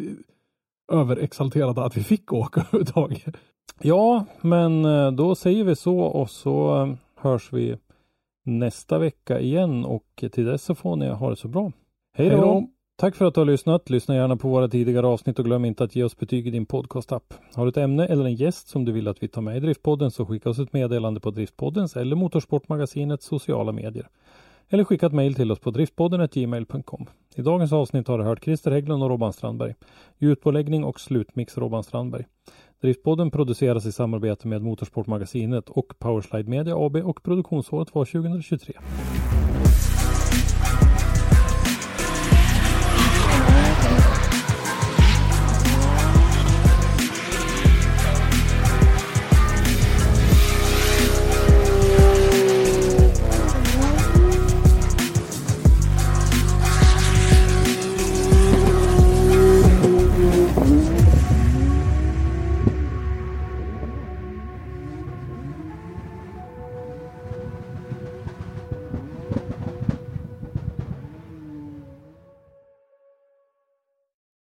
överexalterade 0.92 1.84
att 1.84 1.96
vi 1.96 2.02
fick 2.02 2.32
åka 2.32 2.60
överhuvudtaget. 2.72 3.36
Ja, 3.80 4.24
men 4.40 4.84
eh, 4.84 5.10
då 5.10 5.34
säger 5.34 5.64
vi 5.64 5.76
så 5.76 5.98
och 5.98 6.30
så 6.30 6.82
eh, 6.82 6.94
hörs 7.16 7.52
vi 7.52 7.76
nästa 8.44 8.98
vecka 8.98 9.40
igen 9.40 9.84
och 9.84 10.24
till 10.32 10.44
dess 10.44 10.62
så 10.62 10.74
får 10.74 10.96
ni 10.96 11.08
ha 11.08 11.30
det 11.30 11.36
så 11.36 11.48
bra. 11.48 11.72
Hej 12.16 12.28
Hej 12.28 12.36
då! 12.36 12.42
då. 12.42 12.68
Tack 12.98 13.16
för 13.16 13.24
att 13.24 13.34
du 13.34 13.40
har 13.40 13.46
lyssnat. 13.46 13.90
Lyssna 13.90 14.14
gärna 14.14 14.36
på 14.36 14.48
våra 14.48 14.68
tidigare 14.68 15.06
avsnitt 15.06 15.38
och 15.38 15.44
glöm 15.44 15.64
inte 15.64 15.84
att 15.84 15.96
ge 15.96 16.02
oss 16.02 16.16
betyg 16.16 16.46
i 16.46 16.50
din 16.50 16.66
podcastapp. 16.66 17.34
Har 17.54 17.64
du 17.64 17.68
ett 17.68 17.76
ämne 17.76 18.06
eller 18.06 18.24
en 18.24 18.34
gäst 18.34 18.68
som 18.68 18.84
du 18.84 18.92
vill 18.92 19.08
att 19.08 19.22
vi 19.22 19.28
tar 19.28 19.42
med 19.42 19.56
i 19.56 19.60
Driftpodden 19.60 20.10
så 20.10 20.26
skicka 20.26 20.50
oss 20.50 20.58
ett 20.58 20.72
meddelande 20.72 21.20
på 21.20 21.30
Driftpoddens 21.30 21.96
eller 21.96 22.16
Motorsportmagasinets 22.16 23.26
sociala 23.26 23.72
medier. 23.72 24.08
Eller 24.68 24.84
skicka 24.84 25.06
ett 25.06 25.12
mejl 25.12 25.34
till 25.34 25.52
oss 25.52 25.58
på 25.58 25.70
driftpodden.gmail.com. 25.70 27.06
I 27.34 27.42
dagens 27.42 27.72
avsnitt 27.72 28.08
har 28.08 28.18
du 28.18 28.24
hört 28.24 28.44
Christer 28.44 28.70
Hägglund 28.70 29.02
och 29.02 29.10
Robban 29.10 29.32
Strandberg. 29.32 29.74
Ljudpåläggning 30.18 30.84
och 30.84 31.00
slutmix 31.00 31.58
Robban 31.58 31.82
Strandberg. 31.84 32.24
Driftpodden 32.86 33.30
produceras 33.30 33.86
i 33.86 33.92
samarbete 33.92 34.48
med 34.48 34.62
Motorsportmagasinet 34.62 35.68
och 35.68 35.98
Powerslide 35.98 36.50
Media 36.50 36.74
AB 36.76 36.96
och 36.96 37.22
produktionsåret 37.22 37.94
var 37.94 38.04
2023. 38.04 38.74